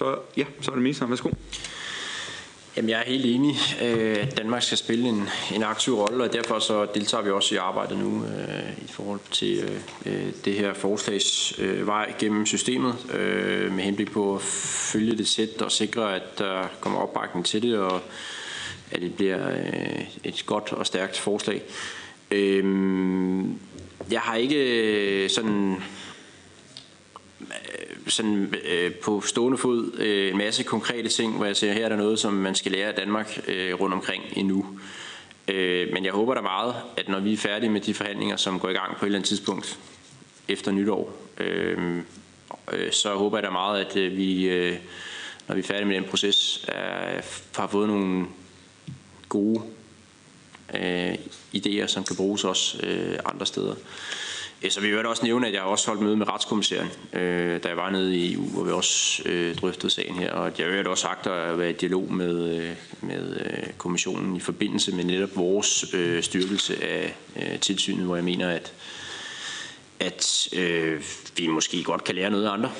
[0.00, 1.10] Så, ja, så er det ministeren.
[1.10, 1.30] Værsgo.
[2.76, 6.32] Jamen, jeg er helt enig, øh, at Danmark skal spille en, en aktiv rolle, og
[6.32, 10.74] derfor så deltager vi også i arbejdet nu øh, i forhold til øh, det her
[10.74, 14.42] forslags øh, vej gennem systemet, øh, med henblik på at
[14.92, 18.00] følge det sæt og sikre, at der kommer opbakning til det, og
[18.90, 21.62] at det bliver øh, et godt og stærkt forslag.
[22.30, 22.64] Øh,
[24.10, 24.82] jeg har ikke
[25.24, 25.76] øh, sådan
[27.50, 31.84] Øh, sådan øh, på stående fod øh, en masse konkrete ting, hvor jeg siger, her
[31.84, 34.66] er der noget, som man skal lære af Danmark øh, rundt omkring endnu.
[35.48, 38.60] Øh, men jeg håber da meget, at når vi er færdige med de forhandlinger, som
[38.60, 39.78] går i gang på et eller andet tidspunkt
[40.48, 41.96] efter nytår, øh,
[42.72, 44.76] øh, så håber jeg da meget, at øh, vi, øh,
[45.48, 47.22] når vi er færdige med den proces, øh,
[47.56, 48.26] har fået nogle
[49.28, 49.62] gode
[50.74, 51.14] øh,
[51.56, 53.74] idéer, som kan bruges også øh, andre steder.
[54.62, 57.68] Øh, så vi vil også nævne, at jeg også holdt møde med retskommissæren, øh, da
[57.68, 60.32] jeg var nede i EU, hvor vi også øh, drøftede sagen her.
[60.32, 62.70] Og jeg vil også sagt at være i dialog med,
[63.00, 63.36] med
[63.78, 65.66] kommissionen i forbindelse med netop vores
[66.24, 67.14] styrkelse af
[67.60, 68.72] tilsynet, hvor jeg mener, at,
[70.00, 71.02] at øh,
[71.36, 72.70] vi måske godt kan lære noget af andre,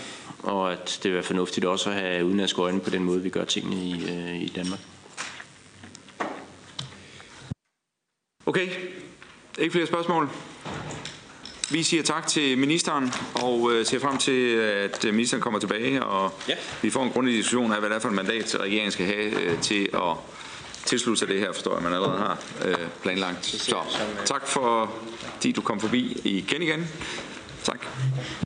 [0.42, 3.28] og at det vil være fornuftigt også at have udenlandske øjne på den måde, vi
[3.28, 4.80] gør tingene i, øh, i Danmark.
[8.46, 8.68] Okay,
[9.58, 10.28] ikke flere spørgsmål.
[11.70, 16.04] Vi siger tak til ministeren og øh, ser frem til, at øh, ministeren kommer tilbage,
[16.04, 16.54] og Ja.
[16.82, 19.40] vi får en grundig diskussion af, hvad det er for et mandat, regeringen skal have
[19.42, 20.16] øh, til at
[20.84, 23.44] tilslutte sig det her, forstår jeg, man allerede har øh, planlagt.
[23.46, 23.76] Så
[24.24, 24.92] tak for,
[25.34, 26.88] fordi du kom forbi igen igen.
[27.64, 27.86] Tak.